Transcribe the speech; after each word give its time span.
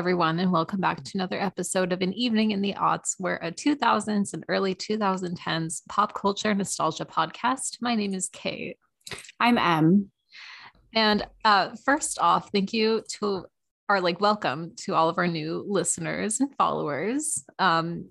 Everyone, 0.00 0.38
and 0.38 0.50
welcome 0.50 0.80
back 0.80 1.04
to 1.04 1.10
another 1.16 1.38
episode 1.38 1.92
of 1.92 2.00
An 2.00 2.14
Evening 2.14 2.52
in 2.52 2.62
the 2.62 2.72
Aughts, 2.72 3.16
where 3.18 3.36
a 3.42 3.52
2000s 3.52 4.32
and 4.32 4.42
early 4.48 4.74
2010s 4.74 5.82
pop 5.90 6.14
culture 6.14 6.54
nostalgia 6.54 7.04
podcast. 7.04 7.76
My 7.82 7.94
name 7.94 8.14
is 8.14 8.30
Kate. 8.32 8.78
I'm 9.38 9.58
Em. 9.58 10.10
And 10.94 11.26
uh, 11.44 11.76
first 11.84 12.18
off, 12.18 12.48
thank 12.50 12.72
you 12.72 13.04
to 13.18 13.44
our 13.90 14.00
like 14.00 14.22
welcome 14.22 14.72
to 14.84 14.94
all 14.94 15.10
of 15.10 15.18
our 15.18 15.28
new 15.28 15.66
listeners 15.68 16.40
and 16.40 16.48
followers. 16.56 17.44
Um, 17.58 18.08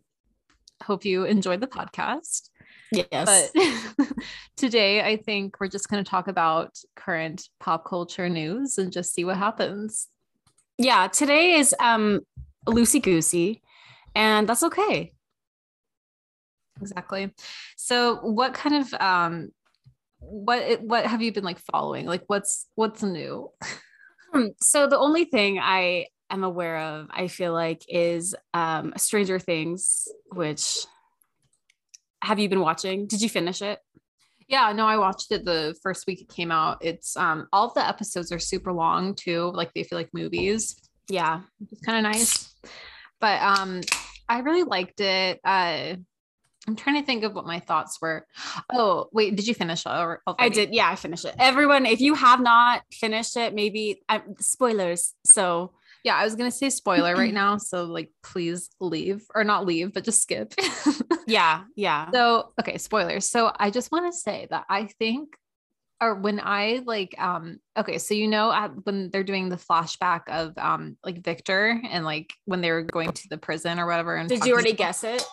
hope 0.83 1.05
you 1.05 1.25
enjoyed 1.25 1.59
the 1.59 1.65
podcast. 1.65 2.49
Yes. 2.91 3.51
But 3.51 4.07
today, 4.57 5.01
I 5.01 5.17
think 5.17 5.59
we're 5.59 5.69
just 5.69 5.89
going 5.89 6.03
to 6.03 6.09
talk 6.09 6.27
about 6.27 6.77
current 6.95 7.49
pop 7.59 7.83
culture 7.83 8.29
news 8.29 8.77
and 8.77 8.91
just 8.91 9.11
see 9.15 9.25
what 9.25 9.37
happens. 9.37 10.07
Yeah, 10.79 11.07
today 11.07 11.55
is 11.55 11.75
um 11.79 12.21
loosey 12.67 13.03
goosey, 13.03 13.61
and 14.15 14.47
that's 14.49 14.63
okay. 14.63 15.13
Exactly. 16.81 17.33
So, 17.77 18.15
what 18.17 18.53
kind 18.53 18.75
of 18.75 18.93
um, 19.01 19.49
what 20.19 20.81
what 20.81 21.05
have 21.05 21.21
you 21.21 21.33
been 21.33 21.45
like 21.45 21.59
following? 21.59 22.05
Like, 22.05 22.23
what's 22.27 22.67
what's 22.75 23.03
new? 23.03 23.51
Um, 24.33 24.51
so 24.61 24.87
the 24.87 24.97
only 24.99 25.25
thing 25.25 25.59
I 25.59 26.07
am 26.29 26.43
aware 26.43 26.77
of, 26.79 27.07
I 27.11 27.27
feel 27.27 27.53
like, 27.53 27.83
is 27.89 28.35
um 28.53 28.93
Stranger 28.97 29.39
Things, 29.39 30.07
which 30.33 30.85
have 32.21 32.39
you 32.39 32.49
been 32.49 32.59
watching? 32.59 33.07
Did 33.07 33.21
you 33.21 33.29
finish 33.29 33.61
it? 33.61 33.79
Yeah, 34.49 34.73
no, 34.73 34.87
I 34.87 34.97
watched 34.97 35.31
it 35.31 35.45
the 35.45 35.75
first 35.83 36.07
week 36.07 36.21
it 36.21 36.29
came 36.29 36.51
out. 36.51 36.79
It's 36.81 37.15
um 37.15 37.47
all 37.53 37.67
of 37.67 37.75
the 37.75 37.87
episodes 37.87 38.31
are 38.31 38.39
super 38.39 38.73
long 38.73 39.13
too. 39.13 39.51
Like 39.53 39.73
they 39.73 39.83
feel 39.83 39.97
like 39.97 40.09
movies. 40.13 40.75
Yeah. 41.07 41.41
It's 41.71 41.81
kind 41.81 42.05
of 42.05 42.11
nice. 42.11 42.53
But 43.21 43.41
um 43.41 43.81
I 44.27 44.39
really 44.39 44.63
liked 44.63 44.99
it. 45.01 45.39
Uh 45.45 45.95
I'm 46.67 46.75
trying 46.75 46.99
to 46.99 47.05
think 47.05 47.23
of 47.23 47.33
what 47.33 47.47
my 47.47 47.59
thoughts 47.59 47.99
were. 48.01 48.27
Oh, 48.71 49.07
wait, 49.11 49.35
did 49.35 49.47
you 49.47 49.53
finish 49.53 49.85
it? 49.85 50.19
I 50.37 50.49
did. 50.49 50.73
Yeah, 50.73 50.89
I 50.89 50.95
finished 50.95 51.25
it. 51.25 51.33
Everyone, 51.39 51.85
if 51.85 51.99
you 51.99 52.13
have 52.13 52.41
not 52.41 52.83
finished 52.91 53.37
it, 53.37 53.55
maybe 53.55 54.03
uh, 54.09 54.19
spoilers. 54.39 55.13
So 55.25 55.71
yeah, 56.03 56.15
I 56.15 56.23
was 56.23 56.35
gonna 56.35 56.51
say 56.51 56.69
spoiler 56.69 57.15
right 57.15 57.33
now, 57.33 57.57
so 57.57 57.83
like 57.83 58.11
please 58.23 58.69
leave 58.79 59.25
or 59.35 59.43
not 59.43 59.65
leave, 59.65 59.93
but 59.93 60.03
just 60.03 60.21
skip. 60.21 60.53
yeah, 61.27 61.63
yeah. 61.75 62.09
So 62.11 62.53
okay, 62.59 62.77
spoilers. 62.77 63.29
So 63.29 63.51
I 63.57 63.69
just 63.69 63.91
want 63.91 64.11
to 64.11 64.17
say 64.17 64.47
that 64.49 64.65
I 64.69 64.89
think 64.99 65.35
or 66.01 66.15
when 66.15 66.39
I 66.41 66.81
like 66.85 67.15
um 67.19 67.59
okay, 67.77 67.97
so 67.97 68.13
you 68.13 68.27
know 68.27 68.51
at, 68.51 68.71
when 68.85 69.09
they're 69.11 69.23
doing 69.23 69.49
the 69.49 69.57
flashback 69.57 70.21
of 70.29 70.57
um 70.57 70.97
like 71.03 71.23
Victor 71.23 71.81
and 71.89 72.05
like 72.05 72.33
when 72.45 72.61
they 72.61 72.71
were 72.71 72.83
going 72.83 73.11
to 73.11 73.29
the 73.29 73.37
prison 73.37 73.79
or 73.79 73.85
whatever. 73.85 74.15
And 74.15 74.29
did 74.29 74.45
you 74.45 74.53
already 74.53 74.73
guess 74.73 75.03
it? 75.03 75.25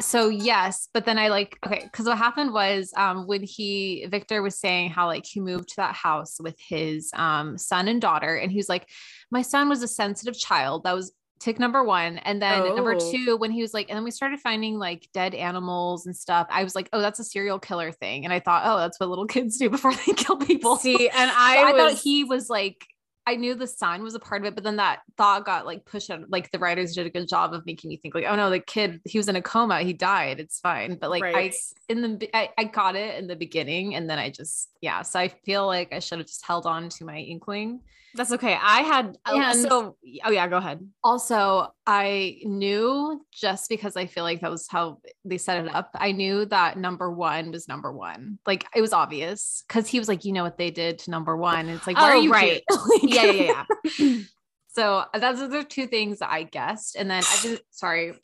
So 0.00 0.28
yes, 0.28 0.88
but 0.92 1.04
then 1.06 1.18
I 1.18 1.28
like 1.28 1.58
okay 1.64 1.80
because 1.82 2.06
what 2.06 2.18
happened 2.18 2.52
was 2.52 2.92
um 2.96 3.26
when 3.26 3.42
he 3.42 4.06
Victor 4.10 4.42
was 4.42 4.58
saying 4.58 4.90
how 4.90 5.06
like 5.06 5.24
he 5.24 5.40
moved 5.40 5.70
to 5.70 5.76
that 5.76 5.94
house 5.94 6.36
with 6.40 6.56
his 6.58 7.10
um 7.14 7.56
son 7.56 7.88
and 7.88 8.00
daughter 8.00 8.36
and 8.36 8.52
he 8.52 8.58
was 8.58 8.68
like 8.68 8.86
my 9.30 9.42
son 9.42 9.68
was 9.68 9.82
a 9.82 9.88
sensitive 9.88 10.38
child 10.38 10.84
that 10.84 10.94
was 10.94 11.12
tick 11.38 11.58
number 11.58 11.84
one 11.84 12.18
and 12.18 12.42
then 12.42 12.62
oh. 12.62 12.74
number 12.74 12.96
two 12.96 13.36
when 13.36 13.50
he 13.50 13.62
was 13.62 13.72
like 13.72 13.88
and 13.88 13.96
then 13.96 14.04
we 14.04 14.10
started 14.10 14.40
finding 14.40 14.78
like 14.78 15.08
dead 15.14 15.34
animals 15.34 16.06
and 16.06 16.16
stuff 16.16 16.46
I 16.50 16.64
was 16.64 16.74
like 16.74 16.88
oh 16.92 17.00
that's 17.00 17.20
a 17.20 17.24
serial 17.24 17.58
killer 17.58 17.92
thing 17.92 18.24
and 18.24 18.32
I 18.32 18.40
thought 18.40 18.62
oh 18.66 18.78
that's 18.78 18.98
what 18.98 19.08
little 19.08 19.26
kids 19.26 19.56
do 19.56 19.70
before 19.70 19.94
they 19.94 20.12
kill 20.12 20.36
people 20.36 20.76
see 20.76 21.08
and 21.08 21.30
I, 21.32 21.54
so 21.56 21.60
I 21.60 21.72
was, 21.72 21.92
thought 21.92 22.02
he 22.02 22.24
was 22.24 22.50
like 22.50 22.84
I 23.28 23.36
knew 23.36 23.54
the 23.54 23.66
son 23.66 24.02
was 24.02 24.14
a 24.14 24.18
part 24.18 24.40
of 24.40 24.46
it, 24.46 24.54
but 24.54 24.64
then 24.64 24.76
that 24.76 25.00
thought 25.18 25.44
got 25.44 25.66
like 25.66 25.84
pushed 25.84 26.08
out. 26.08 26.30
Like 26.30 26.50
the 26.50 26.58
writers 26.58 26.94
did 26.94 27.06
a 27.06 27.10
good 27.10 27.28
job 27.28 27.52
of 27.52 27.66
making 27.66 27.90
me 27.90 27.98
think 27.98 28.14
like, 28.14 28.24
oh 28.26 28.34
no, 28.34 28.48
the 28.48 28.58
kid, 28.58 29.02
he 29.04 29.18
was 29.18 29.28
in 29.28 29.36
a 29.36 29.42
coma, 29.42 29.82
he 29.82 29.92
died. 29.92 30.40
It's 30.40 30.60
fine. 30.60 30.94
But 30.94 31.10
like 31.10 31.22
right. 31.22 31.54
I 31.54 31.92
in 31.92 32.00
the 32.00 32.30
I, 32.34 32.48
I 32.56 32.64
got 32.64 32.96
it 32.96 33.18
in 33.18 33.26
the 33.26 33.36
beginning 33.36 33.96
and 33.96 34.08
then 34.08 34.18
I 34.18 34.30
just 34.30 34.70
yeah. 34.80 35.02
So 35.02 35.20
I 35.20 35.28
feel 35.28 35.66
like 35.66 35.92
I 35.92 35.98
should 35.98 36.20
have 36.20 36.26
just 36.26 36.46
held 36.46 36.64
on 36.64 36.88
to 36.88 37.04
my 37.04 37.18
inkling. 37.18 37.80
That's 38.14 38.32
okay. 38.32 38.58
I 38.60 38.80
had 38.80 39.18
oh, 39.26 39.40
and 39.40 39.58
so 39.58 39.96
oh 40.24 40.30
yeah, 40.30 40.48
go 40.48 40.56
ahead. 40.56 40.80
Also, 41.04 41.72
I 41.86 42.40
knew 42.42 43.24
just 43.32 43.68
because 43.68 43.96
I 43.96 44.06
feel 44.06 44.24
like 44.24 44.40
that 44.40 44.50
was 44.50 44.66
how 44.68 45.00
they 45.24 45.38
set 45.38 45.64
it 45.64 45.74
up. 45.74 45.90
I 45.94 46.12
knew 46.12 46.46
that 46.46 46.78
number 46.78 47.10
one 47.12 47.52
was 47.52 47.68
number 47.68 47.92
one. 47.92 48.38
Like 48.46 48.66
it 48.74 48.80
was 48.80 48.92
obvious 48.92 49.62
because 49.68 49.88
he 49.88 49.98
was 49.98 50.08
like, 50.08 50.24
you 50.24 50.32
know 50.32 50.42
what 50.42 50.58
they 50.58 50.70
did 50.70 51.00
to 51.00 51.10
number 51.10 51.36
one. 51.36 51.68
It's 51.68 51.86
like, 51.86 51.96
why 51.96 52.14
oh, 52.14 52.18
are 52.18 52.22
you 52.22 52.32
right? 52.32 52.62
like, 52.70 53.02
yeah, 53.02 53.30
yeah, 53.30 53.64
yeah. 53.98 54.18
so 54.68 55.04
those 55.14 55.40
are 55.40 55.48
the 55.48 55.64
two 55.64 55.86
things 55.86 56.22
I 56.22 56.44
guessed. 56.44 56.96
And 56.96 57.10
then 57.10 57.22
I've 57.30 57.42
been 57.42 57.58
sorry, 57.70 58.14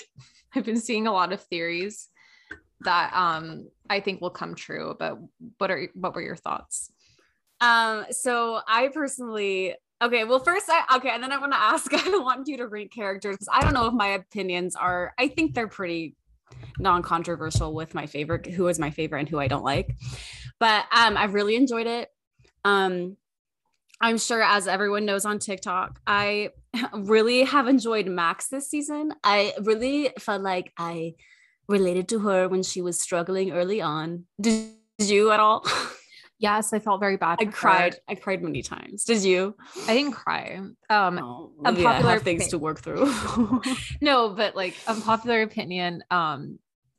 I've 0.55 0.65
been 0.65 0.81
seeing 0.81 1.07
a 1.07 1.13
lot 1.13 1.33
of 1.33 1.43
theories 1.43 2.09
that 2.81 3.15
um 3.15 3.69
I 3.91 4.01
think 4.01 4.21
will 4.21 4.31
come 4.31 4.55
true. 4.55 4.97
But 4.99 5.19
what 5.59 5.71
are 5.71 5.89
what 5.95 6.15
were 6.15 6.23
your 6.23 6.37
thoughts? 6.37 6.91
Um, 7.65 8.05
so 8.11 8.61
I 8.69 8.89
personally 8.89 9.75
okay, 10.03 10.25
well, 10.25 10.39
first 10.39 10.67
I 10.69 10.97
okay, 10.97 11.11
and 11.11 11.23
then 11.23 11.33
I 11.33 11.39
want 11.39 11.53
to 11.53 11.59
ask, 11.59 11.93
I 11.95 12.19
want 12.19 12.47
you 12.47 12.59
to 12.59 12.67
rank 12.67 12.93
characters 12.93 13.37
because 13.37 13.49
I 13.51 13.63
don't 13.63 13.75
know 13.75 13.87
if 13.87 13.95
my 13.95 14.09
opinions 14.09 14.77
are, 14.77 15.15
I 15.19 15.29
think 15.29 15.55
they're 15.55 15.69
pretty 15.69 16.17
non-controversial 16.79 17.75
with 17.75 17.95
my 17.95 18.07
favorite, 18.07 18.47
who 18.47 18.69
is 18.69 18.79
my 18.79 18.91
favorite 18.91 19.21
and 19.21 19.29
who 19.29 19.39
I 19.39 19.49
don't 19.49 19.65
like. 19.65 19.95
But 20.61 20.85
um, 20.95 21.17
I've 21.17 21.35
really 21.35 21.57
enjoyed 21.57 21.87
it. 21.87 22.09
Um, 22.65 23.17
I'm 24.01 24.19
sure 24.19 24.43
as 24.43 24.69
everyone 24.69 25.07
knows 25.07 25.25
on 25.25 25.39
TikTok, 25.39 26.01
I 26.07 26.51
really 26.93 27.45
have 27.45 27.67
enjoyed 27.67 28.07
Max 28.07 28.49
this 28.49 28.69
season. 28.69 29.13
I 29.23 29.55
really 29.63 30.11
felt 30.19 30.43
like 30.43 30.73
I 30.77 31.15
related 31.69 32.09
to 32.11 32.19
her 32.21 32.49
when 32.49 32.63
she 32.63 32.83
was 32.83 33.01
struggling 33.01 33.53
early 33.53 33.81
on. 33.81 34.27
Did 34.41 34.75
you 34.99 35.31
at 35.31 35.41
all? 35.41 35.67
Yes, 36.45 36.75
I 36.75 36.79
felt 36.79 37.01
very 37.01 37.17
bad. 37.17 37.39
I 37.41 37.47
cried. 37.47 37.95
Her. 37.95 38.01
I 38.07 38.15
cried 38.17 38.43
many 38.43 38.61
times. 38.61 39.05
Did 39.05 39.25
you? 39.25 39.57
I 39.89 39.95
didn't 39.95 40.13
cry. 40.13 40.61
Um, 40.91 41.19
oh, 41.19 41.53
unpopular 41.65 42.19
things 42.19 42.49
to 42.49 42.59
work 42.59 42.83
through. 42.83 43.11
no, 44.03 44.29
but 44.29 44.55
like 44.55 44.75
unpopular 44.87 45.41
opinion. 45.41 46.05
Um, 46.11 46.59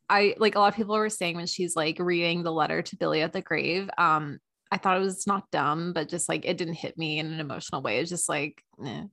I 0.09 0.33
like 0.39 0.55
a 0.55 0.59
lot 0.59 0.69
of 0.69 0.75
people 0.75 0.95
were 0.95 1.11
saying 1.11 1.35
when 1.35 1.45
she's 1.45 1.75
like 1.75 1.99
reading 1.99 2.41
the 2.41 2.51
letter 2.51 2.81
to 2.81 2.95
Billy 2.95 3.21
at 3.21 3.33
the 3.33 3.41
grave. 3.43 3.87
Um, 3.99 4.39
I 4.71 4.77
thought 4.77 4.97
it 4.97 5.01
was 5.01 5.27
not 5.27 5.51
dumb, 5.51 5.93
but 5.93 6.09
just 6.09 6.27
like 6.27 6.43
it 6.43 6.57
didn't 6.57 6.73
hit 6.73 6.97
me 6.97 7.19
in 7.19 7.31
an 7.31 7.39
emotional 7.39 7.83
way. 7.83 7.99
It's 7.99 8.09
just 8.09 8.27
like, 8.27 8.63
eh 8.83 9.03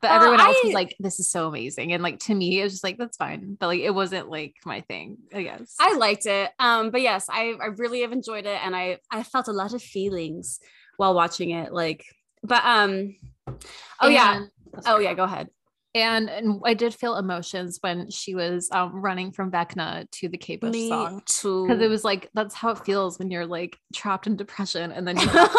but 0.00 0.10
everyone 0.10 0.40
else 0.40 0.56
I, 0.62 0.66
was 0.66 0.74
like 0.74 0.96
this 0.98 1.20
is 1.20 1.30
so 1.30 1.48
amazing. 1.48 1.92
And 1.92 2.02
like 2.02 2.18
to 2.20 2.34
me 2.34 2.60
it 2.60 2.64
was 2.64 2.72
just 2.72 2.84
like 2.84 2.98
that's 2.98 3.16
fine. 3.16 3.56
But 3.58 3.68
like 3.68 3.80
it 3.80 3.94
wasn't 3.94 4.30
like 4.30 4.54
my 4.64 4.80
thing 4.82 5.18
i 5.34 5.42
guess. 5.42 5.74
I 5.80 5.96
liked 5.96 6.26
it. 6.26 6.50
Um 6.58 6.90
but 6.90 7.00
yes 7.00 7.26
i 7.30 7.54
i 7.60 7.66
really 7.66 8.02
have 8.02 8.12
enjoyed 8.12 8.46
it 8.46 8.60
and 8.64 8.74
i 8.74 8.98
i 9.10 9.22
felt 9.22 9.48
a 9.48 9.52
lot 9.52 9.74
of 9.74 9.82
feelings 9.82 10.60
while 10.96 11.14
watching 11.14 11.50
it 11.50 11.72
like 11.72 12.04
but 12.42 12.64
um 12.64 13.16
oh 13.46 14.06
and, 14.06 14.12
yeah 14.12 14.44
oh 14.86 14.98
yeah 14.98 15.14
go 15.14 15.24
ahead. 15.24 15.48
And, 15.94 16.28
and 16.28 16.60
I 16.64 16.74
did 16.74 16.94
feel 16.94 17.16
emotions 17.16 17.78
when 17.80 18.10
she 18.10 18.34
was 18.34 18.68
um, 18.70 19.00
running 19.00 19.32
from 19.32 19.50
Vecna 19.50 20.08
to 20.12 20.28
the 20.28 20.36
Kate 20.36 20.60
Bush 20.60 20.72
Me 20.72 20.90
song. 20.90 21.22
Because 21.66 21.82
it 21.82 21.88
was 21.88 22.04
like 22.04 22.28
that's 22.34 22.54
how 22.54 22.70
it 22.70 22.84
feels 22.84 23.18
when 23.18 23.30
you're 23.30 23.46
like 23.46 23.78
trapped 23.94 24.26
in 24.26 24.36
depression 24.36 24.92
and 24.92 25.08
then 25.08 25.16
you 25.18 25.26
like, 25.26 25.50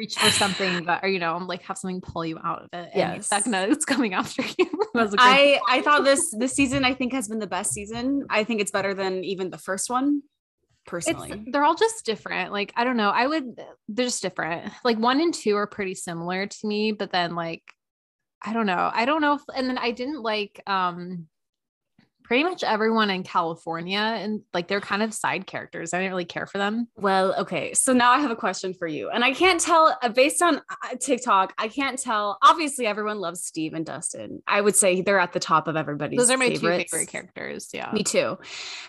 reach 0.00 0.16
for 0.16 0.30
something 0.30 0.84
that, 0.86 1.04
or 1.04 1.08
you 1.08 1.18
know, 1.18 1.36
like 1.36 1.62
have 1.62 1.76
something 1.76 2.00
pull 2.00 2.24
you 2.24 2.38
out 2.42 2.62
of 2.62 2.68
it. 2.72 2.90
Yes, 2.94 3.28
Vecna 3.28 3.68
is 3.76 3.84
coming 3.84 4.14
after 4.14 4.42
you. 4.58 4.66
I 5.18 5.60
I 5.68 5.82
thought 5.82 6.04
this 6.04 6.34
this 6.36 6.54
season 6.54 6.84
I 6.84 6.94
think 6.94 7.12
has 7.12 7.28
been 7.28 7.38
the 7.38 7.46
best 7.46 7.72
season. 7.72 8.26
I 8.30 8.44
think 8.44 8.60
it's 8.60 8.70
better 8.70 8.94
than 8.94 9.22
even 9.24 9.50
the 9.50 9.58
first 9.58 9.90
one. 9.90 10.22
Personally, 10.86 11.30
it's, 11.32 11.52
they're 11.52 11.64
all 11.64 11.74
just 11.74 12.04
different. 12.06 12.52
Like 12.52 12.72
I 12.74 12.84
don't 12.84 12.96
know. 12.96 13.10
I 13.10 13.26
would 13.26 13.60
they're 13.88 14.06
just 14.06 14.22
different. 14.22 14.72
Like 14.82 14.98
one 14.98 15.20
and 15.20 15.34
two 15.34 15.56
are 15.56 15.66
pretty 15.66 15.94
similar 15.94 16.46
to 16.46 16.66
me, 16.66 16.92
but 16.92 17.12
then 17.12 17.34
like 17.34 17.62
I 18.42 18.54
don't 18.54 18.66
know. 18.66 18.90
I 18.92 19.04
don't 19.04 19.20
know 19.20 19.34
if 19.34 19.42
and 19.54 19.68
then 19.68 19.78
I 19.78 19.90
didn't 19.90 20.22
like 20.22 20.62
um 20.66 21.28
pretty 22.30 22.44
much 22.44 22.62
everyone 22.62 23.10
in 23.10 23.24
California 23.24 23.98
and 23.98 24.40
like 24.54 24.68
they're 24.68 24.80
kind 24.80 25.02
of 25.02 25.12
side 25.12 25.48
characters. 25.48 25.92
I 25.92 25.98
didn't 25.98 26.12
really 26.12 26.24
care 26.24 26.46
for 26.46 26.58
them. 26.58 26.86
Well, 26.96 27.34
okay. 27.40 27.74
So 27.74 27.92
now 27.92 28.12
I 28.12 28.20
have 28.20 28.30
a 28.30 28.36
question 28.36 28.72
for 28.72 28.86
you. 28.86 29.10
And 29.10 29.24
I 29.24 29.32
can't 29.32 29.60
tell 29.60 29.98
uh, 30.00 30.10
based 30.10 30.40
on 30.40 30.58
uh, 30.58 30.96
TikTok, 31.00 31.52
I 31.58 31.66
can't 31.66 31.98
tell. 31.98 32.38
Obviously, 32.40 32.86
everyone 32.86 33.18
loves 33.18 33.42
Steve 33.42 33.74
and 33.74 33.84
Dustin. 33.84 34.44
I 34.46 34.60
would 34.60 34.76
say 34.76 35.00
they're 35.00 35.18
at 35.18 35.32
the 35.32 35.40
top 35.40 35.66
of 35.66 35.74
everybody's 35.74 36.20
Those 36.20 36.30
are 36.30 36.38
my 36.38 36.50
favorites. 36.50 36.92
two 36.92 36.98
favorite 36.98 37.08
characters. 37.08 37.70
Yeah. 37.72 37.90
Me 37.92 38.04
too. 38.04 38.38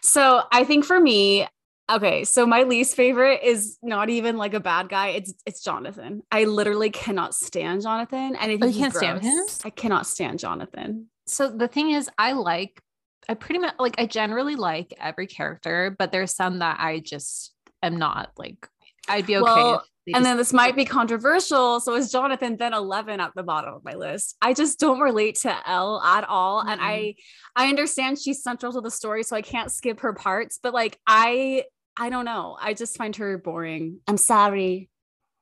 So 0.03 0.43
I 0.51 0.63
think 0.63 0.85
for 0.85 0.99
me, 0.99 1.47
Okay, 1.91 2.23
so 2.23 2.45
my 2.45 2.63
least 2.63 2.95
favorite 2.95 3.41
is 3.43 3.77
not 3.81 4.09
even 4.09 4.37
like 4.37 4.53
a 4.53 4.61
bad 4.61 4.87
guy. 4.87 5.09
It's 5.09 5.33
it's 5.47 5.63
Jonathan. 5.63 6.21
I 6.31 6.43
literally 6.43 6.91
cannot 6.91 7.33
stand 7.33 7.81
Jonathan. 7.81 8.35
And 8.35 8.37
I 8.37 8.45
think 8.45 8.63
oh, 8.63 8.67
you 8.67 8.79
can't 8.79 8.93
gross. 8.93 9.03
stand 9.03 9.21
him. 9.23 9.45
I 9.65 9.71
cannot 9.71 10.05
stand 10.05 10.37
Jonathan. 10.37 11.07
So 11.25 11.49
the 11.49 11.67
thing 11.67 11.89
is, 11.89 12.07
I 12.19 12.33
like 12.33 12.81
I 13.29 13.33
pretty 13.35 13.59
much 13.59 13.75
like 13.79 13.95
I 13.97 14.05
generally 14.05 14.55
like 14.55 14.93
every 14.99 15.27
character, 15.27 15.95
but 15.97 16.11
there's 16.11 16.35
some 16.35 16.59
that 16.59 16.79
I 16.79 16.99
just 16.99 17.53
am 17.83 17.97
not 17.97 18.31
like 18.37 18.67
I'd 19.07 19.25
be 19.25 19.37
okay 19.37 19.43
well, 19.43 19.83
and 20.07 20.15
just- 20.15 20.23
then 20.23 20.37
this 20.37 20.53
might 20.53 20.75
be 20.75 20.85
controversial. 20.85 21.79
So 21.79 21.95
is 21.95 22.11
Jonathan 22.11 22.57
then 22.57 22.73
11 22.73 23.19
at 23.19 23.31
the 23.35 23.43
bottom 23.43 23.73
of 23.73 23.83
my 23.83 23.93
list? 23.93 24.35
I 24.41 24.53
just 24.53 24.79
don't 24.79 24.99
relate 24.99 25.35
to 25.41 25.69
El 25.69 26.01
at 26.01 26.23
all. 26.27 26.61
And 26.61 26.81
I 26.81 27.15
I 27.55 27.67
understand 27.67 28.19
she's 28.19 28.43
central 28.43 28.73
to 28.73 28.81
the 28.81 28.91
story, 28.91 29.23
so 29.23 29.35
I 29.35 29.41
can't 29.41 29.71
skip 29.71 30.01
her 30.01 30.13
parts, 30.13 30.59
but 30.61 30.73
like 30.73 30.99
I 31.05 31.65
I 31.97 32.09
don't 32.09 32.25
know. 32.25 32.57
I 32.59 32.73
just 32.73 32.97
find 32.97 33.15
her 33.17 33.37
boring. 33.37 33.99
I'm 34.07 34.17
sorry. 34.17 34.89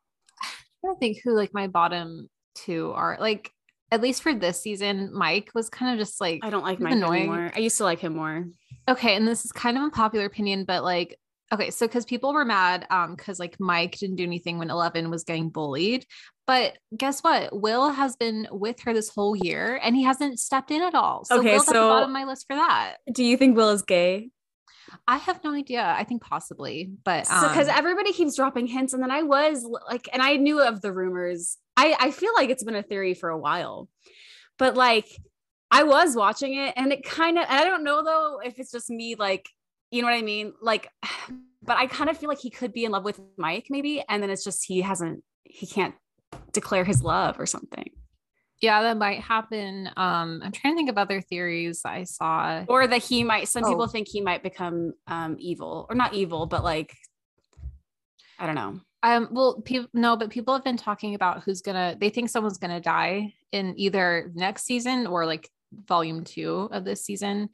I 0.44 0.88
don't 0.88 1.00
think 1.00 1.20
who 1.24 1.36
like 1.36 1.54
my 1.54 1.68
bottom 1.68 2.30
two 2.56 2.92
are 2.92 3.18
like 3.20 3.52
at 3.92 4.02
least 4.02 4.22
for 4.24 4.34
this 4.34 4.62
season, 4.62 5.10
Mike 5.14 5.50
was 5.56 5.70
kind 5.70 5.94
of 5.94 6.00
just 6.06 6.20
like 6.22 6.40
I 6.44 6.50
don't 6.50 6.64
like 6.64 6.80
Mike 6.80 6.94
annoying. 6.94 7.24
anymore. 7.30 7.52
I 7.56 7.60
used 7.60 7.78
to 7.78 7.84
like 7.84 8.00
him 8.00 8.16
more. 8.16 8.46
okay, 8.88 9.16
and 9.16 9.28
this 9.28 9.46
is 9.46 9.52
kind 9.52 9.78
of 9.78 9.84
a 9.84 9.90
popular 9.90 10.26
opinion, 10.26 10.66
but 10.66 10.84
like 10.84 11.18
okay, 11.52 11.72
so 11.72 11.88
because 11.88 12.06
people 12.06 12.32
were 12.34 12.46
mad 12.46 12.86
um 12.92 13.16
because 13.16 13.40
like 13.40 13.60
Mike 13.60 13.98
didn't 13.98 14.18
do 14.18 14.24
anything 14.24 14.60
when 14.60 14.70
Eleven 14.70 15.10
was 15.10 15.24
getting 15.24 15.50
bullied. 15.50 16.06
But 16.46 16.78
guess 16.98 17.22
what? 17.22 17.50
Will 17.60 17.90
has 17.92 18.16
been 18.16 18.48
with 18.52 18.80
her 18.82 18.94
this 18.94 19.10
whole 19.10 19.36
year 19.36 19.80
and 19.84 19.96
he 19.96 20.04
hasn't 20.04 20.40
stepped 20.40 20.72
in 20.72 20.82
at 20.82 20.96
all. 20.96 21.24
So 21.26 21.40
Okay, 21.40 21.52
Will's 21.52 21.64
at 21.64 21.66
the 21.68 21.74
so- 21.74 21.90
bottom 21.90 22.10
of 22.10 22.14
my 22.14 22.24
list 22.26 22.46
for 22.48 22.56
that. 22.56 22.96
Do 23.14 23.24
you 23.24 23.38
think 23.38 23.56
Will 23.56 23.70
is 23.70 23.84
gay? 23.84 24.30
I 25.08 25.18
have 25.18 25.44
no 25.44 25.54
idea. 25.54 25.84
I 25.84 26.04
think 26.04 26.22
possibly, 26.22 26.92
but 27.04 27.22
because 27.22 27.68
um, 27.68 27.76
everybody 27.76 28.14
keeps 28.14 28.36
dropping 28.36 28.68
hints 28.68 28.94
and 28.94 29.02
then 29.02 29.12
i 29.12 29.24
was 29.24 29.66
like 29.88 30.10
and 30.14 30.22
i 30.22 30.36
knew 30.36 30.62
of 30.62 30.82
the 30.82 30.92
rumors. 30.92 31.58
I 31.78 31.96
i 32.00 32.12
feel 32.12 32.32
like 32.36 32.50
it's 32.50 32.64
been 32.64 32.76
a 32.76 32.84
theory 32.84 33.14
for 33.14 33.30
a 33.30 33.38
while 33.38 33.88
but 34.58 34.76
like 34.76 35.08
i 35.72 35.84
was 35.84 36.16
watching 36.16 36.56
it 36.56 36.74
and 36.76 36.92
it 36.92 37.04
kind 37.04 37.40
of 37.40 37.46
i 37.50 37.64
don't 37.64 37.84
know 37.84 38.04
though 38.04 38.40
if 38.44 38.60
it's 38.60 38.72
just 38.72 38.90
me 38.90 39.16
like 39.16 39.50
you 39.92 40.02
know 40.04 40.08
what 40.08 40.18
i 40.18 40.22
mean? 40.22 40.54
Like 40.62 40.90
but 41.64 41.78
i 41.78 41.88
kind 41.88 42.10
of 42.10 42.18
feel 42.18 42.30
like 42.30 42.40
he 42.40 42.50
could 42.50 42.74
be 42.74 42.86
in 42.86 42.92
love 42.92 43.04
with 43.04 43.20
mike 43.38 43.68
maybe 43.70 44.04
and 44.08 44.24
then 44.24 44.30
it's 44.30 44.44
just 44.44 44.66
he 44.66 44.82
hasn't 44.82 45.24
he 45.44 45.68
can't 45.68 45.96
declare 46.54 46.86
his 46.86 47.04
love 47.04 47.40
or 47.40 47.46
something 47.46 47.90
yeah, 48.62 48.82
that 48.84 48.98
might 48.98 49.22
happen. 49.22 49.88
Um, 49.96 50.42
I'm 50.44 50.52
trying 50.52 50.74
to 50.74 50.78
think 50.78 50.90
of 50.90 50.98
other 50.98 51.22
theories 51.22 51.82
I 51.86 52.04
saw. 52.04 52.66
or 52.68 52.88
that 52.88 53.02
he 53.04 53.24
might 53.24 53.48
some 53.48 53.64
Oh. 53.64 53.70
people 53.70 53.88
think 53.88 54.08
he 54.08 54.22
might 54.22 54.44
become 54.44 54.94
um 55.08 55.38
evil 55.40 55.86
or 55.90 55.96
not 55.96 56.14
evil 56.14 56.46
but 56.46 56.64
like 56.64 56.94
i 58.38 58.46
don't 58.46 58.56
know 58.56 58.80
Um, 59.02 59.30
well, 59.32 59.62
people 59.62 59.90
no, 59.94 60.18
but 60.18 60.30
people 60.30 60.54
have 60.54 60.64
been 60.66 60.76
talking 60.78 61.16
about 61.16 61.44
who's 61.44 61.62
gonna. 61.62 61.96
They 61.98 62.10
think 62.10 62.30
someone's 62.30 62.58
gonna 62.58 62.82
die 62.82 63.34
in 63.54 63.74
either 63.78 64.30
next 64.36 64.64
season 64.66 65.08
or 65.08 65.26
like 65.26 65.48
volume 65.88 66.26
two 66.26 66.68
of 66.74 66.84
this 66.84 67.06
season, 67.06 67.48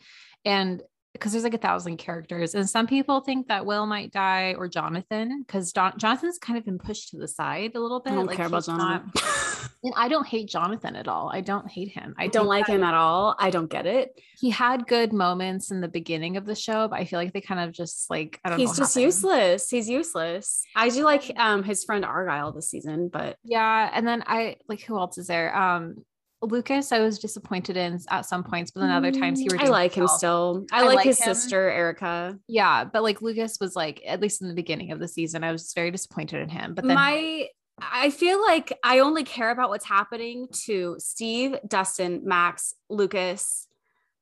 and 0.44 0.82
because 1.16 1.32
there's 1.32 1.44
like 1.44 1.54
a 1.54 1.58
thousand 1.58 1.98
characters, 1.98 2.56
and 2.56 2.70
some 2.70 2.88
people 2.88 3.22
think 3.22 3.48
that 3.48 3.66
Will 3.66 3.86
might 3.86 4.12
die 4.12 4.56
or 4.58 4.68
Jonathan 4.68 5.44
because 5.46 5.72
Don- 5.72 5.98
Jonathan's 5.98 6.38
kind 6.38 6.58
of 6.58 6.66
been 6.66 6.78
pushed 6.78 7.10
to 7.10 7.18
the 7.18 7.28
side 7.28 7.72
a 7.76 7.80
little 7.80 8.00
bit. 8.00 8.14
i 8.14 8.16
don't 8.16 8.26
like, 8.28 8.38
care 8.38 8.48
about 8.48 8.58
he's 8.64 8.68
not- 8.68 9.14
jonathan 9.16 9.70
and 9.84 9.94
I 9.96 10.08
don't 10.08 10.26
hate 10.28 10.50
Jonathan 10.50 10.96
at 10.96 11.08
all. 11.08 11.30
I 11.32 11.42
don't 11.42 11.70
hate 11.70 11.90
him. 11.90 12.16
I 12.18 12.26
I 12.26 12.28
don't 12.28 12.48
like 12.48 12.68
him 12.68 12.84
at 12.84 12.96
all. 12.96 13.36
I 13.40 13.50
don't 13.52 13.70
get 13.70 13.86
it. 13.86 14.20
He 14.40 14.50
had 14.50 14.88
good 14.88 15.14
moments 15.14 15.70
in 15.72 15.80
the 15.80 15.88
beginning 15.88 16.38
of 16.38 16.46
the 16.46 16.56
show, 16.56 16.88
but 16.88 17.00
I 17.00 17.06
feel 17.06 17.20
like 17.20 17.34
they 17.34 17.42
kind 17.42 17.60
of 17.62 17.72
just 17.72 18.10
like 18.10 18.40
I 18.44 18.50
don't 18.50 18.58
know. 18.58 18.64
He's 18.64 18.70
what 18.70 18.78
just 18.78 18.94
happened. 18.96 19.06
useless. 19.06 19.70
He's 19.70 19.90
useless. 19.90 20.64
I 20.76 20.90
do 20.90 21.04
like 21.04 21.32
um 21.38 21.64
his 21.64 21.84
friend 21.84 22.04
Argyle 22.04 22.52
this 22.52 22.70
season, 22.70 23.10
but 23.10 23.38
Yeah, 23.44 23.90
and 23.94 24.08
then 24.08 24.24
I 24.26 24.58
like 24.68 24.82
who 24.82 24.98
else 24.98 25.18
is 25.18 25.28
there? 25.28 25.56
Um 25.56 26.04
Lucas, 26.46 26.92
I 26.92 27.00
was 27.00 27.20
disappointed 27.20 27.78
in 27.78 28.00
at 28.10 28.26
some 28.26 28.44
points, 28.44 28.72
but 28.72 28.82
then 28.82 28.92
other 28.92 29.12
times 29.12 29.40
he 29.40 29.48
Mm, 29.48 29.60
I 29.60 29.68
like 29.70 29.94
him 29.94 30.08
still. 30.08 30.66
I, 30.72 30.82
I 30.82 30.84
like, 30.84 30.96
like 30.98 31.06
his 31.06 31.20
him. 31.20 31.34
sister 31.34 31.70
Erica. 31.70 32.38
Yeah, 32.48 32.84
but 32.86 33.04
like 33.04 33.22
Lucas 33.22 33.58
was 33.60 33.76
like 33.76 34.02
at 34.06 34.22
least 34.22 34.42
in 34.42 34.48
the 34.48 34.54
beginning 34.54 34.92
of 34.92 35.00
the 35.00 35.08
season, 35.08 35.44
I 35.44 35.52
was 35.52 35.72
very 35.74 35.92
disappointed 35.92 36.42
in 36.42 36.50
him. 36.50 36.74
But 36.74 36.86
then 36.86 36.96
My 36.96 37.48
I 37.80 38.10
feel 38.10 38.42
like 38.42 38.78
I 38.84 39.00
only 39.00 39.24
care 39.24 39.52
about 39.52 39.70
what's 39.70 39.86
happening 39.86 40.48
to 40.66 40.96
Steve, 41.00 41.56
Dustin, 41.68 42.22
Max, 42.24 42.74
Lucas, 42.90 43.68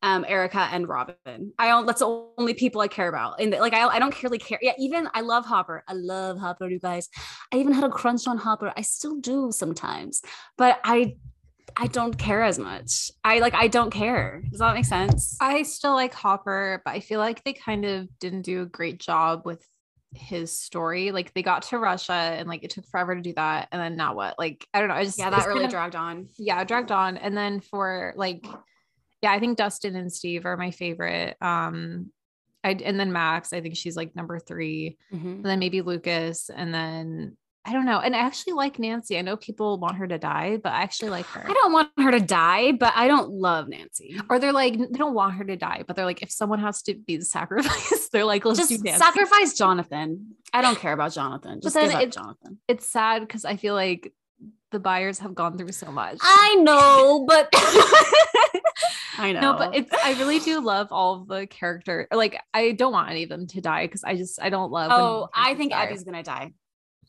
um, 0.01 0.25
Erica, 0.27 0.67
and 0.71 0.87
Robin. 0.87 1.53
I 1.57 1.67
don't. 1.67 1.85
That's 1.85 1.99
the 1.99 2.27
only 2.37 2.53
people 2.53 2.81
I 2.81 2.87
care 2.87 3.07
about. 3.07 3.39
And 3.39 3.51
like, 3.51 3.73
I, 3.73 3.87
I 3.87 3.99
don't 3.99 4.23
really 4.23 4.37
care. 4.37 4.59
Yeah, 4.61 4.73
even 4.77 5.07
I 5.13 5.21
love 5.21 5.45
Hopper. 5.45 5.83
I 5.87 5.93
love 5.93 6.37
Hopper, 6.37 6.67
you 6.67 6.79
guys. 6.79 7.09
I 7.53 7.57
even 7.57 7.73
had 7.73 7.85
a 7.85 7.89
crunch 7.89 8.27
on 8.27 8.37
Hopper. 8.37 8.73
I 8.75 8.81
still 8.81 9.19
do 9.19 9.51
sometimes, 9.51 10.21
but 10.57 10.79
I, 10.83 11.15
I 11.75 11.87
don't 11.87 12.17
care 12.17 12.43
as 12.43 12.59
much. 12.59 13.09
I 13.23 13.39
like. 13.39 13.53
I 13.53 13.67
don't 13.67 13.89
care. 13.91 14.43
Does 14.51 14.59
that 14.59 14.75
make 14.75 14.85
sense? 14.85 15.35
I 15.41 15.63
still 15.63 15.93
like 15.93 16.13
Hopper, 16.13 16.81
but 16.85 16.91
I 16.91 16.99
feel 16.99 17.19
like 17.19 17.43
they 17.43 17.53
kind 17.53 17.85
of 17.85 18.07
didn't 18.19 18.43
do 18.43 18.61
a 18.61 18.65
great 18.65 18.99
job 18.99 19.41
with 19.45 19.65
his 20.15 20.57
story. 20.57 21.11
Like 21.11 21.33
they 21.33 21.41
got 21.41 21.63
to 21.63 21.79
Russia 21.79 22.13
and 22.13 22.47
like 22.47 22.63
it 22.63 22.69
took 22.69 22.85
forever 22.87 23.15
to 23.15 23.21
do 23.21 23.33
that. 23.35 23.69
And 23.71 23.81
then 23.81 23.95
now 23.95 24.13
what? 24.13 24.37
Like, 24.37 24.67
I 24.73 24.79
don't 24.79 24.89
know. 24.89 24.93
I 24.95 25.03
just 25.03 25.17
yeah, 25.17 25.31
that 25.31 25.47
really 25.47 25.61
kind 25.61 25.65
of- 25.65 25.71
dragged 25.71 25.95
on. 25.95 26.27
yeah, 26.37 26.63
dragged 26.63 26.91
on. 26.91 27.17
And 27.17 27.35
then 27.35 27.59
for 27.61 28.13
like, 28.15 28.45
yeah, 29.23 29.31
I 29.31 29.39
think 29.39 29.57
Dustin 29.57 29.95
and 29.95 30.13
Steve 30.13 30.45
are 30.45 30.57
my 30.57 30.69
favorite. 30.69 31.35
Um, 31.41 32.11
I 32.63 32.71
and 32.71 32.99
then 32.99 33.11
Max, 33.11 33.51
I 33.53 33.61
think 33.61 33.75
she's 33.75 33.95
like 33.95 34.15
number 34.15 34.37
three. 34.37 34.97
Mhm. 35.11 35.35
And 35.37 35.45
then 35.45 35.59
maybe 35.59 35.81
Lucas, 35.81 36.49
and 36.55 36.71
then 36.73 37.35
I 37.65 37.71
don't 37.71 37.85
know. 37.85 37.99
And 37.99 38.13
I 38.13 38.19
actually 38.19 38.53
like 38.53 38.77
Nancy. 38.77 39.17
I 39.17 39.21
know 39.21 39.37
people 39.37 39.77
want 39.79 39.95
her 39.95 40.05
to 40.07 40.17
die, 40.17 40.57
but 40.61 40.73
I 40.73 40.81
actually 40.81 41.11
like 41.11 41.25
her. 41.27 41.45
I 41.49 41.53
don't 41.53 41.71
want 41.71 41.89
her 41.97 42.11
to 42.11 42.19
die, 42.19 42.73
but 42.73 42.91
I 42.93 43.07
don't 43.07 43.29
love 43.31 43.69
Nancy. 43.69 44.19
or 44.29 44.37
they're 44.37 44.51
like, 44.51 44.77
they 44.77 44.97
don't 44.97 45.13
want 45.13 45.35
her 45.35 45.45
to 45.45 45.55
die, 45.55 45.83
but 45.87 45.95
they're 45.95 46.05
like, 46.05 46.21
if 46.21 46.29
someone 46.29 46.59
has 46.59 46.81
to 46.83 46.95
be 46.95 47.15
the 47.15 47.23
sacrifice, 47.25 48.09
they're 48.11 48.25
like, 48.25 48.43
let's 48.43 48.59
just 48.59 48.69
do 48.69 48.77
Nancy. 48.79 48.99
sacrifice 48.99 49.53
Jonathan. 49.53 50.35
I 50.51 50.61
don't 50.61 50.77
care 50.77 50.91
about 50.93 51.13
Jonathan. 51.13 51.61
Just 51.61 51.73
then 51.73 51.89
give 51.89 52.09
up 52.09 52.09
Jonathan. 52.11 52.59
it's 52.67 52.85
sad 52.87 53.21
because 53.21 53.45
I 53.45 53.55
feel 53.55 53.75
like 53.75 54.11
the 54.71 54.79
Byers 54.79 55.19
have 55.19 55.33
gone 55.33 55.57
through 55.57 55.71
so 55.71 55.89
much. 55.91 56.17
I 56.21 56.55
know, 56.55 57.25
but 57.27 57.47
I 59.17 59.31
know. 59.31 59.39
No, 59.41 59.57
but 59.57 59.75
it's 59.75 59.91
I 60.03 60.13
really 60.19 60.39
do 60.39 60.59
love 60.61 60.87
all 60.91 61.21
of 61.21 61.27
the 61.27 61.45
character. 61.47 62.07
Like 62.11 62.39
I 62.53 62.71
don't 62.71 62.91
want 62.91 63.09
any 63.09 63.23
of 63.23 63.29
them 63.29 63.45
to 63.47 63.61
die 63.61 63.85
because 63.85 64.03
I 64.03 64.15
just 64.15 64.41
I 64.41 64.49
don't 64.49 64.71
love. 64.71 64.91
oh, 64.91 65.29
I 65.33 65.53
think 65.53 65.71
die. 65.71 65.85
Eddie's 65.85 66.03
gonna 66.03 66.23
die. 66.23 66.53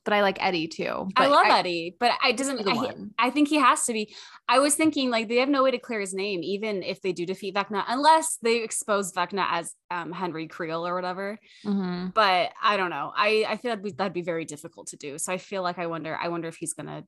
But 0.05 0.13
I 0.13 0.23
like 0.23 0.37
Eddie 0.41 0.69
too. 0.69 1.09
I 1.17 1.27
love 1.27 1.47
Eddie, 1.47 1.97
but 1.99 2.13
I 2.23 2.33
doesn't. 2.33 2.69
I, 2.69 2.75
one. 2.75 3.15
I 3.19 3.31
think 3.31 3.49
he 3.49 3.57
has 3.57 3.85
to 3.87 3.93
be. 3.93 4.15
I 4.49 4.59
was 4.59 4.75
thinking 4.75 5.11
like 5.11 5.29
they 5.29 5.37
have 5.37 5.49
no 5.49 5.63
way 5.63 5.71
to 5.71 5.79
clear 5.79 6.01
his 6.01 6.13
name, 6.13 6.43
even 6.43 6.83
if 6.83 7.01
they 7.01 7.13
do 7.13 7.25
defeat 7.25 7.55
Vecna, 7.55 7.85
unless 7.89 8.37
they 8.43 8.63
expose 8.63 9.13
Vecna 9.13 9.47
as 9.51 9.75
um, 9.91 10.13
Henry 10.13 10.47
Creel 10.47 10.87
or 10.87 10.95
whatever. 10.95 11.39
Mhm. 11.65 12.13
But 12.13 12.53
I 12.63 12.77
don't 12.77 12.91
know. 12.91 13.13
I 13.17 13.47
I 13.49 13.57
feel 13.57 13.71
that'd 13.71 13.85
be, 13.85 13.93
that'd 13.93 14.13
be 14.13 14.23
very 14.23 14.45
difficult 14.45 14.89
to 14.89 14.97
do. 14.97 15.19
So 15.19 15.33
I 15.33 15.39
feel 15.39 15.63
like 15.63 15.79
I 15.79 15.87
wonder. 15.87 16.17
I 16.17 16.29
wonder 16.29 16.49
if 16.49 16.57
he's 16.57 16.75
gonna 16.75 17.05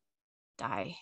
die. 0.57 0.97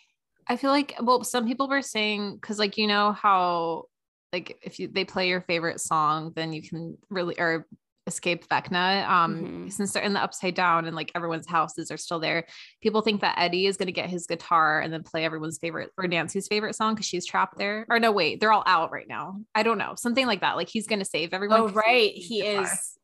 I 0.48 0.56
feel 0.56 0.70
like 0.70 0.94
well, 1.00 1.24
some 1.24 1.46
people 1.46 1.68
were 1.68 1.82
saying 1.82 2.34
because 2.34 2.58
like 2.58 2.76
you 2.76 2.86
know 2.86 3.12
how 3.12 3.84
like 4.32 4.58
if 4.62 4.80
you 4.80 4.88
they 4.88 5.04
play 5.04 5.28
your 5.28 5.42
favorite 5.42 5.80
song, 5.80 6.32
then 6.34 6.52
you 6.52 6.62
can 6.62 6.98
really 7.08 7.38
or 7.38 7.66
escape 8.06 8.46
Vecna. 8.48 9.08
Um, 9.08 9.36
Mhm. 9.68 9.72
since 9.72 9.92
they're 9.92 10.02
in 10.02 10.12
the 10.12 10.22
upside 10.22 10.54
down 10.54 10.84
and 10.84 10.94
like 10.94 11.10
everyone's 11.14 11.46
houses 11.48 11.90
are 11.90 11.96
still 11.96 12.20
there, 12.20 12.46
people 12.82 13.00
think 13.00 13.22
that 13.22 13.38
Eddie 13.38 13.66
is 13.66 13.76
gonna 13.76 13.92
get 13.92 14.10
his 14.10 14.26
guitar 14.26 14.80
and 14.80 14.92
then 14.92 15.02
play 15.02 15.24
everyone's 15.24 15.58
favorite 15.58 15.90
or 15.96 16.06
Nancy's 16.06 16.46
favorite 16.46 16.74
song 16.74 16.94
because 16.94 17.06
she's 17.06 17.24
trapped 17.26 17.56
there. 17.56 17.86
Or 17.88 17.98
no, 17.98 18.12
wait, 18.12 18.40
they're 18.40 18.52
all 18.52 18.64
out 18.66 18.90
right 18.92 19.08
now. 19.08 19.40
I 19.54 19.62
don't 19.62 19.78
know, 19.78 19.94
something 19.96 20.26
like 20.26 20.40
that. 20.42 20.56
Like 20.56 20.68
he's 20.68 20.86
gonna 20.86 21.04
save 21.04 21.32
everyone. 21.32 21.60
Oh 21.60 21.68
right, 21.68 22.12
he 22.12 22.42
guitar. 22.42 22.62
is. 22.64 22.98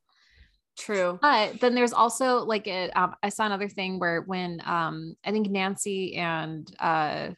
True. 0.79 1.19
But 1.21 1.61
then 1.61 1.75
there's 1.75 1.93
also 1.93 2.39
like 2.45 2.67
it. 2.67 2.97
Um, 2.97 3.15
I 3.23 3.29
saw 3.29 3.45
another 3.45 3.69
thing 3.69 3.99
where 3.99 4.23
when 4.23 4.63
um, 4.65 5.15
I 5.25 5.31
think 5.31 5.51
Nancy 5.51 6.17
and 6.17 6.71
uh, 6.79 7.31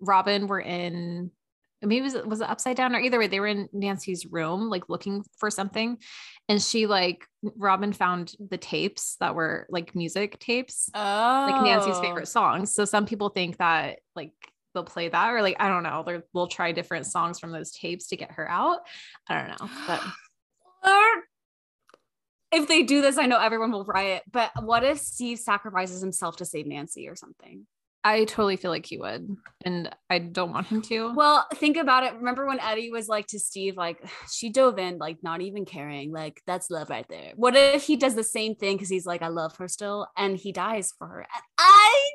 Robin 0.00 0.46
were 0.46 0.60
in, 0.60 1.30
maybe 1.82 2.02
was 2.02 2.14
it 2.14 2.26
was 2.26 2.40
it 2.40 2.48
upside 2.50 2.76
down 2.76 2.94
or 2.94 3.00
either 3.00 3.18
way 3.18 3.26
they 3.26 3.40
were 3.40 3.46
in 3.46 3.68
Nancy's 3.72 4.26
room 4.26 4.68
like 4.68 4.88
looking 4.88 5.24
for 5.38 5.50
something, 5.50 5.98
and 6.48 6.60
she 6.62 6.86
like 6.86 7.26
Robin 7.56 7.92
found 7.92 8.34
the 8.50 8.58
tapes 8.58 9.16
that 9.20 9.34
were 9.34 9.66
like 9.70 9.94
music 9.94 10.38
tapes, 10.38 10.90
Oh, 10.94 11.48
like 11.50 11.62
Nancy's 11.62 11.96
oh. 11.96 12.02
favorite 12.02 12.28
songs. 12.28 12.74
So 12.74 12.84
some 12.84 13.06
people 13.06 13.28
think 13.28 13.58
that 13.58 14.00
like 14.16 14.32
they'll 14.74 14.84
play 14.84 15.08
that 15.08 15.30
or 15.30 15.42
like 15.42 15.56
I 15.60 15.68
don't 15.68 15.82
know, 15.82 16.02
they're- 16.04 16.24
they'll 16.34 16.46
try 16.48 16.72
different 16.72 17.06
songs 17.06 17.38
from 17.38 17.52
those 17.52 17.72
tapes 17.72 18.08
to 18.08 18.16
get 18.16 18.32
her 18.32 18.50
out. 18.50 18.80
I 19.28 19.38
don't 19.38 19.60
know, 19.60 19.70
but. 19.86 20.02
If 22.50 22.66
they 22.66 22.82
do 22.82 23.02
this, 23.02 23.18
I 23.18 23.26
know 23.26 23.38
everyone 23.38 23.72
will 23.72 23.84
riot. 23.84 24.22
But 24.30 24.50
what 24.62 24.82
if 24.82 24.98
Steve 24.98 25.38
sacrifices 25.38 26.00
himself 26.00 26.36
to 26.36 26.46
save 26.46 26.66
Nancy 26.66 27.06
or 27.06 27.14
something? 27.14 27.66
I 28.04 28.24
totally 28.24 28.56
feel 28.56 28.70
like 28.70 28.86
he 28.86 28.96
would, 28.96 29.36
and 29.64 29.90
I 30.08 30.20
don't 30.20 30.52
want 30.52 30.68
him 30.68 30.82
to. 30.82 31.12
Well, 31.14 31.46
think 31.56 31.76
about 31.76 32.04
it. 32.04 32.14
Remember 32.14 32.46
when 32.46 32.60
Eddie 32.60 32.90
was 32.90 33.08
like 33.08 33.26
to 33.28 33.40
Steve, 33.40 33.76
like 33.76 34.02
she 34.32 34.50
dove 34.50 34.78
in, 34.78 34.98
like 34.98 35.18
not 35.22 35.40
even 35.40 35.64
caring, 35.64 36.12
like 36.12 36.40
that's 36.46 36.70
love 36.70 36.90
right 36.90 37.06
there. 37.08 37.32
What 37.36 37.56
if 37.56 37.84
he 37.84 37.96
does 37.96 38.14
the 38.14 38.24
same 38.24 38.54
thing 38.54 38.76
because 38.76 38.88
he's 38.88 39.06
like, 39.06 39.22
I 39.22 39.28
love 39.28 39.56
her 39.56 39.68
still, 39.68 40.06
and 40.16 40.36
he 40.36 40.52
dies 40.52 40.92
for 40.96 41.06
her? 41.06 41.26
I 41.58 42.10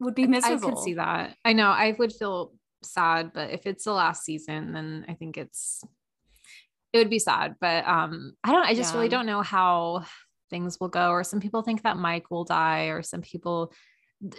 would 0.00 0.14
be 0.14 0.26
miserable. 0.26 0.68
I 0.68 0.70
could 0.70 0.78
see 0.78 0.94
that. 0.94 1.36
I 1.44 1.52
know 1.52 1.68
I 1.68 1.96
would 1.98 2.12
feel 2.12 2.52
sad, 2.82 3.32
but 3.32 3.50
if 3.50 3.66
it's 3.66 3.84
the 3.84 3.92
last 3.92 4.24
season, 4.24 4.72
then 4.72 5.06
I 5.08 5.14
think 5.14 5.38
it's 5.38 5.82
it 6.92 6.98
would 6.98 7.10
be 7.10 7.18
sad. 7.18 7.56
But 7.60 7.86
um, 7.86 8.34
I 8.44 8.52
don't. 8.52 8.66
I 8.66 8.74
just 8.74 8.94
really 8.94 9.08
don't 9.08 9.26
know 9.26 9.42
how 9.42 10.04
things 10.50 10.78
will 10.78 10.88
go, 10.88 11.10
or 11.10 11.24
some 11.24 11.40
people 11.40 11.62
think 11.62 11.82
that 11.82 11.96
Mike 11.96 12.30
will 12.30 12.44
die, 12.44 12.86
or 12.86 13.02
some 13.02 13.22
people 13.22 13.72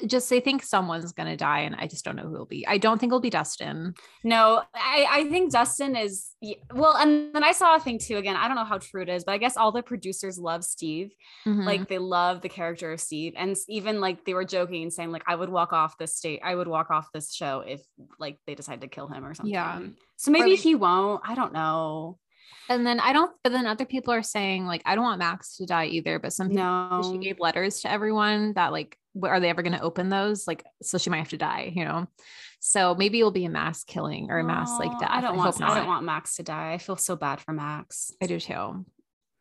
just 0.05 0.29
they 0.29 0.39
think 0.39 0.63
someone's 0.63 1.11
gonna 1.11 1.35
die, 1.35 1.59
and 1.61 1.75
I 1.75 1.87
just 1.87 2.05
don't 2.05 2.15
know 2.15 2.23
who 2.23 2.33
it'll 2.35 2.45
be. 2.45 2.65
I 2.67 2.77
don't 2.77 2.99
think 2.99 3.09
it'll 3.11 3.19
be 3.19 3.29
Dustin. 3.29 3.93
No, 4.23 4.61
I, 4.73 5.05
I 5.09 5.23
think 5.29 5.51
Dustin 5.51 5.95
is 5.95 6.29
well, 6.73 6.95
and 6.95 7.33
then 7.35 7.43
I 7.43 7.51
saw 7.51 7.75
a 7.75 7.79
thing 7.79 7.97
too. 7.99 8.17
Again, 8.17 8.35
I 8.35 8.47
don't 8.47 8.55
know 8.55 8.63
how 8.63 8.77
true 8.77 9.01
it 9.01 9.09
is, 9.09 9.23
but 9.23 9.33
I 9.33 9.37
guess 9.37 9.57
all 9.57 9.71
the 9.71 9.83
producers 9.83 10.39
love 10.39 10.63
Steve. 10.63 11.11
Mhm. 11.45 11.65
Like 11.65 11.87
they 11.89 11.97
love 11.97 12.41
the 12.41 12.49
character 12.49 12.91
of 12.93 13.01
Steve, 13.01 13.33
and 13.35 13.55
even 13.67 13.99
like 13.99 14.23
they 14.25 14.33
were 14.33 14.45
joking 14.45 14.83
and 14.83 14.93
saying 14.93 15.11
like 15.11 15.23
I 15.27 15.35
would 15.35 15.49
walk 15.49 15.73
off 15.73 15.97
this 15.97 16.15
state, 16.15 16.39
I 16.43 16.55
would 16.55 16.67
walk 16.67 16.89
off 16.89 17.09
this 17.13 17.33
show 17.33 17.59
if 17.67 17.81
like 18.19 18.37
they 18.47 18.55
decide 18.55 18.81
to 18.81 18.87
kill 18.87 19.07
him 19.07 19.25
or 19.25 19.33
something. 19.33 19.53
Yeah. 19.53 19.81
So 20.17 20.31
maybe 20.31 20.51
like- 20.51 20.59
he 20.59 20.75
won't. 20.75 21.21
I 21.27 21.35
don't 21.35 21.51
know. 21.53 22.19
and 22.69 22.85
then 22.87 22.99
I 23.01 23.11
don't. 23.11 23.31
But 23.43 23.51
then 23.51 23.65
other 23.67 23.83
people 23.85 24.13
are 24.13 24.23
saying 24.23 24.65
like 24.65 24.81
I 24.85 24.95
don't 24.95 25.03
want 25.03 25.19
Max 25.19 25.57
to 25.57 25.65
die 25.65 25.85
either. 25.87 26.19
But 26.19 26.31
some 26.31 26.47
people 26.49 26.63
No. 26.63 27.01
she 27.11 27.17
gave 27.17 27.39
letters 27.39 27.81
to 27.81 27.91
everyone 27.91 28.53
that 28.53 28.71
like 28.71 28.97
are 29.21 29.39
they 29.39 29.49
ever 29.49 29.61
going 29.61 29.73
to 29.73 29.81
open 29.81 30.09
those 30.09 30.47
like 30.47 30.63
so 30.81 30.97
she 30.97 31.09
might 31.09 31.17
have 31.17 31.29
to 31.29 31.37
die 31.37 31.71
you 31.75 31.85
know 31.85 32.07
so 32.59 32.95
maybe 32.95 33.19
it'll 33.19 33.31
be 33.31 33.45
a 33.45 33.49
mass 33.49 33.83
killing 33.83 34.31
or 34.31 34.39
a 34.39 34.43
mass 34.43 34.71
like 34.79 34.97
death 34.99 35.09
I 35.11 35.21
don't 35.21 35.37
hope 35.37 35.59
want. 35.59 35.71
I 35.71 35.75
don't 35.79 35.87
want 35.87 36.05
Max 36.05 36.37
to 36.37 36.43
die. 36.43 36.71
I 36.71 36.77
feel 36.77 36.95
so 36.95 37.17
bad 37.17 37.41
for 37.41 37.51
Max. 37.51 38.11
I 38.21 38.25
do 38.25 38.39
too 38.39 38.85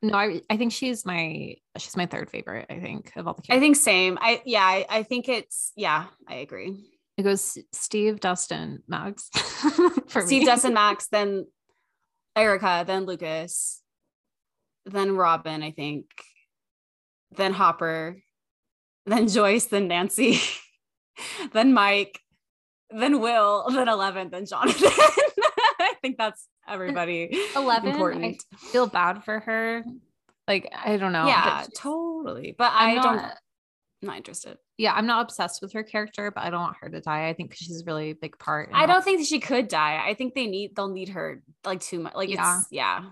no 0.03 0.15
I, 0.15 0.41
I 0.51 0.57
think 0.57 0.73
she's 0.73 1.07
my 1.07 1.55
she's 1.79 1.97
my 1.97 2.07
third 2.07 2.29
favorite 2.31 2.67
i 2.69 2.81
think 2.81 3.13
of 3.15 3.29
all 3.29 3.35
the 3.35 3.55
I 3.55 3.61
think 3.61 3.77
same. 3.77 4.19
I 4.21 4.43
yeah. 4.45 4.65
I, 4.65 4.87
I 4.91 5.03
think 5.05 5.29
it's 5.29 5.73
yeah. 5.77 6.07
I 6.29 6.37
agree. 6.37 6.77
it 7.17 7.23
goes 7.23 7.57
steve 7.73 8.21
dustin 8.21 8.83
max 8.89 9.31
for 10.13 10.23
Steve, 10.23 10.43
me 10.43 10.47
Dustin, 10.47 10.75
Max, 10.75 11.09
then 11.09 11.47
Erica, 12.37 12.85
then 12.87 13.05
Lucas, 13.07 13.83
then 14.85 15.17
Robin. 15.17 15.63
I 15.63 15.71
think, 15.71 16.07
then 17.37 17.53
Hopper, 17.53 18.23
then 19.07 19.29
Joyce, 19.29 19.67
then 19.67 19.89
Nancy, 19.89 20.41
then 21.53 21.73
Mike, 21.75 22.21
then 22.91 23.21
Will, 23.21 23.67
then 23.71 23.89
Eleven, 23.89 24.31
then 24.31 24.47
Jonathan. 24.47 24.91
I 25.81 25.95
think 26.01 26.17
that's 26.19 26.47
everybody. 26.69 27.37
11 27.57 27.91
important. 27.91 28.45
i 28.53 28.57
feel 28.57 28.87
bad 28.87 29.25
for 29.25 29.41
her 29.41 29.85
like 30.49 30.69
i 30.85 30.97
don't 30.97 31.13
know 31.13 31.27
yeah, 31.27 31.63
but 31.65 31.75
totally. 31.77 32.55
But 32.57 32.73
I'm 32.75 32.91
I 32.91 32.95
not- 32.95 33.03
don't. 33.05 33.19
I'm 34.03 34.09
not 34.09 34.17
interested. 34.17 34.59
yeah 34.79 34.93
i'm 34.95 35.07
not 35.07 35.23
obsessed 35.23 35.63
with 35.63 35.73
her 35.75 35.85
character 35.85 36.33
but 36.33 36.43
i 36.43 36.51
don't 36.51 36.61
want 36.61 36.77
her 36.81 36.89
to 36.89 37.01
die 37.01 37.29
i 37.29 37.33
think 37.35 37.55
she's 37.55 37.83
a 37.83 37.85
really 37.85 38.13
big 38.15 38.37
part 38.39 38.69
I 38.73 38.87
don't 38.87 39.05
think 39.05 39.25
she 39.25 39.39
could 39.39 39.69
die. 39.69 40.03
I 40.05 40.15
think 40.15 40.35
they 40.35 40.47
need. 40.49 40.75
They'll 40.75 40.89
need 40.89 41.11
her 41.11 41.41
like 41.65 41.81
too 41.81 42.01
much. 42.01 42.15
Like 42.17 42.29
Yeah. 42.29 42.59
it's 42.59 42.67
yeah. 42.73 43.05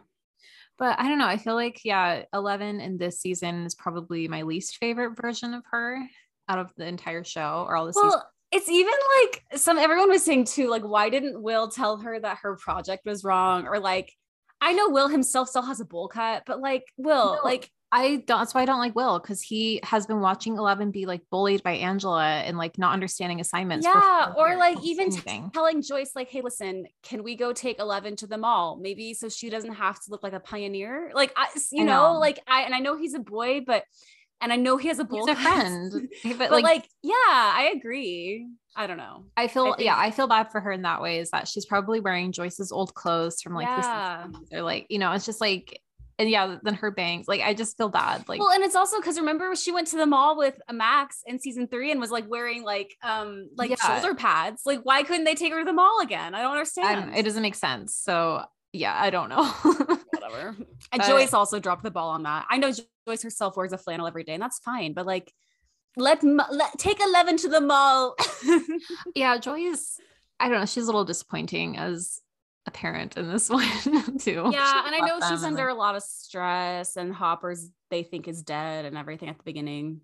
But 0.80 0.98
I 0.98 1.08
don't 1.08 1.18
know. 1.18 1.26
I 1.26 1.36
feel 1.36 1.54
like 1.54 1.82
yeah, 1.84 2.22
Eleven 2.32 2.80
in 2.80 2.96
this 2.96 3.20
season 3.20 3.66
is 3.66 3.76
probably 3.76 4.26
my 4.26 4.42
least 4.42 4.78
favorite 4.78 5.14
version 5.14 5.54
of 5.54 5.62
her 5.70 6.02
out 6.48 6.58
of 6.58 6.72
the 6.76 6.86
entire 6.86 7.22
show 7.22 7.64
or 7.68 7.76
all 7.76 7.86
the 7.86 7.92
seasons. 7.92 8.14
Well, 8.14 8.30
it's 8.50 8.68
even 8.68 8.94
like 9.22 9.44
some 9.60 9.78
everyone 9.78 10.08
was 10.08 10.24
saying 10.24 10.46
too, 10.46 10.68
like, 10.68 10.82
why 10.82 11.10
didn't 11.10 11.40
Will 11.40 11.68
tell 11.68 11.98
her 11.98 12.18
that 12.18 12.38
her 12.42 12.56
project 12.56 13.04
was 13.06 13.22
wrong? 13.22 13.68
Or 13.68 13.78
like, 13.78 14.12
I 14.60 14.72
know 14.72 14.88
Will 14.88 15.08
himself 15.08 15.48
still 15.48 15.62
has 15.62 15.80
a 15.80 15.84
bowl 15.84 16.08
cut, 16.08 16.42
but 16.46 16.60
like, 16.60 16.84
Will, 16.96 17.36
No, 17.36 17.40
like, 17.44 17.70
I 17.92 18.22
don't. 18.26 18.38
That's 18.38 18.54
why 18.54 18.62
I 18.62 18.64
don't 18.66 18.78
like 18.78 18.94
Will 18.94 19.18
because 19.18 19.42
he 19.42 19.80
has 19.82 20.06
been 20.06 20.20
watching 20.20 20.56
Eleven 20.56 20.90
be 20.92 21.06
like 21.06 21.22
bullied 21.30 21.62
by 21.64 21.72
Angela 21.72 22.24
and 22.24 22.56
like 22.56 22.78
not 22.78 22.92
understanding 22.92 23.40
assignments. 23.40 23.84
yeah, 23.84 24.32
or 24.36 24.56
like 24.56 24.78
even 24.84 25.06
anything. 25.06 25.50
telling 25.52 25.82
Joyce, 25.82 26.12
like, 26.14 26.28
hey, 26.28 26.40
listen, 26.40 26.86
can 27.02 27.24
we 27.24 27.34
go 27.34 27.52
take 27.52 27.80
Eleven 27.80 28.14
to 28.16 28.26
the 28.28 28.38
mall? 28.38 28.78
Maybe 28.80 29.12
so 29.14 29.28
she 29.28 29.50
doesn't 29.50 29.72
have 29.74 29.96
to 29.96 30.10
look 30.10 30.22
like 30.22 30.34
a 30.34 30.40
pioneer. 30.40 31.10
Like, 31.14 31.32
I, 31.36 31.48
you 31.72 31.82
I 31.82 31.86
know, 31.86 32.12
know. 32.12 32.18
like 32.20 32.38
I 32.46 32.62
and 32.62 32.74
I 32.74 32.78
know 32.78 32.96
he's 32.96 33.14
a 33.14 33.18
boy, 33.18 33.62
but 33.66 33.82
and 34.40 34.52
I 34.52 34.56
know 34.56 34.76
he 34.76 34.88
has 34.88 34.98
a 35.00 35.04
bowl 35.04 35.26
He's 35.26 35.36
a 35.36 35.40
friend, 35.40 36.08
but, 36.24 36.38
But, 36.38 36.50
like, 36.50 36.62
like, 36.64 36.88
yeah, 37.02 37.12
I 37.14 37.72
agree. 37.76 38.46
I 38.76 38.86
don't 38.86 38.96
know. 38.96 39.24
I 39.36 39.48
feel 39.48 39.64
I 39.64 39.76
think- 39.76 39.80
yeah, 39.86 39.98
I 39.98 40.12
feel 40.12 40.28
bad 40.28 40.52
for 40.52 40.60
her 40.60 40.70
in 40.72 40.82
that 40.82 41.02
way. 41.02 41.18
Is 41.18 41.30
that 41.32 41.48
she's 41.48 41.66
probably 41.66 41.98
wearing 42.00 42.30
Joyce's 42.32 42.70
old 42.72 42.94
clothes 42.94 43.42
from 43.42 43.54
like 43.54 43.66
Yeah. 43.66 44.28
the 44.30 44.38
60s 44.38 44.58
or 44.58 44.62
like 44.62 44.86
you 44.88 44.98
know, 45.00 45.10
it's 45.12 45.26
just 45.26 45.40
like 45.40 45.78
and 46.20 46.30
yeah, 46.30 46.58
then 46.62 46.74
her 46.74 46.90
bangs. 46.90 47.26
Like 47.26 47.40
I 47.40 47.54
just 47.54 47.76
feel 47.76 47.88
bad. 47.88 48.28
Like 48.28 48.38
well, 48.40 48.50
and 48.50 48.62
it's 48.62 48.76
also 48.76 49.00
because 49.00 49.18
remember 49.18 49.56
she 49.56 49.72
went 49.72 49.88
to 49.88 49.96
the 49.96 50.06
mall 50.06 50.36
with 50.36 50.60
Max 50.70 51.22
in 51.26 51.38
season 51.40 51.66
three 51.66 51.90
and 51.90 51.98
was 52.00 52.10
like 52.10 52.28
wearing 52.28 52.62
like 52.62 52.94
um 53.02 53.48
like 53.56 53.70
Yeah. 53.70 53.76
shoulder 53.76 54.14
pads. 54.14 54.62
Like, 54.66 54.80
why 54.82 55.02
couldn't 55.02 55.24
they 55.24 55.34
take 55.34 55.52
her 55.52 55.60
to 55.60 55.64
the 55.64 55.72
mall 55.72 56.00
again? 56.02 56.34
I 56.34 56.42
don't 56.42 56.52
understand. 56.52 57.06
don't- 57.06 57.14
it 57.16 57.22
doesn't 57.24 57.42
make 57.42 57.54
sense. 57.54 57.96
So 57.96 58.44
yeah, 58.72 58.94
I 58.96 59.10
don't 59.10 59.30
know. 59.30 59.44
Whatever. 60.12 60.48
And 60.48 60.66
But- 60.98 61.06
Joyce 61.08 61.32
also 61.32 61.58
dropped 61.58 61.82
the 61.82 61.90
ball 61.90 62.10
on 62.10 62.22
that. 62.24 62.46
I 62.50 62.58
know 62.58 62.70
Joyce 63.08 63.22
herself 63.22 63.56
wears 63.56 63.72
a 63.72 63.78
flannel 63.78 64.06
every 64.06 64.22
day, 64.24 64.34
and 64.34 64.42
that's 64.42 64.58
fine. 64.60 64.92
But 64.92 65.06
like, 65.06 65.32
let, 65.96 66.22
let 66.22 66.78
take 66.78 67.00
Eleven 67.02 67.36
to 67.38 67.48
the 67.48 67.60
mall. 67.60 68.14
yeah, 69.14 69.38
Joyce. 69.38 69.98
I 70.38 70.48
don't 70.48 70.60
know, 70.60 70.66
she's 70.66 70.84
a 70.84 70.86
little 70.86 71.04
disappointing 71.04 71.76
as 71.76 72.20
a 72.70 72.78
parent 72.78 73.16
in 73.16 73.28
this 73.30 73.48
one 73.50 73.66
too. 74.18 74.48
yeah, 74.52 74.82
and 74.86 74.94
I 74.94 75.00
know 75.06 75.18
she's 75.28 75.44
under 75.44 75.68
a 75.68 75.74
lot 75.74 75.96
of 75.96 76.02
stress, 76.02 76.96
and 76.96 77.12
Hopper's 77.14 77.68
they 77.90 78.02
think 78.02 78.28
is 78.28 78.42
dead 78.42 78.84
and 78.84 78.96
everything 78.96 79.28
at 79.28 79.36
the 79.38 79.44
beginning. 79.44 80.00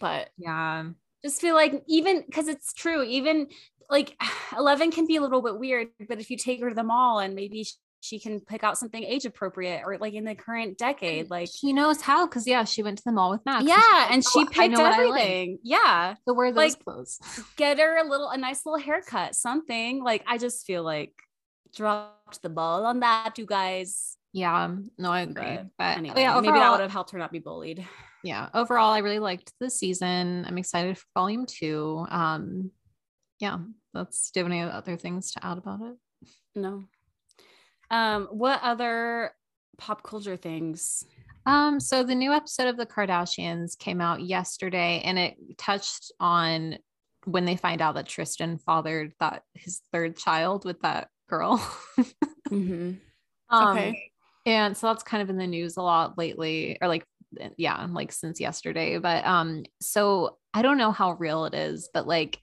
But 0.00 0.30
yeah. 0.38 0.84
just 1.24 1.40
feel 1.40 1.54
like 1.54 1.82
even 1.88 2.22
because 2.26 2.48
it's 2.48 2.72
true, 2.72 3.02
even 3.02 3.48
like 3.88 4.16
Eleven 4.56 4.90
can 4.90 5.06
be 5.06 5.16
a 5.16 5.20
little 5.20 5.42
bit 5.42 5.58
weird, 5.58 5.88
but 6.08 6.20
if 6.20 6.30
you 6.30 6.36
take 6.36 6.60
her 6.60 6.68
to 6.70 6.74
the 6.74 6.82
mall 6.84 7.18
and 7.18 7.34
maybe 7.34 7.64
sh- 7.64 7.74
she 8.02 8.18
can 8.18 8.40
pick 8.40 8.64
out 8.64 8.78
something 8.78 9.04
age 9.04 9.26
appropriate 9.26 9.82
or 9.84 9.98
like 9.98 10.14
in 10.14 10.24
the 10.24 10.34
current 10.34 10.78
decade, 10.78 11.28
like 11.28 11.50
She 11.54 11.72
knows 11.74 12.00
how 12.00 12.26
because 12.26 12.46
yeah, 12.46 12.64
she 12.64 12.82
went 12.82 12.96
to 12.98 13.04
the 13.04 13.12
mall 13.12 13.30
with 13.30 13.44
Max. 13.44 13.64
yeah, 13.66 14.06
and 14.10 14.22
"Oh, 14.26 14.30
she 14.32 14.40
I 14.40 14.44
picked 14.68 14.72
know 14.78 14.82
what 14.84 14.92
I 14.94 15.04
like." 15.04 15.20
everything. 15.20 15.58
Yeah, 15.62 16.14
So 16.26 16.32
wear 16.32 16.50
those 16.50 16.56
like- 16.56 16.82
clothes. 16.84 17.18
get 17.56 17.78
her 17.78 17.98
a 17.98 18.08
little 18.08 18.30
a 18.30 18.38
nice 18.38 18.64
little 18.64 18.78
haircut, 18.80 19.34
something 19.34 20.02
like 20.02 20.24
I 20.26 20.38
just 20.38 20.64
feel 20.66 20.82
like 20.82 21.12
dropped 21.74 22.42
the 22.42 22.48
ball 22.48 22.86
on 22.86 23.00
that, 23.00 23.38
you 23.38 23.46
guys. 23.46 24.16
Yeah, 24.32 24.74
no, 24.98 25.10
I 25.10 25.22
agree. 25.22 25.42
But 25.42 25.66
But, 25.78 25.96
Anyway, 25.98 26.20
yeah, 26.20 26.40
maybe 26.40 26.58
that 26.58 26.70
would 26.70 26.80
have 26.80 26.92
helped 26.92 27.10
her 27.10 27.18
not 27.18 27.32
be 27.32 27.38
bullied. 27.40 27.86
yeah, 28.22 28.48
overall, 28.54 28.92
I 28.92 28.98
really 28.98 29.18
liked 29.18 29.52
the 29.60 29.70
season. 29.70 30.44
I'm 30.46 30.58
excited 30.58 30.96
for 30.98 31.06
volume 31.14 31.46
two. 31.46 32.06
Um, 32.08 32.70
yeah, 33.40 33.58
that's. 33.94 34.30
Do 34.30 34.40
you 34.40 34.44
have 34.44 34.52
any 34.52 34.62
other 34.62 34.96
things 34.96 35.32
to 35.32 35.44
add 35.44 35.58
about 35.58 35.80
it? 35.82 35.96
No. 36.54 36.84
Um, 37.90 38.26
what 38.30 38.60
other 38.62 39.32
pop 39.78 40.02
culture 40.02 40.36
things? 40.36 41.04
Um, 41.46 41.80
so 41.80 42.04
the 42.04 42.14
new 42.14 42.32
episode 42.32 42.68
of 42.68 42.76
the 42.76 42.86
Kardashians 42.86 43.76
came 43.78 44.00
out 44.00 44.20
yesterday 44.20 45.00
and 45.04 45.18
it 45.18 45.36
touched 45.58 46.12
on 46.20 46.76
when 47.24 47.46
they 47.46 47.56
find 47.56 47.80
out 47.82 47.94
that 47.96 48.06
Tristan 48.06 48.58
fathered 48.58 49.12
that 49.20 49.42
his 49.54 49.80
third 49.92 50.16
child 50.16 50.64
with 50.64 50.80
that 50.82 51.08
girl. 51.30 51.58
Mm-hmm. 52.50 52.92
um, 53.48 53.76
Okay. 53.76 54.10
and 54.46 54.76
so 54.76 54.88
that's 54.88 55.02
kind 55.02 55.22
of 55.22 55.30
in 55.30 55.38
the 55.38 55.46
news 55.46 55.76
a 55.76 55.82
lot 55.82 56.18
lately, 56.18 56.76
or 56.80 56.88
like 56.88 57.04
yeah, 57.56 57.86
like 57.90 58.12
since 58.12 58.40
yesterday. 58.40 58.98
But 58.98 59.24
um, 59.24 59.64
so 59.80 60.38
I 60.52 60.62
don't 60.62 60.78
know 60.78 60.92
how 60.92 61.12
real 61.12 61.44
it 61.46 61.54
is, 61.54 61.88
but 61.94 62.06
like 62.06 62.40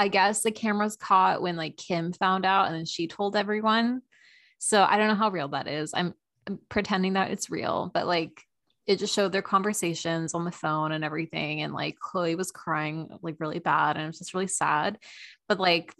I 0.00 0.08
guess 0.08 0.42
the 0.42 0.50
cameras 0.50 0.96
caught 0.96 1.42
when 1.42 1.56
like 1.56 1.76
Kim 1.76 2.14
found 2.14 2.46
out 2.46 2.66
and 2.68 2.74
then 2.74 2.86
she 2.86 3.06
told 3.06 3.36
everyone. 3.36 4.00
So 4.58 4.82
I 4.82 4.96
don't 4.96 5.08
know 5.08 5.14
how 5.14 5.28
real 5.28 5.48
that 5.48 5.68
is. 5.68 5.92
I'm, 5.92 6.14
I'm 6.46 6.58
pretending 6.70 7.12
that 7.12 7.30
it's 7.30 7.50
real, 7.50 7.90
but 7.92 8.06
like 8.06 8.42
it 8.86 8.98
just 8.98 9.14
showed 9.14 9.30
their 9.30 9.42
conversations 9.42 10.32
on 10.32 10.46
the 10.46 10.50
phone 10.50 10.92
and 10.92 11.04
everything. 11.04 11.60
And 11.60 11.74
like 11.74 11.96
Khloe 11.98 12.34
was 12.34 12.50
crying 12.50 13.10
like 13.20 13.36
really 13.40 13.58
bad 13.58 13.96
and 13.96 14.04
it 14.04 14.06
was 14.06 14.18
just 14.18 14.32
really 14.32 14.46
sad. 14.46 14.96
But 15.48 15.60
like, 15.60 15.94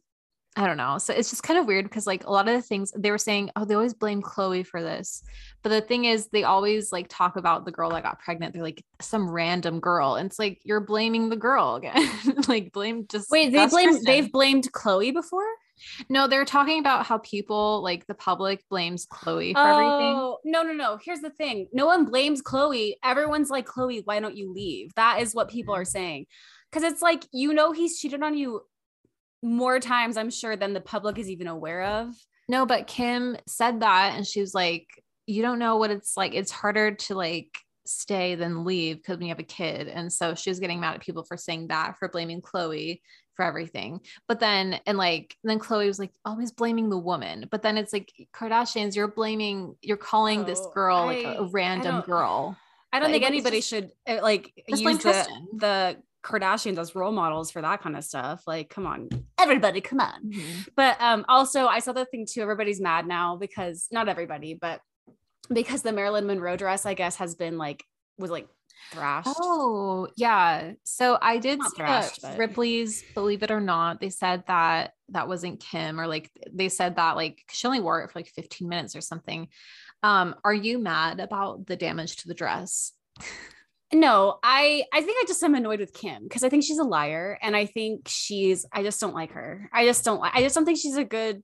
I 0.56 0.66
don't 0.66 0.76
know. 0.76 0.98
So 0.98 1.14
it's 1.14 1.30
just 1.30 1.44
kind 1.44 1.60
of 1.60 1.66
weird 1.66 1.84
because 1.84 2.08
like 2.08 2.26
a 2.26 2.30
lot 2.30 2.48
of 2.48 2.54
the 2.54 2.62
things 2.62 2.92
they 2.96 3.12
were 3.12 3.18
saying, 3.18 3.50
oh, 3.54 3.64
they 3.64 3.74
always 3.74 3.94
blame 3.94 4.20
Khloe 4.20 4.66
for 4.66 4.82
this. 4.82 5.22
But 5.62 5.68
the 5.68 5.80
thing 5.80 6.06
is, 6.06 6.28
they 6.28 6.42
always 6.42 6.90
like 6.90 7.06
talk 7.08 7.36
about 7.36 7.64
the 7.64 7.70
girl 7.70 7.90
that 7.90 8.02
got 8.02 8.18
pregnant. 8.18 8.52
They're 8.52 8.62
like 8.62 8.84
some 9.00 9.30
random 9.30 9.78
girl. 9.78 10.16
And 10.16 10.26
it's 10.26 10.40
like 10.40 10.60
you're 10.64 10.80
blaming 10.80 11.28
the 11.28 11.36
girl 11.36 11.76
again. 11.76 12.10
like 12.48 12.72
blame 12.72 13.06
just 13.08 13.30
Wait, 13.30 13.52
they 13.52 13.66
blame 13.68 13.90
Tristan. 13.90 14.04
they've 14.04 14.32
blamed 14.32 14.72
Khloe 14.72 15.12
before? 15.12 15.46
No, 16.08 16.26
they're 16.26 16.44
talking 16.44 16.80
about 16.80 17.06
how 17.06 17.18
people 17.18 17.82
like 17.82 18.06
the 18.06 18.14
public 18.14 18.68
blames 18.68 19.06
Khloe 19.06 19.52
for 19.52 19.66
everything. 19.66 20.16
Oh, 20.16 20.38
no, 20.44 20.62
no, 20.62 20.72
no. 20.72 20.98
Here's 21.02 21.20
the 21.20 21.30
thing. 21.30 21.68
No 21.72 21.86
one 21.86 22.04
blames 22.04 22.42
Khloe. 22.42 22.94
Everyone's 23.04 23.50
like, 23.50 23.66
Khloe, 23.66 24.02
why 24.04 24.20
don't 24.20 24.36
you 24.36 24.52
leave? 24.52 24.92
That 24.96 25.22
is 25.22 25.34
what 25.34 25.48
people 25.48 25.74
are 25.74 25.84
mm. 25.84 25.88
saying. 25.88 26.26
Cause 26.72 26.84
it's 26.84 27.02
like, 27.02 27.26
you 27.32 27.52
know, 27.52 27.72
he's 27.72 27.98
cheated 27.98 28.22
on 28.22 28.36
you 28.36 28.62
more 29.42 29.80
times, 29.80 30.16
I'm 30.16 30.30
sure, 30.30 30.56
than 30.56 30.72
the 30.72 30.80
public 30.80 31.18
is 31.18 31.30
even 31.30 31.46
aware 31.46 31.82
of. 31.84 32.14
No, 32.48 32.66
but 32.66 32.86
Kim 32.86 33.36
said 33.46 33.80
that 33.80 34.14
and 34.16 34.26
she 34.26 34.40
was 34.40 34.54
like, 34.54 34.86
you 35.26 35.42
don't 35.42 35.58
know 35.58 35.76
what 35.76 35.90
it's 35.90 36.16
like. 36.16 36.34
It's 36.34 36.50
harder 36.50 36.92
to 36.94 37.14
like 37.14 37.56
stay 37.86 38.34
than 38.34 38.64
leave 38.64 38.96
because 38.96 39.16
when 39.18 39.26
you 39.26 39.32
have 39.32 39.38
a 39.38 39.44
kid. 39.44 39.88
And 39.88 40.12
so 40.12 40.34
she 40.34 40.50
was 40.50 40.60
getting 40.60 40.80
mad 40.80 40.94
at 40.96 41.00
people 41.00 41.22
for 41.24 41.36
saying 41.36 41.68
that, 41.68 41.96
for 41.98 42.08
blaming 42.08 42.42
Khloe 42.42 43.00
for 43.36 43.44
everything. 43.44 44.00
But 44.28 44.40
then, 44.40 44.80
and 44.86 44.98
like, 44.98 45.34
then 45.44 45.58
Khloe 45.60 45.86
was 45.86 45.98
like, 45.98 46.12
always 46.24 46.50
blaming 46.52 46.90
the 46.90 46.98
woman. 46.98 47.46
But 47.50 47.62
then 47.62 47.78
it's 47.78 47.92
like, 47.92 48.12
Kardashians, 48.34 48.96
you're 48.96 49.08
blaming, 49.08 49.76
you're 49.80 49.96
calling 49.96 50.44
this 50.44 50.60
Oh, 50.62 50.72
girl 50.72 51.06
like 51.06 51.24
a 51.24 51.44
random 51.44 51.96
don't- 51.96 52.06
girl. 52.06 52.56
I 52.92 52.98
don't 52.98 53.08
But 53.08 53.12
think 53.12 53.24
anybody 53.24 53.58
just- 53.58 53.68
should 53.68 53.92
uh, 54.08 54.18
like 54.20 54.52
use 54.66 54.80
the, 54.80 55.28
the 55.54 55.96
Kardashians 56.22 56.78
as 56.78 56.94
role 56.94 57.12
models 57.12 57.50
for 57.50 57.62
that 57.62 57.82
kind 57.82 57.96
of 57.96 58.04
stuff. 58.04 58.42
Like, 58.46 58.68
come 58.70 58.86
on, 58.86 59.08
everybody, 59.38 59.80
come 59.80 60.00
on. 60.00 60.30
Mhm. 60.32 60.68
But 60.76 61.00
um, 61.00 61.24
also, 61.28 61.66
I 61.66 61.78
saw 61.80 61.92
the 61.92 62.04
thing 62.04 62.26
too. 62.30 62.42
Everybody's 62.42 62.80
mad 62.80 63.06
now 63.06 63.36
because 63.36 63.86
not 63.90 64.08
everybody, 64.08 64.54
but 64.54 64.80
because 65.52 65.82
the 65.82 65.92
Marilyn 65.92 66.26
Monroe 66.26 66.56
dress, 66.56 66.86
I 66.86 66.94
guess, 66.94 67.16
has 67.16 67.34
been 67.34 67.56
like 67.58 67.82
was 68.18 68.30
like 68.30 68.48
thrashed. 68.92 69.28
Oh, 69.40 70.08
yeah. 70.16 70.72
So 70.84 71.18
I 71.20 71.38
did 71.38 71.58
Not 71.58 71.70
see 71.70 71.76
thrashed, 71.76 72.22
but- 72.22 72.38
Ripley's, 72.38 73.02
believe 73.14 73.42
it 73.42 73.50
or 73.50 73.60
not, 73.60 74.00
they 74.00 74.10
said 74.10 74.44
that 74.46 74.92
that 75.10 75.26
wasn't 75.28 75.60
Kim, 75.60 75.98
or 76.00 76.06
like 76.06 76.30
they 76.52 76.68
said 76.68 76.96
that 76.96 77.16
like 77.16 77.38
she 77.50 77.66
only 77.66 77.80
wore 77.80 78.02
it 78.02 78.10
for 78.10 78.18
like 78.18 78.28
15 78.28 78.68
minutes 78.68 78.94
or 78.94 79.00
something. 79.00 79.48
Um, 80.02 80.34
are 80.44 80.54
you 80.54 80.78
mad 80.78 81.18
about 81.20 81.66
the 81.66 81.76
damage 81.76 82.16
to 82.16 82.28
the 82.28 82.34
dress? 82.34 82.92
No, 83.92 84.38
I 84.42 84.84
I 84.92 85.02
think 85.02 85.18
I 85.20 85.24
just 85.26 85.42
am 85.42 85.54
annoyed 85.54 85.80
with 85.80 85.92
Kim 85.92 86.22
because 86.22 86.44
I 86.44 86.48
think 86.48 86.62
she's 86.62 86.78
a 86.78 86.84
liar, 86.84 87.38
and 87.42 87.56
I 87.56 87.66
think 87.66 88.06
she's 88.06 88.64
I 88.72 88.82
just 88.84 89.00
don't 89.00 89.14
like 89.14 89.32
her. 89.32 89.68
I 89.72 89.84
just 89.84 90.04
don't. 90.04 90.20
I 90.22 90.42
just 90.42 90.54
don't 90.54 90.64
think 90.64 90.78
she's 90.78 90.96
a 90.96 91.04
good. 91.04 91.42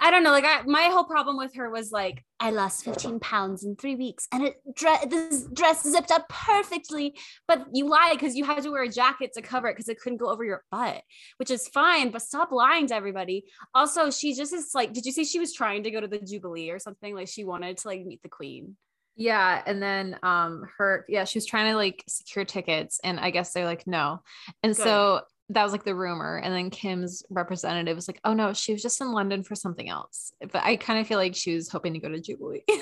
I 0.00 0.10
don't 0.10 0.24
know. 0.24 0.32
Like 0.32 0.44
I, 0.44 0.62
my 0.62 0.88
whole 0.90 1.04
problem 1.04 1.36
with 1.36 1.54
her 1.54 1.70
was 1.70 1.92
like 1.92 2.24
I 2.40 2.50
lost 2.50 2.84
15 2.84 3.20
pounds 3.20 3.62
in 3.62 3.76
three 3.76 3.94
weeks, 3.94 4.26
and 4.32 4.42
it 4.42 4.56
dre- 4.74 5.06
this 5.08 5.46
dress 5.52 5.84
zipped 5.84 6.10
up 6.10 6.28
perfectly. 6.28 7.16
But 7.46 7.66
you 7.72 7.88
lied 7.88 8.18
because 8.18 8.34
you 8.34 8.44
had 8.44 8.64
to 8.64 8.70
wear 8.70 8.82
a 8.82 8.88
jacket 8.88 9.34
to 9.34 9.42
cover 9.42 9.68
it 9.68 9.74
because 9.74 9.88
it 9.88 10.00
couldn't 10.00 10.18
go 10.18 10.30
over 10.30 10.44
your 10.44 10.64
butt, 10.72 11.00
which 11.36 11.50
is 11.50 11.68
fine. 11.68 12.10
But 12.10 12.22
stop 12.22 12.50
lying 12.50 12.88
to 12.88 12.96
everybody. 12.96 13.44
Also, 13.72 14.10
she 14.10 14.34
just 14.34 14.52
is 14.52 14.72
like, 14.74 14.92
did 14.92 15.06
you 15.06 15.12
see 15.12 15.24
she 15.24 15.38
was 15.38 15.54
trying 15.54 15.84
to 15.84 15.92
go 15.92 16.00
to 16.00 16.08
the 16.08 16.18
Jubilee 16.18 16.70
or 16.70 16.80
something? 16.80 17.14
Like 17.14 17.28
she 17.28 17.44
wanted 17.44 17.76
to 17.78 17.88
like 17.88 18.04
meet 18.04 18.20
the 18.24 18.28
Queen. 18.28 18.76
Yeah, 19.16 19.62
and 19.66 19.82
then 19.82 20.18
um 20.22 20.64
her 20.78 21.04
yeah, 21.08 21.24
she 21.24 21.38
was 21.38 21.46
trying 21.46 21.70
to 21.70 21.76
like 21.76 22.04
secure 22.08 22.44
tickets 22.44 23.00
and 23.04 23.20
I 23.20 23.30
guess 23.30 23.52
they're 23.52 23.64
like 23.64 23.86
no. 23.86 24.20
And 24.62 24.74
Good. 24.74 24.82
so 24.82 25.20
that 25.50 25.62
was 25.62 25.72
like 25.72 25.84
the 25.84 25.94
rumor 25.94 26.40
and 26.42 26.54
then 26.54 26.70
Kim's 26.70 27.22
representative 27.30 27.96
was 27.96 28.08
like, 28.08 28.20
"Oh 28.24 28.32
no, 28.32 28.52
she 28.52 28.72
was 28.72 28.82
just 28.82 29.00
in 29.00 29.12
London 29.12 29.42
for 29.42 29.54
something 29.54 29.88
else." 29.88 30.32
But 30.40 30.64
I 30.64 30.76
kind 30.76 30.98
of 30.98 31.06
feel 31.06 31.18
like 31.18 31.36
she 31.36 31.54
was 31.54 31.68
hoping 31.68 31.92
to 31.94 32.00
go 32.00 32.08
to 32.08 32.20
Jubilee. 32.20 32.64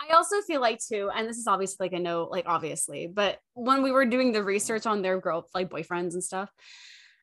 I 0.00 0.14
also 0.14 0.40
feel 0.42 0.60
like 0.60 0.80
too, 0.80 1.10
and 1.14 1.28
this 1.28 1.36
is 1.36 1.46
obviously 1.46 1.84
like 1.84 1.92
a 1.92 1.98
no, 1.98 2.28
like 2.30 2.46
obviously, 2.46 3.06
but 3.06 3.38
when 3.54 3.82
we 3.82 3.92
were 3.92 4.06
doing 4.06 4.32
the 4.32 4.42
research 4.42 4.86
on 4.86 5.02
their 5.02 5.20
girl 5.20 5.46
like 5.54 5.68
boyfriends 5.68 6.14
and 6.14 6.24
stuff, 6.24 6.50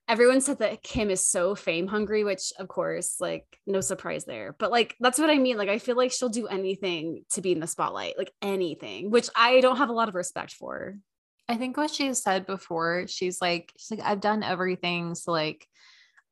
everyone 0.08 0.42
said 0.42 0.60
that 0.60 0.84
Kim 0.84 1.10
is 1.10 1.26
so 1.26 1.56
fame 1.56 1.88
hungry, 1.88 2.24
which 2.24 2.54
of 2.60 2.68
course, 2.68 3.16
like 3.20 3.46
no 3.66 3.82
surprise 3.82 4.26
there. 4.26 4.56
But 4.58 4.72
like 4.72 4.96
that's 5.00 5.20
what 5.20 5.30
I 5.30 5.38
mean. 5.38 5.58
Like 5.58 5.70
I 5.70 5.80
feel 5.80 5.96
like 5.96 6.12
she'll 6.12 6.30
do 6.30 6.48
anything 6.48 7.24
to 7.32 7.42
be 7.42 7.52
in 7.52 7.60
the 7.60 7.68
spotlight, 7.68 8.18
like 8.18 8.32
anything, 8.42 9.12
which 9.12 9.30
I 9.36 9.62
don't 9.62 9.78
have 9.78 9.90
a 9.90 9.94
lot 9.94 10.10
of 10.10 10.16
respect 10.16 10.54
for. 10.54 10.98
I 11.48 11.58
think 11.58 11.78
what 11.78 11.92
she 11.92 12.08
has 12.08 12.24
said 12.24 12.46
before, 12.46 13.06
she's 13.08 13.40
like, 13.42 13.72
she's 13.78 13.98
like, 13.98 14.08
I've 14.08 14.22
done 14.22 14.42
everything. 14.42 15.16
So 15.16 15.32
like, 15.32 15.68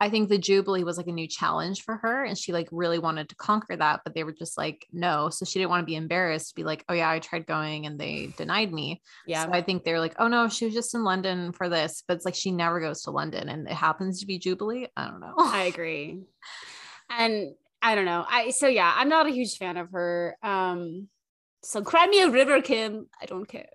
I 0.03 0.09
think 0.09 0.27
the 0.27 0.37
Jubilee 0.37 0.83
was 0.83 0.97
like 0.97 1.07
a 1.07 1.13
new 1.13 1.29
challenge 1.29 1.83
for 1.83 1.95
her, 1.95 2.25
and 2.25 2.37
she 2.37 2.51
like 2.51 2.67
really 2.73 2.99
wanted 2.99 3.29
to 3.29 3.35
conquer 3.37 3.77
that, 3.77 4.01
but 4.03 4.13
they 4.13 4.25
were 4.25 4.33
just 4.33 4.57
like, 4.57 4.85
no. 4.91 5.29
So 5.29 5.45
she 5.45 5.59
didn't 5.59 5.69
want 5.69 5.79
to 5.79 5.85
be 5.85 5.95
embarrassed 5.95 6.49
to 6.49 6.55
be 6.55 6.65
like, 6.65 6.83
oh 6.89 6.93
yeah, 6.93 7.09
I 7.09 7.19
tried 7.19 7.47
going 7.47 7.85
and 7.85 7.97
they 7.97 8.33
denied 8.35 8.73
me. 8.73 9.01
Yeah. 9.25 9.45
So 9.45 9.51
I 9.53 9.61
think 9.61 9.85
they're 9.85 10.01
like, 10.01 10.15
oh 10.19 10.27
no, 10.27 10.49
she 10.49 10.65
was 10.65 10.73
just 10.73 10.93
in 10.93 11.05
London 11.05 11.53
for 11.53 11.69
this, 11.69 12.03
but 12.05 12.15
it's 12.15 12.25
like 12.25 12.35
she 12.35 12.51
never 12.51 12.81
goes 12.81 13.03
to 13.03 13.11
London, 13.11 13.47
and 13.47 13.65
it 13.65 13.73
happens 13.73 14.19
to 14.19 14.25
be 14.25 14.39
Jubilee. 14.39 14.87
I 14.97 15.07
don't 15.07 15.21
know. 15.21 15.35
I 15.37 15.63
agree. 15.63 16.19
And 17.09 17.53
I 17.81 17.95
don't 17.95 18.03
know. 18.03 18.25
I 18.27 18.49
so 18.49 18.67
yeah, 18.67 18.93
I'm 18.93 19.07
not 19.07 19.27
a 19.27 19.31
huge 19.31 19.55
fan 19.55 19.77
of 19.77 19.91
her. 19.91 20.35
Um 20.43 21.07
so 21.61 21.81
cry 21.81 22.07
me 22.07 22.21
a 22.23 22.29
river, 22.29 22.61
Kim. 22.61 23.07
I 23.21 23.25
don't 23.25 23.47
care. 23.47 23.69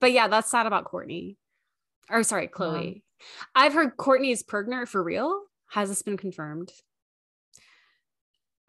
But 0.00 0.10
yeah, 0.10 0.26
that's 0.26 0.50
sad 0.50 0.66
about 0.66 0.90
Kourtney. 0.90 1.36
Or 2.10 2.24
sorry, 2.24 2.48
Khloe. 2.48 3.02
I've 3.54 3.74
heard 3.74 3.96
Kourtney 3.96 4.32
is 4.32 4.42
pregnant 4.42 4.88
for 4.88 5.00
real. 5.00 5.42
Has 5.72 5.88
this 5.88 6.02
been 6.02 6.18
confirmed? 6.18 6.70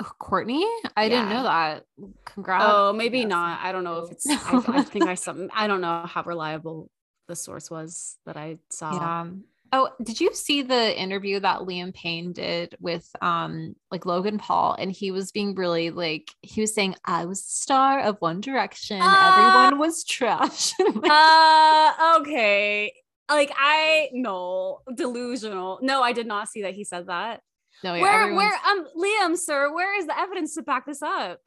Oh, 0.02 0.12
Kourtney, 0.22 0.66
I 0.96 1.10
didn't 1.10 1.30
know 1.30 1.44
that. 1.44 1.84
Congrats. 2.24 2.64
Oh, 2.66 2.94
maybe 2.94 3.20
Yes. 3.20 3.28
not. 3.28 3.60
I 3.62 3.72
don't 3.74 3.84
know 3.84 4.00
if 4.06 4.12
it's 4.12 4.26
I, 4.30 4.64
I 4.70 4.82
think 4.84 5.06
I 5.06 5.16
something 5.16 5.50
I 5.54 5.68
don't 5.68 5.82
know 5.82 6.06
how 6.06 6.24
reliable 6.24 6.90
the 7.28 7.36
source 7.36 7.70
was 7.70 8.18
that 8.26 8.38
I 8.38 8.58
saw. 8.70 8.94
Yeah. 8.94 9.28
Oh, 9.76 9.90
did 10.02 10.22
you 10.22 10.34
see 10.34 10.62
the 10.62 10.98
interview 11.00 11.40
that 11.40 11.62
Liam 11.62 11.94
Payne 11.94 12.32
did 12.32 12.78
with 12.80 13.10
um 13.22 13.76
like 13.92 14.06
Logan 14.06 14.38
Paul? 14.38 14.76
And 14.80 14.90
he 14.90 15.12
was 15.12 15.32
being 15.34 15.56
really 15.56 15.90
like 15.90 16.32
he 16.42 16.62
was 16.62 16.74
saying, 16.74 16.96
I 17.04 17.26
was 17.26 17.42
the 17.44 17.52
star 17.52 18.00
of 18.00 18.16
One 18.20 18.40
Direction. 18.40 19.00
Ah. 19.02 19.38
Everyone 19.38 19.78
was 19.78 20.06
trash. 20.06 20.74
uh 20.80 22.18
okay. 22.22 22.94
Like 23.30 23.52
I 23.58 24.10
no 24.14 24.80
delusional. 24.96 25.80
No, 25.82 26.02
I 26.04 26.12
did 26.14 26.28
not 26.28 26.50
see 26.50 26.62
that 26.64 26.74
he 26.74 26.84
said 26.84 27.08
that. 27.08 27.42
no, 27.84 27.94
yeah, 27.96 28.02
where 28.02 28.22
everyone's- 28.24 28.38
where 28.38 28.60
um 28.78 28.88
Liam 28.98 29.38
sir 29.38 29.74
where 29.74 29.98
is 30.00 30.06
the 30.08 30.20
evidence 30.20 30.56
to 30.56 30.62
back 30.62 30.86
this 30.86 31.02
up 31.02 31.40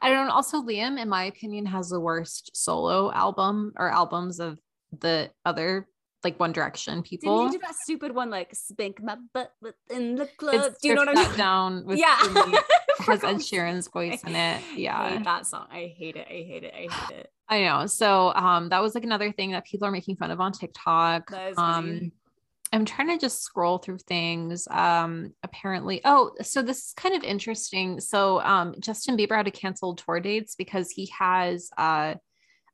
I 0.00 0.10
don't 0.10 0.28
know. 0.28 0.32
Also, 0.32 0.62
Liam, 0.62 0.96
in 1.00 1.08
my 1.08 1.24
opinion, 1.24 1.66
has 1.66 1.88
the 1.88 1.98
worst 1.98 2.50
solo 2.54 3.10
album 3.12 3.72
or 3.76 3.90
albums 3.90 4.38
of 4.38 4.60
the 5.00 5.30
other 5.44 5.88
like 6.26 6.38
One 6.40 6.52
Direction 6.52 7.02
people. 7.02 7.36
didn't 7.38 7.52
he 7.52 7.58
do 7.58 7.62
that 7.66 7.74
stupid 7.76 8.10
one 8.14 8.30
like 8.30 8.50
spank 8.54 9.02
my 9.02 9.16
butt 9.34 9.52
in 9.90 10.16
the 10.16 10.26
club 10.40 10.54
It's 10.72 10.80
do 10.80 10.88
you 10.88 10.94
know 10.94 11.02
what 11.04 11.16
I 11.16 11.22
Sat 11.22 11.28
mean 11.30 11.38
down 11.38 11.70
with 11.86 11.98
yeah 11.98 12.16
has 13.06 13.22
Ed 13.22 13.36
Sheeran's 13.46 13.88
voice 13.88 14.22
in 14.24 14.34
it. 14.34 14.60
Yeah. 14.74 15.22
that 15.22 15.46
song 15.46 15.66
I 15.70 15.92
hate 15.96 16.16
it 16.16 16.26
I 16.28 16.38
hate 16.50 16.64
it 16.64 16.74
I 16.74 16.84
hate 16.92 17.16
it 17.18 17.30
I 17.48 17.62
know. 17.66 17.86
So 17.86 18.32
um 18.34 18.68
that 18.70 18.82
was 18.82 18.94
like 18.96 19.04
another 19.04 19.30
thing 19.32 19.52
that 19.52 19.64
people 19.64 19.86
are 19.88 19.92
making 19.92 20.16
fun 20.16 20.30
of 20.32 20.40
on 20.40 20.52
TikTok. 20.52 21.30
Um. 21.56 22.10
I'm 22.72 22.84
trying 22.84 23.08
to 23.14 23.18
just 23.18 23.42
scroll 23.42 23.78
through 23.78 23.98
things. 23.98 24.66
Um 24.70 25.32
apparently 25.44 26.00
oh, 26.04 26.32
so 26.42 26.62
this 26.62 26.78
is 26.86 26.92
kind 26.96 27.14
of 27.14 27.22
interesting. 27.22 28.00
So 28.00 28.40
um 28.40 28.74
Justin 28.80 29.16
Bieber 29.16 29.36
had 29.36 29.46
to 29.46 29.52
cancel 29.52 29.94
tour 29.94 30.18
dates 30.20 30.56
because 30.56 30.90
he 30.90 31.06
has 31.18 31.70
uh 31.78 32.14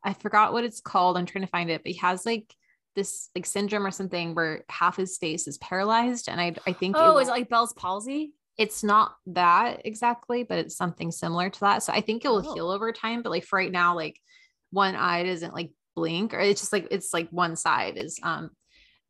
I 0.05 0.15
forgot 0.15 0.53
what 0.53 0.65
it's 0.65 0.81
called. 0.81 1.17
I'm 1.19 1.27
trying 1.27 1.45
to 1.45 1.51
find 1.51 1.71
it, 1.71 1.83
but 1.85 1.93
he 1.93 1.99
has 1.99 2.25
like 2.25 2.55
this 2.95 3.31
like 3.35 3.47
syndrome 3.47 3.87
or 3.87 3.91
something 3.91 4.35
where 4.35 4.65
half 4.69 4.97
his 4.97 5.17
face 5.19 5.47
is 5.49 5.59
paralyzed 5.59 6.29
and 6.29 6.41
I 6.41 6.55
I 6.67 6.73
think 6.73 6.97
oh 6.99 7.19
is 7.19 7.29
it 7.29 7.31
like 7.33 7.49
Bell's 7.49 7.73
palsy 7.73 8.33
it's 8.59 8.85
not 8.85 9.17
that 9.29 9.81
exactly, 9.87 10.43
but 10.45 10.59
it's 10.59 10.77
something 10.77 11.11
similar 11.11 11.49
to 11.49 11.61
that. 11.61 11.83
So 11.83 11.91
I 11.91 12.03
think 12.03 12.23
it 12.23 12.29
will 12.29 12.47
Oh. 12.47 12.55
heal 12.55 12.71
over 12.71 12.93
time. 12.93 13.23
But 13.23 13.31
like 13.31 13.45
for 13.45 13.57
right 13.57 13.73
now, 13.73 13.95
like 13.97 14.21
one 14.71 14.95
eye 14.95 15.23
doesn't 15.25 15.55
like 15.55 15.73
blink, 15.97 16.35
or 16.35 16.39
it's 16.41 16.61
just 16.61 16.71
like 16.73 16.87
it's 16.91 17.15
like 17.15 17.31
one 17.31 17.57
side 17.57 17.97
is 17.97 18.21
um 18.23 18.51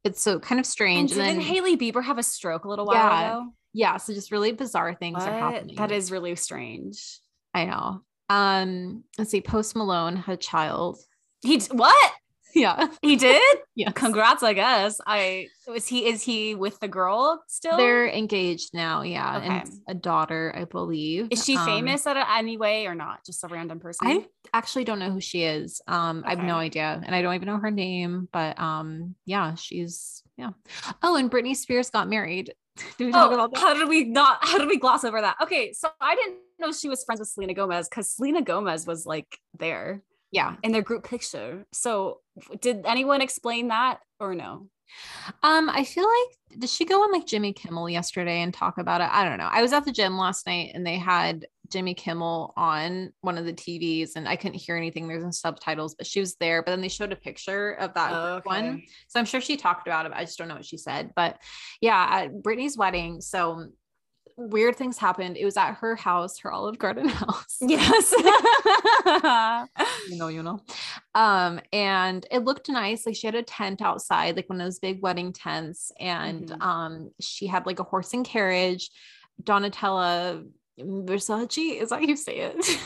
it's 0.05 0.23
so 0.23 0.39
kind 0.39 0.61
of 0.61 0.65
strange. 0.65 1.11
And, 1.11 1.21
didn't 1.21 1.39
then 1.39 1.45
Hailey 1.45 1.77
Bieber 1.77 2.05
have 2.05 2.19
a 2.19 2.23
stroke 2.23 2.65
a 2.65 2.69
little 2.69 2.87
while 2.87 2.95
Yeah, 2.97 3.31
ago 3.39 3.53
yeah, 3.75 3.97
so 3.97 4.15
just 4.15 4.31
really 4.31 4.53
bizarre 4.53 4.95
things 4.95 5.25
are 5.27 5.33
happening. 5.33 5.75
that 5.77 5.91
is 5.91 6.13
really 6.13 6.37
strange 6.37 7.19
I 7.53 7.65
know. 7.65 8.03
Um, 8.31 9.03
let's 9.19 9.31
see, 9.33 9.41
Post 9.41 9.75
Malone 9.75 10.15
had 10.17 10.35
a 10.35 10.37
child. 10.37 10.99
he 11.43 11.59
what 11.73 12.13
Yeah. 12.55 12.89
he 13.03 13.17
did 13.17 13.41
Yeah. 13.75 13.91
congrats 13.93 14.43
i 14.43 14.53
guess 14.53 15.01
i 15.07 15.49
is 15.75 15.87
he 15.87 16.07
is 16.07 16.23
he 16.23 16.55
with 16.55 16.79
the 16.81 16.89
girl 16.89 17.43
still 17.49 17.77
They're 17.79 18.09
engaged 18.09 18.71
now, 18.75 19.03
yeah. 19.03 19.39
Okay. 19.39 19.47
And 19.49 19.71
a 19.89 19.95
daughter, 19.95 20.53
I 20.57 20.65
believe. 20.65 21.29
is 21.31 21.45
she 21.45 21.57
Um, 21.57 21.65
famous 21.65 22.07
at 22.07 22.17
any 22.39 22.57
way 22.57 22.87
or 22.87 22.95
not 22.95 23.25
just 23.25 23.45
a 23.45 23.49
random 23.49 23.79
person 23.81 24.07
I 24.09 24.27
actually 24.53 24.85
don't 24.85 24.99
know 24.99 25.11
who 25.11 25.21
she 25.21 25.45
is. 25.45 25.81
Um, 25.87 26.25
I 26.27 26.31
have 26.31 26.45
no 26.45 26.57
idea, 26.57 27.01
and 27.05 27.15
I 27.15 27.23
don't 27.23 27.35
even 27.35 27.47
know 27.47 27.59
her 27.59 27.71
name. 27.71 28.29
But 28.33 28.59
um, 28.61 29.15
yeah, 29.25 29.55
she's 29.55 30.23
yeah. 30.37 30.51
Oh, 31.03 31.15
and 31.17 31.31
Britney 31.31 31.57
Spears 31.57 31.89
got 31.91 32.09
married. 32.09 32.53
Did 32.99 33.07
we 33.07 33.13
talk 33.13 33.31
Oh, 33.31 33.35
about 33.35 33.53
that? 33.53 33.61
how 33.61 33.73
did 33.75 33.89
we 33.89 34.05
not? 34.05 34.39
How 34.43 34.59
did 34.59 34.69
we 34.69 34.79
gloss 34.79 35.05
over 35.05 35.21
that? 35.21 35.37
Okay, 35.43 35.73
so 35.73 35.89
I 36.01 36.15
didn't 36.17 36.37
know 36.59 36.73
she 36.73 36.89
was 36.89 37.05
friends 37.05 37.21
with 37.21 37.29
Selena 37.29 37.55
Gomez 37.55 37.89
because 37.89 38.11
Selena 38.11 38.43
Gomez 38.43 38.87
was 38.87 39.07
like 39.07 39.39
there 39.59 40.03
Yeah. 40.33 40.57
in 40.63 40.73
their 40.73 40.83
group 40.83 41.05
picture. 41.05 41.65
So 41.73 42.19
did 42.61 42.85
anyone 42.87 43.21
explain 43.21 43.69
that 43.69 44.01
or 44.19 44.35
no? 44.35 44.67
Um, 45.43 45.71
I 45.71 45.85
feel 45.85 46.05
like 46.07 46.59
did 46.61 46.69
she 46.69 46.85
go 46.85 47.03
on 47.03 47.13
like 47.13 47.27
Jimmy 47.27 47.53
Kimmel 47.53 47.89
yesterday 47.89 48.43
and 48.43 48.53
talk 48.53 48.77
about 48.79 49.01
it? 49.01 49.09
I 49.11 49.25
don't 49.25 49.39
know. 49.39 49.49
I 49.51 49.63
was 49.63 49.73
at 49.73 49.85
the 49.85 49.93
gym 49.93 50.19
last 50.19 50.47
night 50.47 50.73
and 50.75 50.87
they 50.87 50.97
had 50.99 51.47
Jimmy 51.71 51.95
Kimmel 51.95 52.53
on 52.59 53.11
one 53.23 53.39
of 53.39 53.47
the 53.47 53.55
TVs 53.55 54.11
and 54.17 54.29
I 54.29 54.37
couldn't 54.37 54.59
hear 54.59 54.77
anything. 54.77 55.09
There's 55.09 55.25
no 55.25 55.31
subtitles, 55.31 55.95
but 55.95 56.07
she 56.07 56.21
was 56.21 56.35
there. 56.37 56.63
But 56.63 56.73
then 56.73 56.83
they 56.83 56.89
showed 56.89 57.13
a 57.13 57.17
picture 57.17 57.73
of 57.73 57.95
that 57.95 58.13
Oh, 58.13 58.33
group 58.35 58.47
one. 58.47 58.83
So 59.09 59.19
I'm 59.19 59.25
sure 59.25 59.41
she 59.41 59.57
talked 59.57 59.87
about 59.87 60.05
it. 60.05 60.13
I 60.15 60.25
just 60.25 60.37
don't 60.37 60.49
know 60.49 60.57
what 60.57 60.67
she 60.67 60.77
said. 60.77 61.13
But 61.17 61.39
yeah, 61.81 62.07
at 62.11 62.43
Britney's 62.43 62.77
wedding. 62.77 63.23
So 63.23 63.69
weird 64.37 64.77
things 64.77 64.99
happened. 64.99 65.37
It 65.37 65.45
was 65.45 65.57
at 65.57 65.75
her 65.75 65.97
house, 65.97 66.39
her 66.41 66.51
Olive 66.53 66.79
Garden 66.79 67.09
house. 67.23 67.57
Yes. 67.61 68.13
You 70.09 70.17
know, 70.17 70.29
you 70.29 70.43
know. 70.43 70.61
Um, 71.15 71.61
and 71.73 72.27
it 72.31 72.41
looked 72.45 72.69
nice. 72.69 73.07
Like 73.07 73.17
she 73.17 73.27
had 73.27 73.35
a 73.35 73.43
tent 73.43 73.81
outside, 73.83 74.37
like 74.37 74.49
one 74.49 74.61
of 74.61 74.67
those 74.67 74.79
big 74.79 75.01
wedding 75.03 75.33
tents, 75.33 75.93
and 75.99 76.49
Mhm. 76.49 76.63
um, 76.63 77.11
she 77.21 77.47
had 77.47 77.67
like 77.67 77.79
a 77.79 77.85
horse 77.85 78.13
and 78.15 78.25
carriage. 78.25 78.91
Donatella 79.43 80.47
Versace, 80.79 81.81
is 81.81 81.89
that 81.91 81.97
how 81.97 82.07
you 82.07 82.17
say 82.17 82.39
it? 82.39 82.79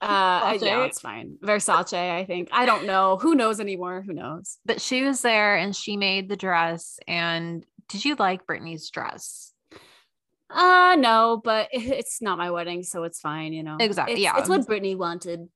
Uh, 0.00 0.52
Versace? 0.54 0.62
yeah, 0.62 0.84
it's 0.84 1.00
fine. 1.00 1.36
Versace, 1.42 1.92
I 1.98 2.24
think. 2.24 2.48
I 2.52 2.66
don't 2.66 2.86
know. 2.86 3.18
Who 3.20 3.34
knows 3.34 3.60
anymore? 3.60 4.02
Who 4.06 4.12
knows? 4.12 4.58
But 4.64 4.80
she 4.80 5.02
was 5.02 5.20
there 5.22 5.56
and 5.56 5.74
she 5.76 5.96
made 5.96 6.28
the 6.28 6.36
dress. 6.36 6.98
And 7.06 7.64
did 7.88 8.04
you 8.04 8.14
like 8.18 8.46
Britney's 8.46 8.90
dress? 8.90 9.49
Uh, 10.52 10.96
no, 10.98 11.40
but 11.42 11.68
it's 11.72 12.20
not 12.20 12.38
my 12.38 12.50
wedding, 12.50 12.82
so 12.82 13.04
it's 13.04 13.20
fine. 13.20 13.52
You 13.52 13.62
know, 13.62 13.76
Exactly, 13.80 14.14
It's, 14.14 14.22
yeah. 14.22 14.38
it's 14.38 14.48
what 14.48 14.66
Britney 14.66 14.96
wanted. 14.96 15.48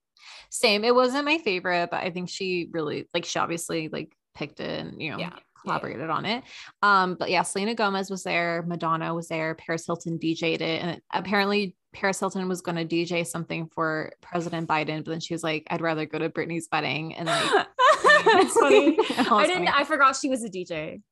Same. 0.51 0.85
It 0.85 0.95
wasn't 0.95 1.25
my 1.25 1.39
favorite, 1.39 1.91
but 1.91 2.03
I 2.03 2.11
think 2.11 2.29
she 2.29 2.69
really 2.73 3.09
like 3.13 3.25
she 3.25 3.39
obviously 3.39 3.89
like 3.89 4.15
picked 4.35 4.61
it 4.61 4.81
and 4.87 5.01
you 5.03 5.11
know 5.11 5.19
Yeah. 5.19 5.33
collaborated 5.63 6.09
on 6.11 6.25
it. 6.25 6.45
Um, 6.83 7.17
but 7.19 7.31
yeah, 7.31 7.43
Selena 7.43 7.75
Gomez 7.75 8.09
was 8.11 8.23
there, 8.23 8.63
Madonna 8.67 9.15
was 9.15 9.29
there, 9.29 9.55
Paris 9.57 9.85
Hilton 9.87 10.19
DJ'd 10.19 10.61
it, 10.63 10.83
and 10.83 11.01
apparently 11.13 11.77
Paris 11.93 12.19
Hilton 12.21 12.49
was 12.49 12.61
going 12.61 12.77
to 12.77 12.85
DJ 12.85 13.27
something 13.27 13.69
for 13.69 14.13
President 14.21 14.69
Biden, 14.69 15.05
but 15.05 15.11
then 15.13 15.21
she 15.21 15.33
was 15.35 15.45
like, 15.45 15.65
"I'd 15.71 15.81
rather 15.81 16.07
go 16.07 16.19
to 16.19 16.29
Britney's 16.29 16.69
wedding." 16.73 17.15
And 17.15 17.27
like, 17.27 17.67
That's 18.25 18.53
funny. 18.59 18.97
That 19.17 19.31
I 19.31 19.47
didn't. 19.47 19.67
funny. 19.67 19.69
I 19.73 19.85
forgot 19.85 20.17
she 20.17 20.29
was 20.29 20.43
a 20.45 20.49
DJ. 20.49 21.03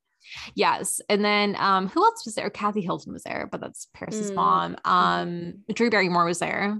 Yes, 0.55 1.01
and 1.09 1.23
then 1.23 1.55
um, 1.57 1.87
who 1.89 2.03
else 2.03 2.25
was 2.25 2.35
there? 2.35 2.49
Kathy 2.49 2.81
Hilton 2.81 3.13
was 3.13 3.23
there, 3.23 3.47
but 3.51 3.61
that's 3.61 3.87
Paris's 3.93 4.31
Mm, 4.31 4.35
mom. 4.35 4.77
Um, 4.85 5.53
Drew 5.73 5.89
Barrymore 5.89 6.25
was 6.25 6.39
there. 6.39 6.79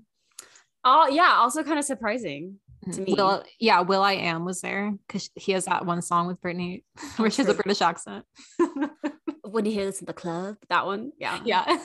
Oh 0.83 1.07
yeah, 1.07 1.35
also 1.37 1.63
kind 1.63 1.79
of 1.79 1.85
surprising. 1.85 2.59
To 2.91 2.99
me. 3.01 3.13
Will, 3.13 3.43
yeah, 3.61 3.79
will.i.am 3.79 4.43
was 4.43 4.59
there 4.59 4.93
because 5.07 5.29
he 5.35 5.53
has 5.53 5.65
that 5.65 5.85
one 5.85 6.01
song 6.01 6.27
with 6.27 6.41
Britney 6.41 6.83
where 7.15 7.29
she 7.31 7.41
has 7.41 7.49
a. 7.49 7.53
British 7.53 7.81
accent. 7.81 8.25
When 9.53 9.65
you 9.65 9.71
hear 9.71 9.85
this 9.85 9.99
in 9.99 10.05
the 10.07 10.13
club, 10.13 10.57
that 10.69 10.85
one, 10.87 11.11
yeah, 11.19 11.39
yeah. 11.45 11.77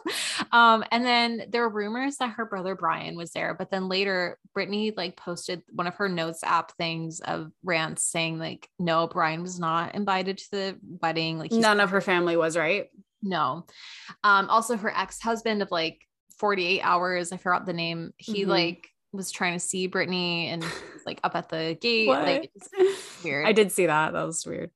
um, 0.52 0.82
and 0.90 1.04
then 1.04 1.42
there 1.50 1.62
were 1.62 1.74
rumors 1.74 2.16
that 2.16 2.30
her 2.30 2.46
brother 2.46 2.74
Brian 2.74 3.14
was 3.16 3.30
there, 3.32 3.54
but 3.54 3.70
then 3.70 3.88
later 3.88 4.38
Britney 4.56 4.96
like 4.96 5.16
posted 5.16 5.62
one 5.70 5.86
of 5.86 5.94
her 5.96 6.08
notes 6.08 6.42
app 6.42 6.72
things 6.78 7.20
of 7.20 7.52
rants 7.62 8.04
saying 8.04 8.38
like, 8.38 8.68
no, 8.78 9.06
Brian 9.06 9.42
was 9.42 9.60
not 9.60 9.94
invited 9.94 10.38
to 10.38 10.50
the 10.50 10.78
wedding. 11.02 11.38
Like 11.38 11.52
None 11.52 11.78
of 11.80 11.90
her 11.90 12.00
family 12.00 12.36
was 12.36 12.56
right. 12.56 12.86
no. 13.22 13.66
Um, 14.24 14.48
also 14.48 14.76
her 14.78 14.90
ex-husband 14.96 15.60
of 15.62 15.70
like 15.70 16.00
48 16.38 16.80
hours, 16.80 17.32
I 17.32 17.36
forgot 17.36 17.66
the 17.66 17.74
name. 17.74 18.12
He 18.16 18.44
Mhm. 18.44 18.48
like 18.48 18.88
was 19.12 19.30
trying 19.30 19.52
to 19.54 19.60
see 19.60 19.88
Britney 19.88 20.46
and 20.46 20.64
like 21.04 21.20
up 21.22 21.36
at 21.36 21.50
the 21.50 21.76
gate. 21.80 22.08
What? 22.08 22.22
Like 22.22 22.50
weird. 23.22 23.46
I 23.46 23.52
did 23.52 23.72
see 23.72 23.86
that. 23.86 24.12
That 24.14 24.24
was 24.26 24.46
weird. 24.46 24.70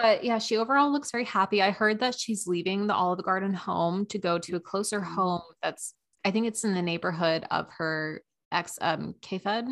But 0.00 0.24
yeah, 0.24 0.38
she 0.38 0.56
overall 0.56 0.90
looks 0.90 1.10
very 1.10 1.24
happy. 1.26 1.60
I 1.60 1.72
heard 1.72 2.00
that 2.00 2.18
she's 2.18 2.46
leaving 2.46 2.86
the 2.86 2.94
Olive 2.94 3.22
Garden 3.22 3.52
home 3.52 4.06
to 4.06 4.18
go 4.18 4.38
to 4.38 4.56
a 4.56 4.60
closer 4.60 5.00
Mm-hmm. 5.00 5.14
home 5.14 5.42
that's 5.62 5.94
I 6.24 6.30
think 6.30 6.46
it's 6.46 6.64
in 6.64 6.74
the 6.74 6.82
neighborhood 6.82 7.44
of 7.50 7.66
her 7.78 8.22
ex 8.52 8.78
um 8.80 9.14
K-Fed. 9.20 9.66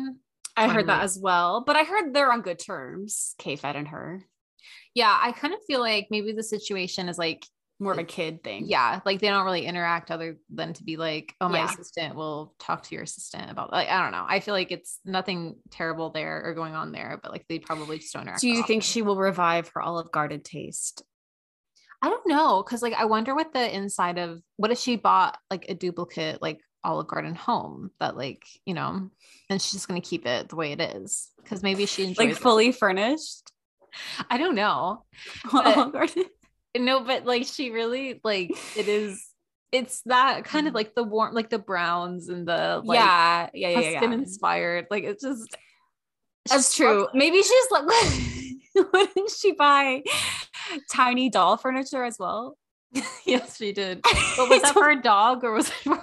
I 0.57 0.67
heard 0.67 0.87
that 0.87 1.03
as 1.03 1.17
well, 1.17 1.63
but 1.65 1.75
I 1.77 1.83
heard 1.83 2.13
they're 2.13 2.31
on 2.31 2.41
good 2.41 2.59
terms, 2.59 3.33
K-Fed 3.37 3.75
and 3.75 3.87
her. 3.87 4.25
Yeah, 4.93 5.17
I 5.19 5.31
kind 5.31 5.53
of 5.53 5.61
feel 5.65 5.79
like 5.79 6.07
maybe 6.11 6.33
the 6.33 6.43
situation 6.43 7.07
is 7.07 7.17
like 7.17 7.45
More 7.81 7.93
of 7.93 7.97
a 7.97 8.03
kid 8.03 8.43
thing. 8.43 8.65
yeah, 8.67 8.99
like 9.05 9.19
they 9.21 9.27
don't 9.29 9.45
really 9.45 9.65
interact 9.65 10.11
other 10.11 10.37
than 10.49 10.73
to 10.73 10.83
be 10.83 10.97
like, 10.97 11.33
oh, 11.39 11.47
my 11.47 11.59
Yeah. 11.59 11.71
assistant 11.71 12.15
will 12.15 12.53
talk 12.59 12.83
to 12.83 12.95
your 12.95 13.03
assistant 13.03 13.49
about 13.49 13.71
like 13.71 13.87
I 13.87 14.01
don't 14.01 14.11
know. 14.11 14.25
I 14.27 14.41
feel 14.41 14.53
like 14.53 14.71
it's 14.71 14.99
nothing 15.05 15.55
terrible 15.71 16.09
there 16.09 16.43
or 16.45 16.53
going 16.53 16.75
on 16.75 16.91
there, 16.91 17.19
but 17.23 17.31
like 17.31 17.45
they 17.47 17.59
probably 17.59 17.99
just 17.99 18.11
don't 18.13 18.23
interact. 18.23 18.41
Do 18.41 18.49
you 18.49 18.63
think 18.63 18.81
often. 18.81 18.91
she 18.91 19.01
will 19.01 19.15
revive 19.17 19.69
her 19.73 19.81
Olive 19.81 20.11
Garden 20.11 20.41
taste? 20.41 21.03
I 22.01 22.09
don't 22.09 22.27
know 22.27 22.63
because 22.63 22.81
like 22.81 22.93
I 22.93 23.05
wonder 23.05 23.33
what 23.35 23.53
the 23.53 23.75
inside 23.75 24.17
of 24.17 24.41
what 24.57 24.71
if 24.71 24.77
she 24.77 24.95
bought 24.95 25.37
like 25.49 25.65
a 25.69 25.73
duplicate 25.73 26.41
like 26.41 26.59
Olive 26.83 27.07
Garden 27.07 27.35
home 27.35 27.91
that 27.99 28.15
like 28.15 28.43
you 28.65 28.73
know 28.73 29.09
and 29.49 29.61
she's 29.61 29.73
just 29.73 29.87
gonna 29.89 29.99
keep 29.99 30.25
it 30.25 30.47
the 30.47 30.55
way 30.55 30.71
it 30.71 30.79
is 30.79 31.29
because 31.43 31.61
maybe 31.61 31.85
she 31.85 32.03
enjoys 32.03 32.17
Like 32.17 32.29
it. 32.29 32.37
fully 32.37 32.71
furnished 32.71 33.51
I 34.29 34.37
don't 34.37 34.55
know 34.55 35.03
Olive 35.53 35.91
Garden? 35.91 36.23
No 36.77 37.01
but 37.01 37.25
like 37.25 37.45
she 37.45 37.71
really 37.71 38.19
like 38.23 38.51
it 38.75 38.87
is 38.87 39.25
it's 39.71 40.01
that 40.05 40.45
kind 40.45 40.67
of 40.67 40.73
mm. 40.73 40.77
like 40.77 40.95
the 40.95 41.03
warm 41.03 41.33
like 41.33 41.49
the 41.49 41.59
browns 41.59 42.29
and 42.29 42.47
the 42.47 42.81
like 42.83 42.97
yeah, 42.97 43.49
yeah, 43.53 43.69
yeah, 43.69 43.79
yeah. 43.79 44.03
yeah. 44.03 44.11
inspired 44.11 44.87
like 44.89 45.03
it's 45.03 45.23
just 45.23 45.55
That's 46.49 46.75
true. 46.75 47.01
loves- 47.01 47.11
Maybe 47.13 47.43
she's 47.43 47.65
like, 47.69 47.83
wouldn't 48.93 49.29
she 49.29 49.51
buy 49.51 50.01
tiny 50.91 51.29
doll 51.29 51.57
furniture 51.57 52.03
as 52.03 52.17
well? 52.17 52.57
yes 53.25 53.57
she 53.57 53.71
did 53.71 54.01
but 54.01 54.49
was 54.49 54.63
that 54.63 54.73
for 54.73 54.89
a 54.89 54.99
dog 54.99 55.43
or 55.43 55.51
was 55.53 55.69
it 55.69 55.73
for 55.83 56.01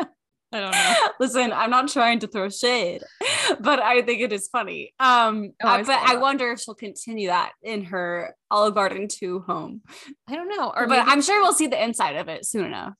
a 0.00 0.06
I 0.52 0.60
don't 0.60 0.70
know 0.72 0.94
Listen, 1.20 1.52
I'm 1.52 1.70
not 1.70 1.88
trying 1.88 2.20
to 2.20 2.26
throw 2.26 2.48
shade, 2.48 3.02
but 3.60 3.80
I 3.80 4.02
think 4.02 4.20
it 4.22 4.32
is 4.32 4.48
funny. 4.48 4.94
Um, 4.98 5.52
Oh, 5.62 5.68
I 5.68 5.82
but 5.82 5.98
I 5.98 6.16
wonder 6.16 6.50
if 6.52 6.60
she'll 6.60 6.74
continue 6.74 7.28
that 7.28 7.52
in 7.62 7.84
her 7.84 8.34
Olive 8.50 8.74
Garden 8.74 9.08
2 9.08 9.40
home. 9.40 9.82
I 10.28 10.34
don't 10.36 10.48
know 10.48 10.72
or 10.74 10.86
but 10.86 11.06
I'm 11.06 11.20
sure 11.22 11.42
we'll 11.42 11.52
see 11.52 11.66
the 11.66 11.82
inside 11.82 12.16
of 12.16 12.28
it 12.28 12.46
soon 12.46 12.64
enough. 12.66 12.94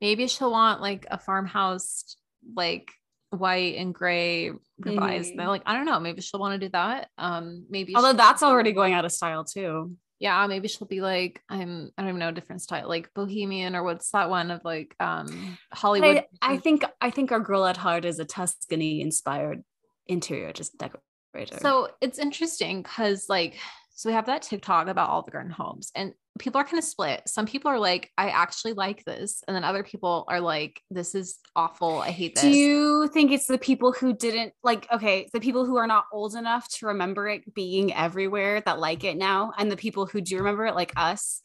maybe 0.00 0.26
she'll 0.26 0.50
want 0.50 0.80
like 0.82 1.06
a 1.10 1.18
farmhouse 1.18 2.16
like 2.54 2.90
white 3.30 3.76
and 3.76 3.94
gray 3.94 4.50
revised 4.78 5.32
Mhm. 5.34 5.46
Like 5.46 5.62
i 5.64 5.74
don't 5.74 5.86
know 5.86 5.98
maybe 6.00 6.20
she'll 6.20 6.40
want 6.40 6.60
to 6.60 6.66
do 6.66 6.70
that 6.72 7.08
um 7.16 7.64
maybe 7.70 7.96
Although 7.96 8.12
that's 8.12 8.42
already 8.42 8.72
going 8.72 8.92
out 8.92 9.04
of 9.06 9.12
style 9.12 9.44
too. 9.44 9.96
Yeah 10.22 10.46
maybe 10.46 10.68
she'll 10.68 10.86
be 10.86 11.00
like 11.00 11.42
i'm 11.48 11.90
i 11.98 12.02
don't 12.02 12.10
even 12.10 12.20
know 12.20 12.28
a 12.28 12.32
different 12.32 12.62
style 12.62 12.88
like 12.88 13.12
bohemian 13.12 13.74
or 13.74 13.82
what's 13.82 14.10
that 14.12 14.30
one 14.30 14.52
of 14.52 14.64
like 14.64 14.94
um 15.00 15.58
hollywood 15.72 16.24
I, 16.40 16.54
I 16.54 16.56
think 16.58 16.84
I 17.00 17.10
think 17.10 17.32
our 17.32 17.40
girl 17.40 17.66
at 17.66 17.76
heart 17.76 18.04
is 18.04 18.20
a 18.20 18.24
Tuscany 18.24 19.00
inspired 19.00 19.64
interior 20.06 20.52
just 20.52 20.78
decorator. 20.78 21.58
so 21.60 21.88
it's 22.00 22.18
interesting 22.20 22.82
because 22.82 23.28
like 23.28 23.58
so 23.94 24.08
we 24.08 24.14
have 24.14 24.26
that 24.26 24.42
tiktok 24.42 24.88
about 24.88 25.10
Olive 25.10 25.30
Garden 25.30 25.50
homes 25.50 25.90
and 25.94 26.12
people 26.38 26.60
are 26.60 26.64
kind 26.64 26.78
of 26.78 26.84
split 26.84 27.22
some 27.26 27.44
people 27.44 27.70
are 27.70 27.78
like 27.78 28.10
i 28.16 28.30
actually 28.30 28.72
like 28.72 29.04
this 29.04 29.44
and 29.46 29.54
then 29.54 29.64
other 29.64 29.82
people 29.82 30.24
are 30.28 30.40
like 30.40 30.80
this 30.90 31.14
is 31.14 31.38
awful 31.54 31.98
i 31.98 32.10
hate 32.10 32.34
this 32.34 32.44
Do 32.44 32.50
you 32.50 33.08
think 33.08 33.30
it's 33.32 33.46
the 33.46 33.58
people 33.58 33.92
who 33.92 34.14
didn't 34.14 34.54
like 34.62 34.86
okay, 34.90 35.28
the 35.32 35.40
people 35.40 35.66
who 35.66 35.76
are 35.76 35.86
not 35.86 36.06
old 36.12 36.34
enough 36.34 36.68
to 36.78 36.86
remember 36.86 37.28
it 37.28 37.54
being 37.54 37.92
everywhere 37.92 38.62
that 38.64 38.78
like 38.78 39.04
it 39.04 39.18
now 39.18 39.52
and 39.58 39.70
the 39.70 39.76
people 39.76 40.06
who 40.06 40.20
do 40.20 40.38
remember 40.38 40.66
it 40.66 40.74
like 40.74 40.92
us 40.96 41.42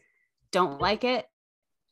don't 0.52 0.80
like 0.80 1.04
it? 1.04 1.26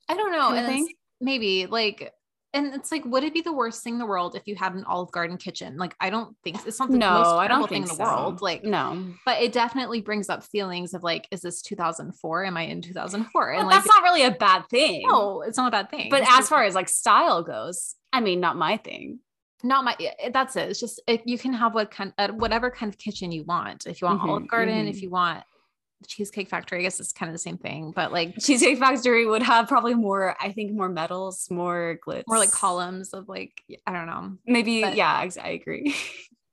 I 0.08 0.16
don't 0.16 0.32
know. 0.32 0.54
kinda 0.54 0.72
and 0.72 0.90
maybe 1.20 1.66
like, 1.66 2.14
and 2.56 2.74
it's 2.74 2.92
like, 2.92 3.06
would 3.06 3.24
it 3.24 3.34
be 3.34 3.42
the 3.42 3.54
worst 3.54 3.84
thing 3.84 3.94
in 3.94 4.00
the 4.00 4.06
world 4.06 4.36
if 4.36 4.48
you 4.48 4.56
had 4.56 4.74
an 4.74 4.84
Olive 4.86 5.12
Garden 5.12 5.38
kitchen? 5.38 5.78
Like, 5.78 5.96
I 6.00 6.10
don't 6.10 6.36
think 6.44 6.56
it's 6.66 6.78
the 6.78 6.88
No, 6.88 7.12
most 7.12 7.28
I 7.36 7.48
don't 7.48 7.60
thing 7.70 7.84
think 7.84 7.92
in 7.92 7.98
the 7.98 8.04
world. 8.04 8.42
Like, 8.42 8.64
No. 8.64 9.14
but 9.26 9.42
it 9.42 9.52
definitely 9.52 10.02
brings 10.02 10.30
up 10.30 10.44
feelings 10.44 10.94
of 10.94 11.04
like, 11.04 11.28
is 11.32 11.42
this 11.42 11.62
2004? 11.62 12.46
Am 12.46 12.58
I 12.58 12.62
in 12.64 12.82
2004? 12.82 13.50
And 13.52 13.58
Well, 13.58 13.68
like, 13.68 13.76
that's 13.84 13.88
not 13.94 14.04
really 14.04 14.24
a 14.24 14.32
bad 14.32 14.64
thing. 14.70 15.04
no, 15.08 15.42
it's 15.42 15.58
not 15.58 15.68
a 15.68 15.72
bad 15.72 15.90
thing. 15.90 16.10
But 16.10 16.22
It's 16.22 16.32
as 16.32 16.38
just 16.38 16.50
far 16.50 16.64
as 16.64 16.74
like 16.76 16.90
style 16.90 17.44
goes, 17.44 17.96
I 18.14 18.22
mean, 18.22 18.40
not 18.40 18.56
my 18.56 18.78
thing. 18.78 19.20
not 19.64 19.84
my, 19.84 19.96
that's 20.32 20.56
it. 20.56 20.70
It's 20.70 20.80
just 20.80 21.02
if 21.08 21.22
you 21.26 21.38
can 21.38 21.54
have 21.54 21.74
what 21.74 21.92
kind, 21.92 22.14
uh, 22.18 22.30
whatever 22.30 22.72
kind 22.72 22.92
of 22.94 22.98
kitchen 22.98 23.32
you 23.32 23.44
want. 23.44 23.86
If 23.88 24.02
you 24.02 24.08
want 24.08 24.22
Olive 24.22 24.44
Mhm, 24.44 24.48
Garden, 24.48 24.88
if 24.88 24.98
mhm. 24.98 25.02
you 25.02 25.10
want 25.10 25.44
Cheesecake 26.08 26.50
Factory, 26.50 26.80
I 26.80 26.82
guess 26.82 27.00
it's 27.00 27.12
kind 27.12 27.30
of 27.30 27.34
the 27.34 27.40
same 27.40 27.58
thing. 27.58 27.92
But 27.96 28.12
like 28.12 28.36
Cheesecake 28.40 28.80
Factory 28.80 29.26
would 29.26 29.44
have 29.44 29.68
probably 29.68 29.94
more, 29.94 30.36
I 30.40 30.52
think, 30.52 30.74
more 30.74 30.90
metals, 30.90 31.48
more 31.50 32.00
glitz, 32.06 32.24
more 32.28 32.38
like 32.40 32.52
columns 32.52 33.14
of 33.14 33.28
like 33.28 33.62
I 33.86 33.94
don't 33.94 34.08
know. 34.08 34.38
Maybe, 34.46 34.82
but- 34.82 34.96
yeah, 34.96 35.22
ex- 35.24 35.38
I 35.38 35.50
agree. 35.50 35.96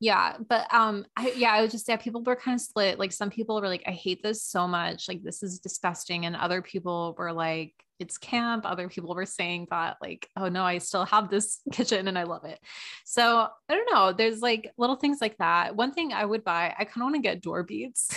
Yeah, 0.02 0.36
but 0.48 0.66
um, 0.74 1.06
I 1.16 1.32
yeah, 1.36 1.52
I 1.52 1.60
would 1.60 1.70
just 1.70 1.86
say 1.86 1.96
people 1.96 2.24
were 2.24 2.34
kind 2.34 2.56
of 2.56 2.60
split. 2.60 2.98
Like 2.98 3.12
some 3.12 3.30
people 3.30 3.60
were 3.60 3.68
like, 3.68 3.84
I 3.86 3.92
hate 3.92 4.20
this 4.20 4.42
so 4.42 4.66
much, 4.66 5.06
like 5.06 5.22
this 5.22 5.44
is 5.44 5.60
disgusting, 5.60 6.26
and 6.26 6.34
other 6.34 6.60
people 6.60 7.14
were 7.16 7.32
like, 7.32 7.72
it's 8.00 8.18
camp. 8.18 8.64
Other 8.66 8.88
people 8.88 9.14
were 9.14 9.24
saying 9.24 9.68
that 9.70 9.98
like, 10.02 10.28
oh 10.36 10.48
no, 10.48 10.64
I 10.64 10.78
still 10.78 11.04
have 11.04 11.30
this 11.30 11.60
kitchen 11.72 12.08
and 12.08 12.18
I 12.18 12.24
love 12.24 12.44
it. 12.44 12.58
So 13.04 13.46
I 13.68 13.74
don't 13.74 13.88
know. 13.92 14.12
There's 14.12 14.40
like 14.40 14.72
little 14.76 14.96
things 14.96 15.20
like 15.20 15.38
that. 15.38 15.76
One 15.76 15.92
thing 15.92 16.12
I 16.12 16.24
would 16.24 16.42
buy, 16.42 16.74
I 16.76 16.84
kind 16.84 16.96
of 16.96 17.02
want 17.02 17.14
to 17.14 17.22
get 17.22 17.40
door 17.40 17.62
beads. 17.62 18.10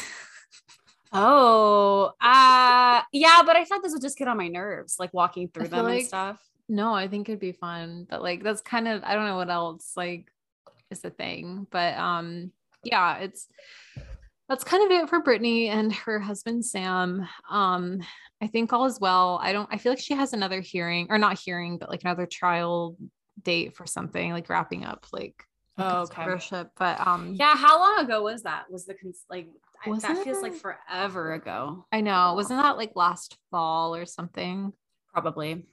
Oh, 1.13 2.12
uh 2.22 3.02
yeah, 3.12 3.41
but 3.46 3.56
I 3.56 3.63
thought 3.65 3.82
this 3.84 3.94
would 3.94 4.02
just 4.02 4.18
get 4.18 4.28
on 4.28 4.38
my 4.38 4.48
nerves, 4.48 4.98
like 5.00 5.13
walking 5.13 5.48
through 5.48 5.68
them 5.70 5.88
and 5.88 6.02
stuff. 6.02 6.41
no, 6.68 6.94
I 6.94 7.08
think 7.08 7.30
it'd 7.30 7.39
be 7.39 7.52
fun, 7.52 8.06
but 8.10 8.22
like 8.22 8.44
that's 8.44 8.62
kind 8.62 8.88
of 8.88 9.04
I 9.04 9.13
don't 9.15 9.26
know 9.28 9.38
what 9.38 9.50
else 9.50 9.94
like 9.96 10.32
is 10.91 11.02
the 11.02 11.10
thing, 11.10 11.68
but 11.70 11.96
um 11.98 12.52
yeah, 12.84 13.18
it's 13.18 13.48
that's 14.48 14.63
kind 14.63 14.84
of 14.84 14.91
it 14.98 15.10
for 15.10 15.24
Britney 15.24 15.70
and 15.70 15.91
her 15.94 16.20
husband 16.20 16.65
Sam. 16.65 17.28
Um 17.50 18.02
I 18.41 18.48
think 18.48 18.74
all 18.74 18.86
is 18.86 19.00
well. 19.00 19.39
I 19.41 19.54
don't 19.54 19.70
I 19.72 19.78
feel 19.78 19.91
like 19.91 20.00
she 20.00 20.13
has 20.13 20.34
another 20.34 20.60
hearing 20.62 21.08
or 21.10 21.18
not 21.18 21.39
hearing, 21.39 21.78
but 21.78 21.89
like 21.89 22.04
another 22.04 22.26
trial 22.26 22.98
date 23.44 23.76
for 23.76 23.86
something 23.86 24.32
like 24.32 24.50
wrapping 24.50 24.86
up 24.86 25.06
like 25.12 25.44
Oh, 25.78 26.04
okay. 26.04 26.26
But 26.78 27.06
um 27.06 27.36
Yeah, 27.36 27.56
how 27.56 27.80
long 27.80 28.06
ago 28.06 28.24
was 28.24 28.44
that? 28.44 28.65
Was 28.70 28.86
the 28.86 28.94
cons- 28.94 29.26
like 29.30 29.48
I- 29.86 30.00
that 30.00 30.24
feels 30.24 30.41
like 30.41 30.54
forever 30.54 31.34
ago, 31.34 31.86
I 31.91 32.02
know, 32.02 32.34
wasn't 32.36 32.62
that 32.62 32.78
like 32.78 32.91
last 32.95 33.38
fall 33.52 33.95
or 33.95 34.06
something? 34.06 34.74
probably. 35.13 35.65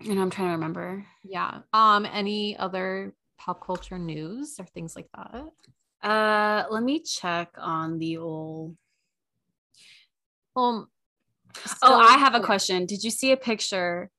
And 0.00 0.18
I'm 0.20 0.30
trying 0.30 0.48
to 0.48 0.52
remember. 0.54 1.06
Yeah. 1.22 1.60
Um 1.72 2.04
any 2.06 2.56
other 2.56 3.14
pop 3.38 3.64
culture 3.64 3.98
news 3.98 4.56
or 4.58 4.66
things 4.66 4.96
like 4.96 5.08
that? 5.14 5.44
Uh, 6.02 6.64
let 6.70 6.82
me 6.82 7.00
check 7.00 7.50
on 7.56 7.98
the 8.00 8.16
old. 8.16 8.76
Well, 10.56 10.88
oh, 11.82 11.94
I 12.00 12.18
have 12.18 12.34
a 12.34 12.40
question. 12.40 12.86
Did 12.86 13.04
you 13.04 13.10
see 13.10 13.30
a 13.30 13.36
picture 13.36 14.10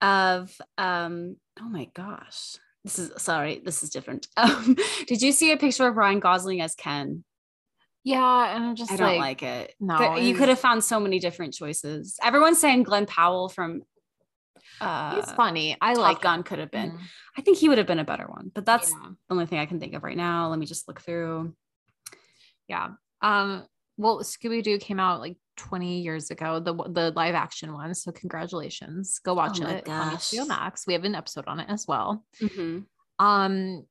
of 0.00 0.58
um? 0.78 1.36
Oh 1.60 1.68
my 1.68 1.88
gosh, 1.94 2.56
this 2.84 2.98
is 2.98 3.10
sorry. 3.22 3.60
This 3.64 3.82
is 3.82 3.90
different. 3.90 4.28
Um, 4.36 4.76
did 5.06 5.20
you 5.20 5.32
see 5.32 5.52
a 5.52 5.56
picture 5.58 5.86
of 5.86 5.96
Ryan 5.96 6.20
Gosling 6.20 6.60
as 6.62 6.74
Ken? 6.74 7.24
Yeah, 8.08 8.54
and 8.56 8.64
I'm 8.64 8.74
just 8.74 8.90
I 8.90 8.96
don't 8.96 9.06
like, 9.06 9.18
like 9.20 9.42
it. 9.42 9.74
no, 9.80 9.98
There- 9.98 10.18
you 10.18 10.34
could 10.34 10.48
have 10.48 10.58
found 10.58 10.82
so 10.82 10.98
many 10.98 11.18
different 11.18 11.52
choices. 11.54 12.18
Everyone's 12.22 12.58
saying 12.58 12.84
Glen 12.84 13.04
Powell 13.06 13.48
from 13.48 13.82
uh, 14.80 15.16
he's 15.16 15.30
funny. 15.32 15.76
I 15.80 15.92
Top 15.94 16.02
like 16.02 16.20
Gun 16.20 16.42
could 16.42 16.58
have 16.58 16.70
been. 16.70 16.92
Mhm. 16.92 17.00
I 17.36 17.42
think 17.42 17.58
he 17.58 17.68
would 17.68 17.78
have 17.78 17.86
been 17.86 17.98
a 17.98 18.04
better 18.04 18.26
one, 18.26 18.50
but 18.54 18.64
that's 18.64 18.90
Yeah. 18.92 19.08
the 19.28 19.32
only 19.34 19.46
thing 19.46 19.58
I 19.58 19.66
can 19.66 19.80
think 19.80 19.94
of 19.94 20.02
right 20.04 20.16
now. 20.16 20.48
Let 20.48 20.58
me 20.58 20.66
just 20.66 20.86
look 20.88 21.00
through. 21.00 21.54
Yeah. 22.68 22.90
Um, 23.20 23.66
well, 23.96 24.20
Scooby 24.20 24.62
Doo 24.62 24.78
came 24.78 25.00
out 25.00 25.20
like 25.20 25.36
20 25.56 26.00
years 26.02 26.30
ago, 26.30 26.60
the 26.60 26.72
the 26.74 27.10
live 27.16 27.34
action 27.34 27.72
one. 27.74 27.92
So 27.94 28.12
congratulations. 28.12 29.18
Go 29.18 29.34
watch 29.34 29.60
Oh 29.60 29.66
it 29.66 29.88
on. 29.88 30.12
HBO 30.16 30.46
Max. 30.46 30.86
We 30.86 30.92
have 30.94 31.04
an 31.04 31.14
episode 31.16 31.44
on 31.48 31.58
it 31.60 31.66
as 31.68 31.86
well. 31.88 32.24
Mhm. 32.40 32.84
Um 33.18 33.84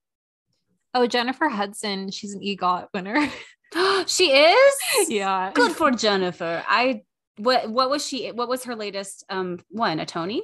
oh 0.94 1.06
Jennifer 1.08 1.50
Hudson, 1.50 2.10
she's 2.12 2.34
an 2.34 2.42
EGOT 2.42 2.88
winner. 2.94 3.16
she 4.08 4.32
is. 4.32 4.76
yeah. 5.10 5.52
Good 5.54 5.74
for 5.74 5.92
Jennifer. 5.92 6.64
I 6.68 7.02
what 7.38 7.70
what 7.70 7.90
was 7.90 8.06
she? 8.06 8.32
What 8.32 8.50
was 8.50 8.64
her 8.66 8.76
latest 8.76 9.26
um 9.30 9.60
one? 9.70 10.00
A 10.00 10.06
Tony? 10.06 10.44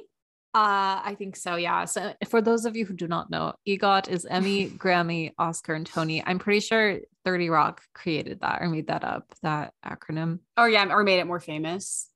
Uh, 0.54 1.02
I 1.04 1.16
think 1.18 1.34
so. 1.34 1.56
Yeah. 1.56 1.84
So 1.84 2.14
for 2.28 2.40
those 2.40 2.64
of 2.64 2.76
you 2.76 2.86
who 2.86 2.94
do 2.94 3.08
not 3.08 3.28
know, 3.28 3.54
EGOT 3.66 4.08
is 4.08 4.24
Emmy, 4.24 4.70
Grammy, 4.78 5.32
Oscar, 5.36 5.74
and 5.74 5.84
Tony. 5.84 6.22
I'm 6.24 6.38
pretty 6.38 6.60
sure 6.60 7.00
30 7.24 7.50
Rock 7.50 7.82
created 7.92 8.40
that 8.40 8.62
or 8.62 8.68
made 8.68 8.86
that 8.86 9.02
up, 9.02 9.34
that 9.42 9.72
acronym. 9.84 10.38
Or 10.56 10.68
yeah, 10.68 10.86
or 10.92 11.02
made 11.02 11.18
it 11.18 11.26
more 11.26 11.40
famous. 11.40 12.08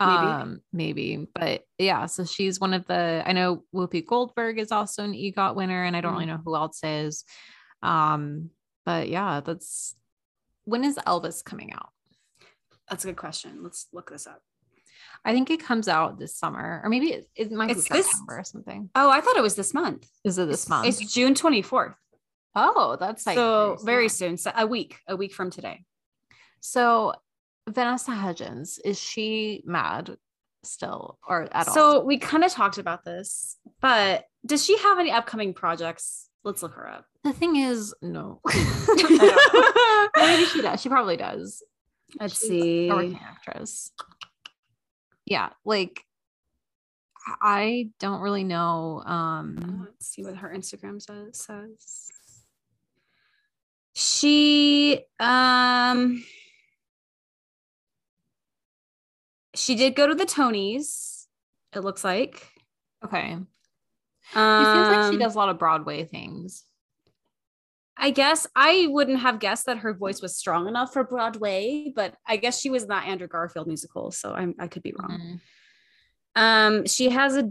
Maybe. 0.00 0.10
Um, 0.10 0.60
maybe, 0.72 1.28
but 1.32 1.62
yeah. 1.78 2.06
So 2.06 2.24
she's 2.24 2.58
one 2.58 2.74
of 2.74 2.86
the. 2.86 3.22
I 3.24 3.32
know 3.32 3.64
Whoopi 3.72 4.04
Goldberg 4.04 4.58
is 4.58 4.72
also 4.72 5.04
an 5.04 5.12
EGOT 5.12 5.54
winner, 5.54 5.84
and 5.84 5.96
I 5.96 6.00
don't 6.00 6.14
really 6.14 6.26
know 6.26 6.40
who 6.44 6.56
else 6.56 6.82
is. 6.82 7.24
Um, 7.82 8.50
but 8.84 9.08
yeah, 9.08 9.40
that's 9.44 9.94
when 10.64 10.84
is 10.84 10.96
Elvis 11.06 11.44
coming 11.44 11.72
out? 11.72 11.90
That's 12.88 13.04
a 13.04 13.08
good 13.08 13.16
question. 13.16 13.62
Let's 13.62 13.86
look 13.92 14.10
this 14.10 14.26
up. 14.26 14.42
I 15.24 15.32
think 15.32 15.50
it 15.50 15.60
comes 15.62 15.86
out 15.88 16.18
this 16.18 16.34
summer, 16.36 16.80
or 16.82 16.88
maybe 16.88 17.12
it, 17.12 17.26
it 17.36 17.52
might 17.52 17.70
It's 17.70 17.88
be 17.88 17.94
this- 17.96 18.06
September 18.10 18.38
or 18.40 18.44
something. 18.44 18.90
Oh, 18.94 19.10
I 19.10 19.20
thought 19.20 19.36
it 19.36 19.42
was 19.42 19.54
this 19.54 19.74
month. 19.74 20.06
Is 20.24 20.38
it 20.38 20.48
this 20.48 20.68
month? 20.68 20.86
It's 20.86 21.12
June 21.12 21.34
24th. 21.34 21.94
oh, 22.56 22.96
that's 22.98 23.26
like 23.26 23.36
so 23.36 23.76
very 23.84 24.08
soon. 24.08 24.36
soon. 24.36 24.36
So 24.38 24.52
a 24.56 24.66
week, 24.66 24.98
a 25.06 25.16
week 25.16 25.32
from 25.34 25.50
today. 25.50 25.84
So 26.60 27.14
Vanessa 27.68 28.12
Hudgens, 28.12 28.78
is 28.84 28.98
she 28.98 29.62
mad 29.66 30.16
still 30.62 31.18
or 31.26 31.48
at 31.52 31.68
all? 31.68 31.74
So 31.74 32.00
we 32.04 32.18
kind 32.18 32.42
of 32.44 32.50
talked 32.50 32.78
about 32.78 33.04
this, 33.04 33.56
but 33.80 34.24
does 34.44 34.64
she 34.64 34.76
have 34.78 34.98
any 34.98 35.10
upcoming 35.12 35.54
projects? 35.54 36.28
Let's 36.44 36.62
look 36.62 36.74
her 36.74 36.88
up. 36.88 37.04
the 37.22 37.32
thing 37.32 37.56
is, 37.56 37.94
no. 38.00 38.40
Maybe 40.16 40.44
she 40.46 40.62
does. 40.62 40.80
She 40.80 40.88
probably 40.88 41.16
does. 41.16 41.62
Let's 42.18 42.40
She's 42.40 42.48
see. 42.48 42.88
Working 42.90 43.18
actress. 43.22 43.92
Yeah, 45.26 45.50
like 45.64 46.04
I 47.42 47.90
don't 48.00 48.20
really 48.22 48.44
know. 48.44 49.02
Um 49.04 49.82
Let's 49.84 50.06
see 50.08 50.24
what 50.24 50.36
her 50.36 50.52
Instagram 50.54 51.00
says. 51.02 51.38
says. 51.38 52.10
She 53.94 55.00
um 55.20 56.24
she 59.54 59.74
did 59.74 59.94
go 59.94 60.06
to 60.06 60.14
the 60.14 60.24
Tonys. 60.26 61.26
It 61.74 61.80
looks 61.80 62.02
like. 62.02 62.48
okay. 63.04 63.36
Um, 64.34 64.62
It 64.62 64.72
seems 64.72 64.88
like 64.88 65.12
she 65.12 65.18
does 65.18 65.34
a 65.34 65.38
lot 65.38 65.48
of 65.48 65.58
Broadway 65.58 66.04
things. 66.04 66.64
I 67.96 68.10
guess 68.10 68.46
I 68.56 68.86
wouldn't 68.88 69.20
have 69.20 69.40
guessed 69.40 69.66
that 69.66 69.78
her 69.78 69.92
voice 69.92 70.22
was 70.22 70.34
strong 70.36 70.68
enough 70.68 70.92
for 70.92 71.04
Broadway, 71.04 71.92
but 71.94 72.14
I 72.26 72.38
guess 72.38 72.58
she 72.58 72.70
was 72.70 72.84
in 72.84 72.88
that 72.88 73.06
Andrew 73.06 73.28
Garfield 73.28 73.66
musical, 73.66 74.10
so 74.10 74.32
I'm, 74.32 74.54
I 74.58 74.68
could 74.68 74.82
be 74.82 74.94
wrong. 74.98 75.20
Mhm. 75.20 75.40
Um, 76.36 76.86
she 76.86 77.10
has 77.10 77.36
a 77.36 77.50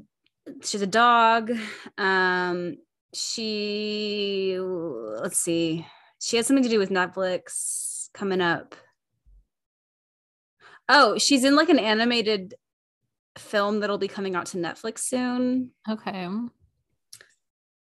she's 0.64 0.82
a 0.82 0.88
dog. 0.88 1.52
Um, 1.98 2.78
she 3.14 4.58
let's 4.60 5.38
see, 5.38 5.86
she 6.20 6.38
has 6.38 6.48
something 6.48 6.64
to 6.64 6.70
do 6.70 6.80
with 6.80 6.90
Netflix 6.90 8.10
coming 8.14 8.42
up. 8.42 8.76
Oh, 10.88 11.20
she's 11.20 11.44
in 11.44 11.56
like 11.56 11.70
an 11.70 11.78
animated 11.78 12.56
film 13.38 13.82
that'll 13.82 14.00
be 14.00 14.08
coming 14.08 14.36
out 14.36 14.48
to 14.48 14.58
Netflix 14.58 15.00
soon. 15.00 15.72
Okay. 15.88 16.28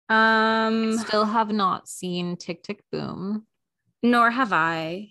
Um, 0.09 0.97
Still 0.97 1.25
have 1.25 1.51
not 1.51 1.87
seen 1.87 2.35
Tick 2.35 2.63
Tick 2.63 2.83
Boom. 2.91 3.45
nor 4.03 4.31
have 4.31 4.51
I. 4.53 5.09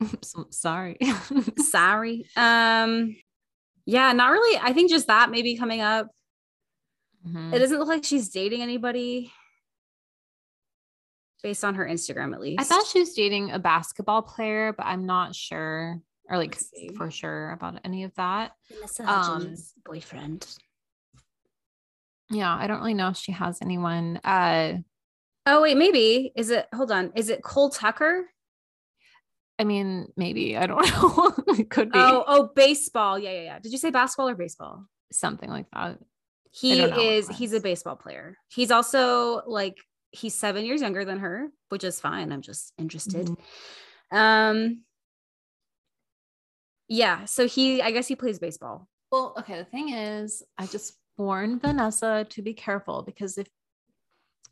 So- 0.22 0.46
sorry. 0.50 0.98
Sorry. 1.58 2.26
Um, 2.36 3.14
yeah, 3.86 4.12
not 4.12 4.32
really. 4.32 4.58
I 4.60 4.72
think 4.72 4.90
just 4.90 5.06
that 5.06 5.30
maybe 5.30 5.56
coming 5.56 5.80
up. 5.80 6.08
Mhm. 7.26 7.52
It 7.54 7.60
doesn't 7.60 7.78
look 7.78 7.86
like 7.88 8.02
she's 8.04 8.28
dating 8.30 8.62
anybody 8.62 9.32
based 11.42 11.64
on 11.64 11.74
her 11.76 11.86
Instagram, 11.86 12.34
at 12.34 12.40
least. 12.40 12.60
I 12.60 12.64
thought 12.64 12.86
she 12.86 12.98
was 13.00 13.14
dating 13.14 13.50
a 13.52 13.58
basketball 13.58 14.22
player, 14.22 14.72
but 14.72 14.86
I'm 14.86 15.06
not 15.06 15.34
sure 15.34 16.00
or 16.28 16.36
like 16.38 16.56
for 16.96 17.10
sure 17.10 17.50
about 17.50 17.80
any 17.84 18.04
of 18.04 18.14
that. 18.14 18.52
Vanessa 18.70 19.02
um, 19.02 19.08
Hudgens' 19.08 19.74
boyfriend. 19.84 20.46
Yeah, 22.32 22.54
I 22.54 22.66
don't 22.66 22.78
really 22.80 22.94
know 22.94 23.08
if 23.08 23.16
she 23.16 23.32
has 23.32 23.58
anyone. 23.62 24.18
Uh 24.24 24.78
Oh 25.44 25.60
wait, 25.62 25.76
maybe 25.76 26.32
is 26.36 26.50
it? 26.50 26.66
Hold 26.74 26.90
on, 26.92 27.12
is 27.16 27.28
it 27.28 27.42
Cole 27.42 27.70
Tucker? 27.70 28.24
I 29.58 29.64
mean, 29.64 30.08
maybe 30.16 30.56
I 30.56 30.66
don't 30.66 30.84
know. 31.02 31.34
it 31.54 31.68
could 31.70 31.92
be 31.92 31.98
Oh, 31.98 32.24
oh, 32.26 32.50
baseball. 32.54 33.18
Yeah, 33.18 33.30
yeah, 33.32 33.42
yeah. 33.42 33.58
Did 33.58 33.70
you 33.72 33.78
say 33.78 33.90
basketball 33.90 34.28
or 34.30 34.34
baseball? 34.34 34.86
something 35.12 35.50
like 35.50 35.66
that. 35.74 35.98
He 36.52 36.78
don't 36.78 36.90
know 36.90 36.96
what 36.96 37.04
is. 37.04 37.28
He's 37.28 37.52
a 37.52 37.60
baseball 37.60 37.96
player. 37.96 38.36
He's 38.48 38.70
also 38.70 39.42
like 39.46 39.76
he's 40.10 40.34
seven 40.34 40.64
years 40.64 40.80
younger 40.80 41.04
than 41.04 41.18
her, 41.18 41.48
which 41.68 41.84
is 41.84 42.00
fine. 42.00 42.32
I'm 42.32 42.40
just 42.42 42.72
interested. 42.78 43.26
Mhm. 44.12 44.16
Um. 44.16 44.82
Yeah, 46.88 47.24
so 47.24 47.46
he, 47.46 47.80
I 47.80 47.90
guess 47.90 48.06
he 48.06 48.16
plays 48.16 48.38
baseball. 48.38 48.88
Well, 49.10 49.34
okay, 49.38 49.56
the 49.58 49.64
thing 49.64 49.90
is, 49.90 50.42
I 50.58 50.66
just 50.66 50.94
warned 51.16 51.60
Vanessa 51.60 52.26
to 52.30 52.42
be 52.42 52.54
careful 52.54 53.02
because 53.02 53.38
if 53.38 53.46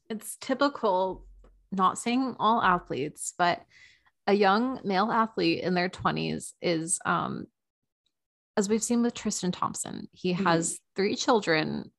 it's 0.09 0.37
typical, 0.41 1.27
not 1.73 1.99
saying 1.99 2.37
all 2.39 2.63
athletes, 2.63 3.33
but 3.39 3.63
a 4.27 4.35
young 4.35 4.81
male 4.85 5.11
athlete 5.11 5.63
in 5.63 5.75
their 5.75 5.89
20s 5.89 6.53
is 6.63 6.99
um 7.05 7.47
as 8.57 8.69
we've 8.69 8.83
seen 8.83 9.03
with 9.03 9.15
Tristan 9.15 9.53
Thompson, 9.53 10.09
he 10.13 10.35
Mhm. 10.35 10.45
has 10.45 10.79
three 10.97 11.17
children 11.17 11.91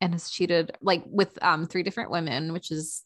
and 0.00 0.12
has 0.12 0.28
cheated 0.30 0.76
like 0.82 1.04
with 1.06 1.42
um 1.42 1.66
three 1.66 1.82
different 1.82 2.10
women, 2.10 2.52
which 2.52 2.70
is 2.70 3.04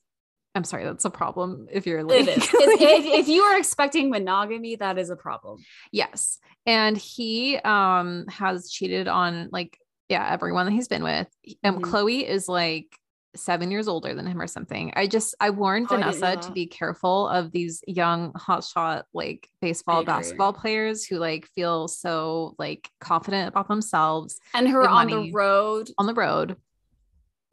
I'm 0.55 0.64
sorry, 0.64 0.85
that's 0.85 1.05
a 1.05 1.11
problem 1.11 1.69
if 1.71 1.87
you're 1.87 2.03
like 2.03 2.27
if, 2.27 2.38
if, 2.38 2.51
if 2.55 3.29
you 3.29 3.42
are 3.42 3.59
expecting 3.59 4.09
monogamy, 4.11 4.77
that 4.77 4.99
is 4.99 5.11
a 5.11 5.16
problem. 5.16 5.59
Yes. 5.92 6.38
And 6.64 6.97
he 6.97 7.59
um 7.59 8.25
has 8.29 8.71
cheated 8.71 9.07
on 9.07 9.49
like 9.53 9.79
yeah, 10.09 10.29
everyone 10.31 10.66
that 10.66 10.73
he's 10.73 10.88
been 10.88 11.03
with. 11.05 11.29
Um 11.64 11.81
Mhm. 11.81 11.83
Khloe 11.83 12.23
is 12.27 12.49
like 12.49 12.87
7 13.35 13.71
years 13.71 13.87
older 13.87 14.14
than 14.14 14.27
him 14.27 14.40
or 14.40 14.47
something. 14.47 14.92
I 14.97 15.07
just 15.07 15.35
I 15.40 15.51
warned 15.51 15.88
Oh, 15.90 15.97
I 15.97 15.99
Vanessa 15.99 16.37
to 16.37 16.53
be 16.53 16.66
careful 16.66 17.29
of 17.29 17.53
these 17.53 17.83
young 17.87 18.33
hotshot 18.33 19.03
like 19.12 19.49
baseball 19.61 20.05
basketball 20.05 20.55
players 20.55 21.05
who 21.05 21.19
like 21.19 21.47
feel 21.55 21.87
so 21.88 22.55
like 22.59 22.88
confident 23.01 23.49
about 23.49 23.69
themselves 23.69 24.40
And 24.55 24.66
who 24.69 24.79
are 24.79 24.88
on 24.88 25.09
the 25.09 25.31
road, 25.33 25.90
on 25.99 26.07
the 26.07 26.14
road. 26.14 26.57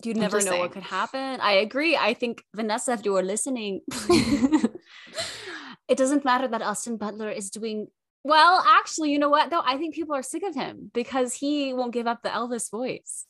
you 0.05 0.13
never 0.13 0.37
know 0.39 0.51
saying. 0.51 0.59
what 0.61 0.71
could 0.71 0.83
happen. 0.83 1.39
I 1.41 1.53
agree. 1.67 1.97
I 1.97 2.13
think 2.13 2.43
Vanessa, 2.55 2.93
if 2.93 3.03
you 3.05 3.15
are 3.17 3.23
listening, 3.23 3.81
it 5.87 5.97
doesn't 5.97 6.23
matter 6.25 6.47
that 6.47 6.61
Austin 6.61 6.97
Butler 6.97 7.29
is 7.29 7.49
doing 7.49 7.87
well. 8.23 8.63
Actually, 8.67 9.11
you 9.11 9.19
know 9.19 9.29
what 9.29 9.49
though? 9.49 9.61
I 9.63 9.77
think 9.77 9.95
people 9.95 10.15
are 10.15 10.23
sick 10.23 10.43
of 10.43 10.55
him 10.55 10.91
because 10.93 11.33
he 11.33 11.73
won't 11.73 11.93
give 11.93 12.07
up 12.07 12.21
the 12.23 12.29
Elvis 12.29 12.69
voice. 12.71 13.25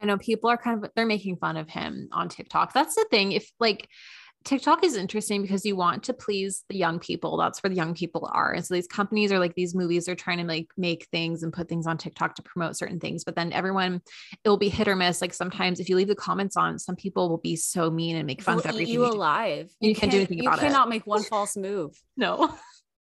I 0.00 0.06
know 0.06 0.18
people 0.18 0.50
are 0.50 0.58
kind 0.58 0.84
of 0.84 0.90
they're 0.94 1.06
making 1.06 1.36
fun 1.36 1.56
of 1.56 1.68
him 1.68 2.08
on 2.12 2.28
TikTok. 2.28 2.72
That's 2.72 2.94
the 2.94 3.06
thing. 3.10 3.32
If 3.32 3.50
like 3.58 3.88
TikTok 4.44 4.84
is 4.84 4.94
interesting 4.94 5.42
because 5.42 5.64
you 5.64 5.74
want 5.74 6.04
to 6.04 6.12
please 6.12 6.62
the 6.68 6.76
young 6.76 7.00
people. 7.00 7.36
That's 7.36 7.60
where 7.62 7.70
the 7.70 7.74
young 7.76 7.94
people 7.94 8.30
are. 8.32 8.52
And 8.52 8.64
so 8.64 8.74
these 8.74 8.86
companies 8.86 9.32
are 9.32 9.40
like 9.40 9.54
these 9.56 9.74
movies 9.74 10.08
are 10.08 10.14
trying 10.14 10.38
to 10.38 10.44
like 10.44 10.68
make 10.76 11.08
things 11.10 11.42
and 11.42 11.52
put 11.52 11.68
things 11.68 11.84
on 11.84 11.98
TikTok 11.98 12.36
to 12.36 12.42
promote 12.42 12.76
certain 12.76 13.00
things. 13.00 13.24
But 13.24 13.34
then 13.34 13.52
everyone, 13.52 14.02
it 14.44 14.48
will 14.48 14.56
be 14.56 14.68
hit 14.68 14.86
or 14.86 14.94
miss. 14.94 15.20
Like 15.20 15.34
sometimes 15.34 15.80
if 15.80 15.88
you 15.88 15.96
leave 15.96 16.06
the 16.06 16.14
comments 16.14 16.56
on, 16.56 16.78
some 16.78 16.94
people 16.94 17.28
will 17.28 17.38
be 17.38 17.56
so 17.56 17.90
mean 17.90 18.14
and 18.14 18.24
make 18.26 18.40
fun 18.40 18.58
They'll 18.58 18.60
of 18.60 18.66
eat 18.66 18.68
everything. 18.74 18.94
you 18.94 19.04
you 19.06 19.10
alive. 19.12 19.72
You 19.80 19.94
can't 19.96 20.12
do 20.12 20.18
anything 20.18 20.38
You 20.38 20.48
about 20.48 20.58
it. 20.58 20.62
cannot 20.62 20.88
make 20.90 21.06
one 21.08 21.24
false 21.24 21.56
move 21.56 22.00
No. 22.16 22.54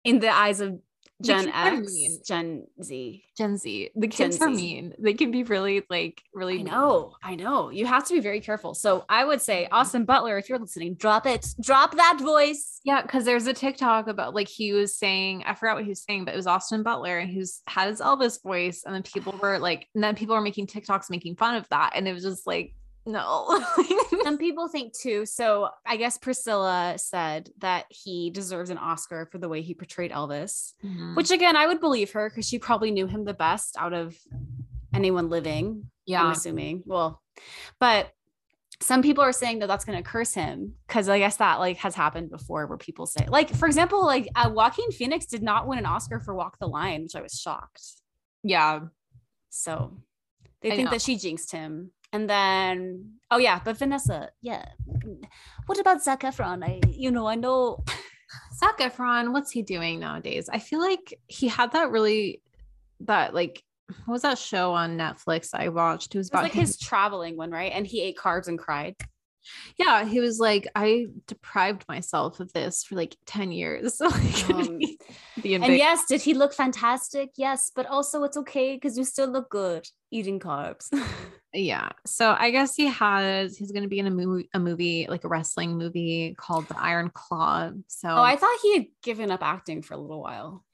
in 0.04 0.18
the 0.20 0.30
eyes 0.34 0.62
of 0.62 0.80
Gen 1.21 1.49
X, 1.49 1.93
mean. 1.93 2.19
Gen 2.25 2.67
Z. 2.84 3.23
Gen 3.38 3.58
Z. 3.58 3.89
The 3.95 4.08
Gen 4.08 4.32
kids 4.32 4.41
are 4.41 4.54
Z. 4.54 4.56
mean. 4.56 4.93
They 4.99 5.13
can 5.13 5.32
be 5.32 5.43
really 5.43 5.84
like 5.89 6.21
really 6.34 6.60
I 6.60 6.63
know, 6.63 7.15
I 7.23 7.36
know. 7.36 7.69
You 7.69 7.86
have 7.86 8.06
to 8.08 8.13
be 8.13 8.19
very 8.19 8.41
careful. 8.41 8.73
So 8.73 9.06
I 9.08 9.23
would 9.23 9.41
say, 9.41 9.67
Austin 9.71 10.04
Butler, 10.04 10.38
if 10.38 10.49
you're 10.49 10.60
listening, 10.60 10.95
drop 10.95 11.25
it, 11.25 11.47
drop 11.62 11.95
that 11.95 12.19
voice. 12.19 12.82
Yeah, 12.84 13.01
because 13.01 13.23
there's 13.23 13.47
a 13.47 13.54
TikTok 13.54 14.08
about 14.08 14.36
like 14.36 14.49
he 14.49 14.73
was 14.73 14.97
saying, 14.97 15.43
I 15.45 15.54
forgot 15.54 15.75
what 15.75 15.86
he 15.86 15.89
was 15.89 16.04
saying, 16.04 16.25
but 16.25 16.34
it 16.34 16.38
was 16.38 16.47
Austin 16.47 16.84
Butler 16.84 17.19
and 17.19 17.32
who's 17.32 17.62
had 17.67 17.89
his 17.89 18.01
Elvis 18.01 18.43
voice. 18.43 18.84
And 18.86 18.93
then 18.93 19.04
people 19.04 19.34
were 19.41 19.58
like, 19.58 19.88
and 19.95 20.04
then 20.04 20.15
people 20.15 20.36
were 20.36 20.41
making 20.41 20.67
TikToks 20.67 21.10
making 21.10 21.38
fun 21.38 21.56
of 21.56 21.67
that. 21.69 21.93
And 21.95 22.08
it 22.08 22.13
was 22.13 22.23
just 22.23 22.45
like, 22.45 22.73
no. 23.06 23.63
Some 24.24 24.38
people 24.39 24.68
think 24.68 24.94
too. 24.94 25.26
So 25.26 25.70
I 25.86 25.98
guess 25.98 26.18
Priscilla 26.18 26.96
said 26.98 27.50
that 27.60 27.86
he 27.89 28.30
deserves 28.32 28.70
an 28.70 28.78
Oscar 28.78 29.28
for 29.32 29.38
the 29.38 29.50
way 29.50 29.62
he 29.62 29.74
portrayed 29.74 30.12
Elvis, 30.12 30.74
Mhm. 30.84 31.15
which 31.15 31.32
again, 31.32 31.56
I 31.56 31.68
would 31.68 31.80
believe 31.80 32.12
her 32.13 32.30
because 32.30 32.48
she 32.48 32.60
probably 32.60 32.91
knew 32.91 33.08
him 33.08 33.26
the 33.26 33.34
best 33.34 33.76
out 33.78 33.94
of 33.94 34.18
anyone 34.94 35.30
living. 35.30 35.65
I'm 35.68 35.89
yeah. 36.06 36.32
assuming. 36.32 36.84
Well, 36.86 37.22
but 37.80 38.12
some 38.82 39.02
people 39.02 39.24
are 39.24 39.32
saying 39.32 39.60
that 39.60 39.68
that's 39.68 39.86
going 39.86 39.98
to 39.98 40.04
curse 40.08 40.34
him 40.34 40.74
because 40.88 41.08
I 41.08 41.20
guess 41.20 41.38
that 41.38 41.60
like 41.60 41.78
has 41.78 41.96
happened 41.96 42.30
before 42.30 42.68
where 42.68 42.78
people 42.78 43.06
say, 43.06 43.26
like, 43.30 43.50
for 43.56 43.68
example, 43.68 44.06
like 44.06 44.28
uh, 44.36 44.50
Joaquin 44.54 44.91
Phoenix 44.91 45.26
did 45.26 45.41
not 45.44 45.68
win 45.68 45.80
an 45.80 45.86
Oscar 45.86 46.20
for 46.20 46.36
Walk 46.36 46.58
the 46.60 46.68
Line, 46.68 47.04
which 47.04 47.15
I 47.15 47.22
was 47.22 47.39
shocked. 47.39 47.82
Yeah. 48.44 48.82
So 49.50 49.98
they 50.62 50.72
I 50.72 50.76
think 50.76 50.86
know. 50.88 50.91
that 50.91 51.02
she 51.02 51.15
jinxed 51.18 51.52
him. 51.52 51.91
And 52.15 52.30
then, 52.30 53.12
oh 53.30 53.38
yeah, 53.38 53.60
but 53.62 53.78
Vanessa, 53.78 54.30
yeah. 54.41 54.63
What 55.65 55.80
about 55.80 56.01
Zac 56.01 56.21
Efron? 56.21 56.63
I, 56.63 56.80
you 56.88 57.12
know, 57.12 57.28
I 57.28 57.36
know. 57.36 57.84
Zac 58.58 58.80
Efron, 58.80 59.34
what's 59.34 59.51
he 59.51 59.62
doing 59.63 59.99
nowadays? 59.99 60.49
I 60.49 60.60
feel 60.60 60.80
like 60.80 61.13
he 61.28 61.49
had 61.49 61.73
that 61.73 61.91
really, 61.91 62.41
that 63.01 63.34
like, 63.34 63.62
what 64.06 64.13
was 64.13 64.21
that 64.21 64.38
show 64.38 64.71
on 64.71 64.97
Netflix 64.97 65.49
I 65.54 65.67
watched? 65.67 66.15
It 66.15 66.19
was 66.19 66.28
It 66.28 66.30
was 66.30 66.30
about 66.30 66.43
like 66.43 66.54
him- 66.54 66.62
his 66.62 66.78
traveling 66.80 67.36
one, 67.36 67.51
right? 67.51 67.73
And 67.73 67.86
he 67.86 68.01
ate 68.01 68.17
carbs 68.17 68.47
and 68.47 68.58
cried. 68.58 68.95
Yeah, 69.77 70.05
he 70.05 70.19
was 70.19 70.39
like, 70.39 70.67
I 70.75 71.08
deprived 71.27 71.86
myself 71.88 72.39
of 72.39 72.51
this 72.53 72.84
for 72.84 72.95
like 72.95 73.15
10 73.25 73.51
years. 73.51 73.95
So 73.97 74.08
like, 74.10 74.49
Um, 74.49 74.79
the 75.41 75.55
And 75.55 75.77
yes, 75.77 76.05
did 76.08 76.21
he 76.21 76.34
look 76.34 76.53
fantastic? 76.53 77.31
Yes, 77.38 77.71
but 77.75 77.86
also 77.86 78.23
it's 78.23 78.38
okay 78.38 78.75
because 78.75 78.97
you 78.97 79.03
still 79.03 79.29
look 79.29 79.49
good 79.49 79.88
eating 80.12 80.39
carbs. 80.39 80.88
yeah 81.55 81.89
so 82.05 82.36
i 82.38 82.51
guess 82.51 82.75
he 82.75 82.88
has 82.88 83.58
he's 83.58 83.71
going 83.71 83.84
to 83.84 83.89
be 83.89 83.99
in 83.99 84.08
a 84.08 84.12
movie 84.12 84.49
a 84.53 84.60
movie 84.60 85.08
like 85.10 85.23
a 85.23 85.27
wrestling 85.27 85.77
movie 85.77 86.36
called 86.38 86.67
the 86.67 86.77
iron 86.77 87.10
claw 87.13 87.69
so 87.88 88.10
oh, 88.10 88.21
I 88.21 88.36
thought 88.36 88.58
he 88.62 88.73
had 88.73 88.86
given 89.03 89.31
up 89.31 89.41
acting 89.41 89.81
for 89.81 89.93
a 89.93 89.97
little 89.97 90.21
while. 90.21 90.65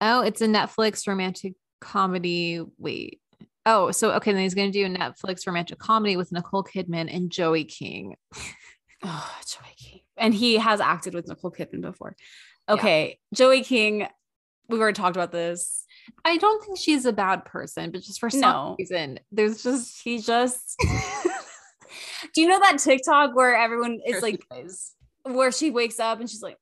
oh 0.00 0.20
it's 0.20 0.40
a 0.40 0.46
netflix 0.46 1.08
romantic 1.08 1.54
comedy 1.80 2.62
wait 2.78 3.20
oh 3.66 3.90
so 3.90 4.12
okay 4.12 4.32
then 4.32 4.40
he's 4.42 4.54
going 4.54 4.72
to 4.72 4.78
do 4.78 4.86
a 4.86 4.98
netflix 4.98 5.46
romantic 5.46 5.78
comedy 5.78 6.16
with 6.16 6.32
nicole 6.32 6.64
kidman 6.64 7.14
and 7.14 7.30
joey 7.30 7.64
king 7.64 8.16
Oh, 9.04 9.36
Joey 9.46 9.74
King. 9.76 10.00
And 10.16 10.32
he 10.34 10.56
has 10.56 10.80
acted 10.80 11.12
with 11.14 11.28
Nicole 11.28 11.52
Kidman 11.52 11.82
before. 11.82 12.16
Okay, 12.66 13.18
Joey 13.34 13.62
King, 13.62 14.08
we've 14.70 14.80
already 14.80 14.96
talked 14.96 15.16
about 15.16 15.32
this. 15.32 15.84
i 16.24 16.38
don't 16.38 16.64
think 16.64 16.78
she's 16.78 17.04
a 17.04 17.12
bad 17.12 17.44
person 17.44 17.90
but 17.90 18.00
just 18.00 18.18
for 18.18 18.30
some 18.30 18.40
No. 18.40 18.76
reason 18.78 19.20
there's 19.30 19.62
just 19.62 20.00
He 20.02 20.18
just 20.18 20.76
Do 22.34 22.40
you 22.40 22.48
know 22.48 22.58
that 22.58 22.78
TikTok 22.78 23.36
where 23.36 23.54
everyone 23.54 24.00
is 24.04 24.22
like 24.22 24.42
where 25.24 25.52
she 25.52 25.70
wakes 25.70 26.00
up 26.00 26.18
and 26.20 26.28
she's 26.28 26.42
like, 26.42 26.56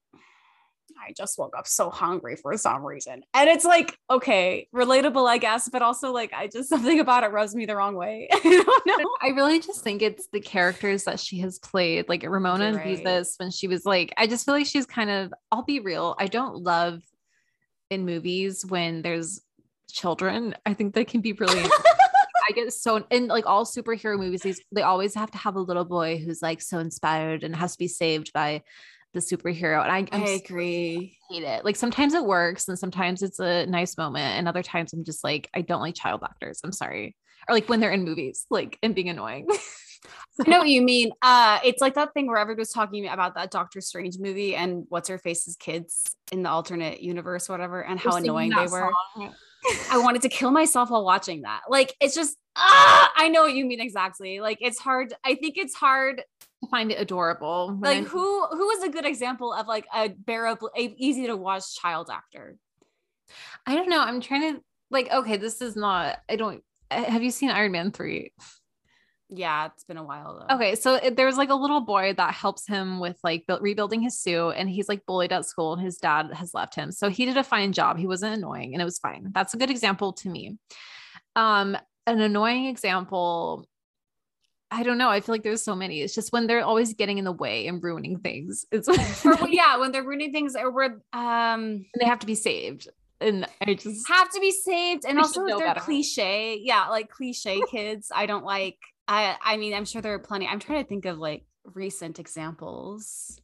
I 0.98 1.12
just 1.12 1.38
woke 1.38 1.54
up 1.56 1.66
so 1.66 1.90
hungry 1.90 2.36
for 2.36 2.56
some 2.56 2.84
reason. 2.84 3.22
And 3.34 3.48
it's 3.48 3.64
like, 3.64 3.96
okay, 4.10 4.68
relatable, 4.74 5.28
I 5.28 5.38
guess, 5.38 5.68
but 5.68 5.82
also 5.82 6.12
like 6.12 6.32
I 6.32 6.46
just 6.46 6.68
something 6.74 7.00
about 7.00 7.24
it 7.24 7.32
rubs 7.32 7.54
me 7.54 7.66
the 7.66 7.76
wrong 7.76 7.94
way. 7.94 8.28
I 8.32 8.38
don't 8.40 8.86
know. 8.86 9.10
I 9.22 9.28
really 9.28 9.60
just 9.60 9.82
think 9.82 10.02
it's 10.02 10.28
the 10.32 10.40
characters 10.40 11.04
that 11.04 11.20
she 11.20 11.38
has 11.40 11.58
played, 11.58 12.08
like 12.08 12.22
Ramona 12.22 12.70
You're 12.70 12.78
right. 12.78 13.04
Beezus 13.04 13.34
when 13.38 13.50
she 13.50 13.68
was 13.68 13.84
like, 13.84 14.12
I 14.16 14.26
just 14.26 14.44
feel 14.44 14.54
like 14.54 14.66
she's 14.66 14.86
kind 14.86 15.10
of, 15.10 15.32
I'll 15.50 15.64
be 15.64 15.80
real. 15.80 16.14
I 16.18 16.26
don't 16.26 16.62
love 16.62 17.02
in 17.90 18.04
movies 18.04 18.64
when 18.66 19.02
there's 19.02 19.40
children. 19.90 20.54
I 20.66 20.74
think 20.74 20.94
that 20.94 21.08
can 21.08 21.20
be 21.20 21.32
really, 21.32 21.62
I 22.48 22.52
get 22.52 22.72
so, 22.72 23.04
in 23.10 23.28
like 23.28 23.46
all 23.46 23.64
superhero 23.64 24.18
movies, 24.18 24.42
these, 24.42 24.60
they 24.72 24.82
always 24.82 25.14
have 25.14 25.30
to 25.32 25.38
have 25.38 25.56
a 25.56 25.60
little 25.60 25.84
boy 25.84 26.18
who's 26.18 26.42
like 26.42 26.60
so 26.60 26.78
inspired 26.78 27.44
and 27.44 27.54
has 27.56 27.72
to 27.72 27.78
be 27.78 27.88
saved 27.88 28.32
by 28.32 28.62
the 29.14 29.20
superhero. 29.20 29.82
And 29.82 29.90
I, 29.90 29.98
I'm 30.12 30.22
I 30.22 30.26
so- 30.26 30.34
agree. 30.44 31.16
hate 31.30 31.42
it. 31.42 31.64
Like 31.64 31.76
sometimes 31.76 32.12
it 32.14 32.24
works 32.24 32.68
and 32.68 32.78
sometimes 32.78 33.22
it's 33.22 33.38
a 33.40 33.64
nice 33.66 33.96
moment. 33.96 34.36
And 34.38 34.46
other 34.46 34.62
times 34.62 34.92
I'm 34.92 35.04
just 35.04 35.24
like, 35.24 35.48
I 35.54 35.62
don't 35.62 35.80
like 35.80 35.94
child 35.94 36.22
actors. 36.24 36.60
I'm 36.62 36.72
sorry. 36.72 37.16
Or 37.48 37.54
like 37.54 37.68
when 37.68 37.80
they're 37.80 37.92
in 37.92 38.04
movies, 38.04 38.46
like 38.50 38.78
and 38.82 38.94
being 38.94 39.08
annoying. 39.08 39.46
I 40.46 40.50
know 40.50 40.58
what 40.58 40.68
you 40.68 40.82
mean. 40.82 41.12
Uh, 41.22 41.60
it's 41.64 41.80
like 41.80 41.94
that 41.94 42.12
thing 42.12 42.26
where 42.26 42.36
everybody 42.36 42.60
was 42.60 42.70
talking 42.72 43.08
about 43.08 43.36
that 43.36 43.50
Doctor 43.50 43.80
Strange 43.80 44.18
movie 44.18 44.54
and 44.54 44.84
what's 44.88 45.08
her 45.08 45.16
face's 45.18 45.56
kids 45.56 46.02
in 46.32 46.42
the 46.42 46.50
alternate 46.50 47.00
universe, 47.00 47.48
whatever, 47.48 47.82
and 47.82 47.98
how 47.98 48.16
annoying 48.16 48.50
they 48.50 48.66
were. 48.66 48.90
song. 49.14 49.34
I 49.90 49.98
wanted 49.98 50.22
to 50.22 50.28
kill 50.28 50.50
myself 50.50 50.90
while 50.90 51.04
watching 51.04 51.42
that. 51.42 51.62
Like 51.70 51.94
it's 52.00 52.14
just 52.14 52.36
ah, 52.56 53.12
I 53.16 53.28
know 53.28 53.42
what 53.42 53.54
you 53.54 53.64
mean 53.64 53.80
exactly. 53.80 54.40
Like 54.40 54.58
it's 54.60 54.78
hard. 54.78 55.14
I 55.24 55.36
think 55.36 55.54
it's 55.56 55.74
hard. 55.74 56.22
Find 56.74 56.90
it 56.90 57.00
adorable. 57.00 57.78
Like 57.80 57.96
I'm- 57.98 58.06
who 58.06 58.46
who 58.48 58.70
is 58.72 58.82
a 58.82 58.88
good 58.88 59.04
example 59.06 59.52
of 59.52 59.68
like 59.68 59.86
a 59.94 60.08
bearable, 60.08 60.70
a 60.76 60.92
easy 60.98 61.28
to 61.28 61.36
watch 61.36 61.76
child 61.80 62.10
actor? 62.12 62.56
I 63.64 63.76
don't 63.76 63.88
know. 63.88 64.00
I'm 64.00 64.20
trying 64.20 64.54
to 64.56 64.60
like. 64.90 65.08
Okay, 65.12 65.36
this 65.36 65.62
is 65.62 65.76
not. 65.76 66.18
I 66.28 66.34
don't. 66.34 66.64
uh, 66.90 67.04
Have 67.04 67.22
you 67.22 67.30
seen 67.30 67.50
Iron 67.50 67.70
Man 67.70 67.92
three? 67.92 68.32
Yeah, 69.28 69.66
it's 69.66 69.84
been 69.84 69.96
a 69.98 70.04
while 70.04 70.44
though. 70.48 70.54
Okay, 70.56 70.74
so 70.74 70.96
it, 70.96 71.16
there's 71.16 71.36
like 71.36 71.48
a 71.50 71.54
little 71.54 71.80
boy 71.80 72.12
that 72.16 72.34
helps 72.34 72.66
him 72.66 72.98
with 72.98 73.18
like 73.22 73.46
build, 73.46 73.62
rebuilding 73.62 74.02
his 74.02 74.18
suit, 74.18 74.50
and 74.50 74.68
he's 74.68 74.88
like 74.88 75.06
bullied 75.06 75.32
at 75.32 75.46
school, 75.46 75.74
and 75.74 75.82
his 75.82 75.98
dad 75.98 76.32
has 76.32 76.54
left 76.54 76.74
him. 76.74 76.90
So 76.90 77.08
he 77.08 77.24
did 77.24 77.36
a 77.36 77.44
fine 77.44 77.72
job. 77.72 77.98
He 77.98 78.06
wasn't 78.08 78.36
annoying, 78.36 78.74
and 78.74 78.82
it 78.82 78.84
was 78.84 78.98
fine. 78.98 79.30
That's 79.32 79.54
a 79.54 79.56
good 79.56 79.70
example 79.70 80.12
to 80.14 80.28
me. 80.28 80.58
Um, 81.36 81.76
an 82.06 82.20
annoying 82.20 82.66
example. 82.66 83.66
I 84.74 84.82
don't 84.82 84.98
know. 84.98 85.08
I 85.08 85.20
feel 85.20 85.34
like 85.34 85.44
there's 85.44 85.62
so 85.62 85.76
many. 85.76 86.00
It's 86.00 86.14
just 86.14 86.32
when 86.32 86.48
they're 86.48 86.64
always 86.64 86.94
getting 86.94 87.18
in 87.18 87.24
the 87.24 87.32
way 87.32 87.68
and 87.68 87.80
ruining 87.82 88.18
things. 88.18 88.66
It's 88.72 88.88
Or, 88.88 89.38
yeah, 89.48 89.76
when 89.78 89.92
they're 89.92 90.02
ruining 90.02 90.32
things 90.32 90.56
or 90.56 90.70
where 90.72 91.00
um 91.12 91.86
they 92.00 92.06
have 92.06 92.18
to 92.18 92.26
be 92.26 92.34
saved, 92.34 92.88
and 93.20 93.46
I 93.64 93.74
just 93.74 94.08
have 94.08 94.30
to 94.30 94.40
be 94.40 94.50
saved 94.50 95.04
and 95.06 95.18
also 95.18 95.46
they're 95.46 95.58
better. 95.58 95.80
cliche. 95.80 96.58
Yeah, 96.60 96.88
like 96.88 97.08
cliche 97.08 97.60
kids. 97.70 98.10
I 98.12 98.26
don't 98.26 98.44
like 98.44 98.78
I 99.06 99.36
I 99.44 99.56
mean, 99.58 99.74
I'm 99.74 99.84
sure 99.84 100.02
there 100.02 100.14
are 100.14 100.18
plenty. 100.18 100.48
I'm 100.48 100.58
trying 100.58 100.82
to 100.82 100.88
think 100.88 101.04
of 101.04 101.18
like 101.18 101.44
recent 101.72 102.18
examples. 102.18 103.40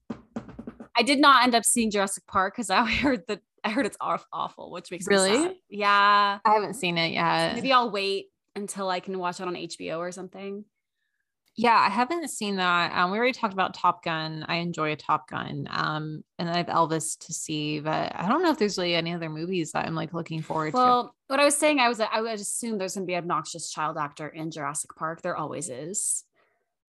I 0.96 1.02
did 1.02 1.20
not 1.20 1.44
end 1.44 1.54
up 1.54 1.64
seeing 1.64 1.92
Jurassic 1.92 2.26
Park 2.26 2.54
because 2.54 2.70
I 2.70 2.84
heard 2.90 3.22
that 3.28 3.40
I 3.62 3.70
heard 3.70 3.86
it's 3.86 3.96
awful, 4.00 4.72
which 4.72 4.90
makes 4.90 5.06
Really? 5.06 5.60
Yeah. 5.68 6.38
I 6.44 6.50
haven't 6.52 6.74
seen 6.74 6.98
it 6.98 7.12
yet. 7.12 7.54
Maybe 7.54 7.72
I'll 7.72 7.90
wait 7.92 8.26
until 8.56 8.88
I 8.88 8.98
can 9.00 9.18
watch 9.18 9.38
it 9.38 9.46
on 9.46 9.54
HBO 9.54 9.98
or 9.98 10.10
something. 10.10 10.64
Yeah, 11.60 11.76
I 11.76 11.90
haven't 11.90 12.30
seen 12.30 12.56
that. 12.56 12.90
Um, 12.96 13.10
we 13.10 13.18
already 13.18 13.34
talked 13.34 13.52
about 13.52 13.74
Top 13.74 14.02
Gun. 14.02 14.46
I 14.48 14.56
enjoy 14.56 14.92
a 14.92 14.96
Top 14.96 15.28
Gun. 15.28 15.68
Um, 15.70 16.24
and 16.38 16.48
I 16.48 16.56
have 16.56 16.68
Elvis 16.68 17.18
to 17.26 17.34
see, 17.34 17.80
but 17.80 18.18
I 18.18 18.28
don't 18.28 18.42
know 18.42 18.50
if 18.50 18.56
there's 18.56 18.78
really 18.78 18.94
any 18.94 19.12
other 19.12 19.28
movies 19.28 19.72
that 19.72 19.84
I'm 19.84 19.94
like 19.94 20.14
looking 20.14 20.40
forward 20.40 20.70
to. 20.70 20.78
Well, 20.78 21.14
what 21.26 21.38
I 21.38 21.44
was 21.44 21.54
saying, 21.54 21.78
I 21.78 21.88
was 21.90 22.00
I 22.00 22.22
would 22.22 22.32
assume 22.32 22.78
there's 22.78 22.94
gonna 22.94 23.04
be 23.04 23.12
an 23.12 23.24
obnoxious 23.24 23.70
child 23.70 23.98
actor 23.98 24.26
in 24.26 24.50
Jurassic 24.50 24.96
Park. 24.96 25.20
There 25.20 25.36
always 25.36 25.68
is. 25.68 26.24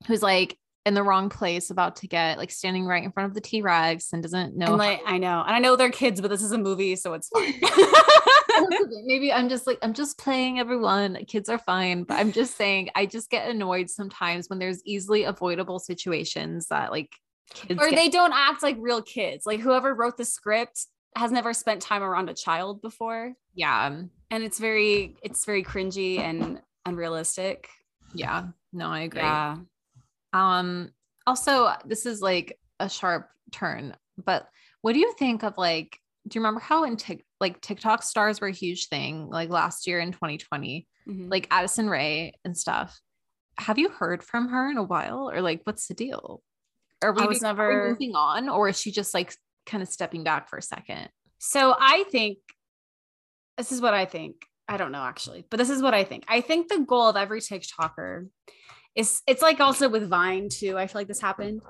Who's 0.08 0.24
like 0.24 0.58
in 0.86 0.94
the 0.94 1.04
wrong 1.04 1.28
place, 1.28 1.70
about 1.70 1.98
to 1.98 2.08
get 2.08 2.38
like 2.38 2.50
standing 2.50 2.86
right 2.86 3.04
in 3.04 3.12
front 3.12 3.28
of 3.28 3.34
the 3.34 3.42
T 3.42 3.62
Rex 3.62 4.14
and 4.14 4.24
doesn't 4.24 4.56
know. 4.56 4.68
And 4.68 4.78
like 4.78 5.02
I 5.06 5.18
know, 5.18 5.44
and 5.46 5.54
I 5.54 5.60
know 5.60 5.76
they're 5.76 5.90
kids, 5.90 6.22
but 6.22 6.30
this 6.30 6.42
is 6.42 6.54
a 6.54 6.58
movie, 6.58 6.96
so 6.96 7.14
it's 7.14 7.28
fine. 7.28 7.56
Maybe 9.06 9.32
I'm 9.32 9.50
just 9.50 9.68
like 9.68 9.80
I'm 9.82 9.94
just 9.94 10.18
playing 10.18 10.60
everyone. 10.60 11.18
Kids 11.28 11.50
are 11.50 11.58
fine, 11.58 12.04
but 12.04 12.16
I'm 12.16 12.32
just 12.32 12.58
saying 12.58 12.90
I 12.96 13.06
just 13.06 13.30
get 13.30 13.50
annoyed 13.50 13.90
sometimes 13.90 14.50
when 14.50 14.60
there's 14.60 14.82
easily 14.86 15.24
avoidable 15.24 15.80
situations 15.80 16.68
that 16.68 16.92
like 16.92 17.10
kids 17.54 17.82
or 17.82 17.90
get- 17.90 17.96
they 17.96 18.10
don't 18.10 18.34
act 18.34 18.64
like 18.64 18.78
real 18.80 19.02
kids. 19.02 19.46
Like 19.46 19.60
whoever 19.60 19.94
wrote 19.94 20.18
the 20.18 20.26
script 20.26 20.86
has 21.18 21.32
never 21.32 21.54
spent 21.54 21.82
time 21.82 22.04
around 22.04 22.30
a 22.30 22.34
child 22.34 22.82
before, 22.82 23.34
yeah 23.54 23.88
and 24.32 24.44
it's 24.44 24.60
very 24.60 25.18
it's 25.22 25.46
very 25.46 25.64
cringy 25.64 26.20
and 26.20 26.62
unrealistic. 26.86 27.68
yeah 28.14 28.48
no 28.74 28.88
I 28.88 29.02
agree. 29.02 29.22
Yeah. 29.22 29.58
Um, 30.34 30.92
also, 31.28 31.74
this 31.86 32.06
is 32.06 32.22
like 32.22 32.58
a 32.80 32.90
sharp 32.90 33.30
turn. 33.52 33.96
But 34.24 34.48
what 34.82 34.94
do 34.94 35.00
you 35.00 35.14
think 35.20 35.44
of 35.44 35.58
like? 35.58 36.00
Do 36.28 36.38
you 36.38 36.42
remember 36.42 36.62
how 36.62 36.84
in 36.84 36.98
Tik 36.98 37.26
like 37.42 37.60
TikTok 37.60 38.04
stars 38.04 38.40
were 38.40 38.48
a 38.48 38.54
huge 38.54 38.88
thing 38.88 39.28
like 39.30 39.50
last 39.50 39.88
year 39.88 40.00
in 40.00 40.12
2020, 40.14 40.88
Mhm. 41.10 41.30
like 41.32 41.48
Addison 41.52 41.90
Rae 41.90 42.34
and 42.46 42.58
stuff? 42.58 43.02
Have 43.58 43.78
you 43.78 43.90
heard 43.90 44.24
from 44.24 44.48
her 44.50 44.70
in 44.72 44.78
a 44.78 44.84
while, 44.84 45.30
or 45.30 45.42
like 45.42 45.62
what's 45.66 45.88
the 45.88 45.94
deal? 45.94 46.42
Are 47.02 47.12
we, 47.12 47.26
was 47.26 47.42
never- 47.42 47.90
moving 47.90 48.16
on, 48.16 48.48
or 48.48 48.70
is 48.70 48.80
she 48.80 48.92
just 48.92 49.14
like 49.14 49.36
kind 49.66 49.82
of 49.84 49.90
stepping 49.90 50.24
back 50.24 50.48
for 50.50 50.58
a 50.58 50.62
second? 50.62 51.10
So 51.40 51.76
I 51.78 52.04
think 52.12 52.38
this 53.58 53.72
is 53.72 53.82
what 53.82 53.94
I 53.96 54.06
think. 54.06 54.46
I 54.68 54.78
don't 54.78 54.92
know 54.94 55.02
actually, 55.02 55.46
but 55.50 55.58
this 55.58 55.70
is 55.70 55.82
what 55.82 55.94
I 55.94 56.04
think. 56.04 56.24
I 56.28 56.40
think 56.42 56.70
the 56.70 56.80
goal 56.80 57.10
of 57.10 57.18
every 57.18 57.42
TikToker 57.42 58.30
is 58.96 59.22
it's 59.28 59.42
like 59.42 59.60
also 59.60 59.90
with 59.90 60.08
Vine 60.10 60.48
too. 60.50 60.78
I 60.78 60.88
feel 60.88 61.00
like 61.02 61.08
this 61.08 61.20
happened. 61.20 61.62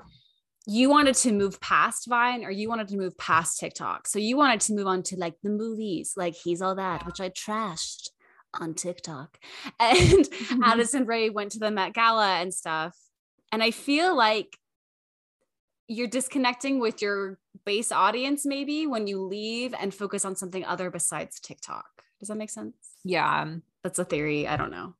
You 0.68 0.90
wanted 0.90 1.16
to 1.16 1.32
move 1.32 1.60
past 1.60 2.08
Vine 2.08 2.44
or 2.44 2.52
you 2.52 2.70
wanted 2.70 2.88
to 2.90 2.98
move 2.98 3.18
past 3.18 3.60
TikTok. 3.60 4.08
So 4.08 4.20
you 4.20 4.38
wanted 4.38 4.62
to 4.62 4.74
move 4.74 4.88
on 4.88 5.04
to 5.04 5.18
like 5.18 5.36
the 5.42 5.50
movies, 5.50 6.14
like 6.16 6.36
He's 6.36 6.62
All 6.62 6.76
That, 6.76 7.06
which 7.06 7.20
I 7.20 7.30
trashed 7.30 8.10
on 8.54 8.74
TikTok. 8.74 9.38
And 9.80 10.00
mm-hmm. 10.00 10.64
Addison 10.64 11.06
Rae 11.06 11.30
went 11.30 11.54
to 11.54 11.60
the 11.60 11.72
Met 11.72 11.94
Gala 11.94 12.36
and 12.36 12.54
stuff. 12.54 12.96
And 13.52 13.64
I 13.64 13.72
feel 13.72 14.16
like 14.16 14.58
you're 15.88 16.08
disconnecting 16.08 16.80
with 16.80 17.02
your 17.02 17.38
base 17.66 17.92
audience 17.92 18.46
maybe 18.46 18.88
when 18.88 19.08
you 19.08 19.22
leave 19.22 19.74
and 19.80 19.94
focus 19.94 20.24
on 20.24 20.36
something 20.36 20.64
other 20.64 20.90
besides 20.90 21.40
TikTok. 21.40 21.86
Does 22.20 22.30
that 22.30 22.38
make 22.38 22.50
sense? 22.50 22.76
Yeah. 23.04 23.56
That's 23.84 24.00
a 24.00 24.06
theory. 24.06 24.48
I 24.48 24.58
don't 24.58 24.72
know. 24.72 24.94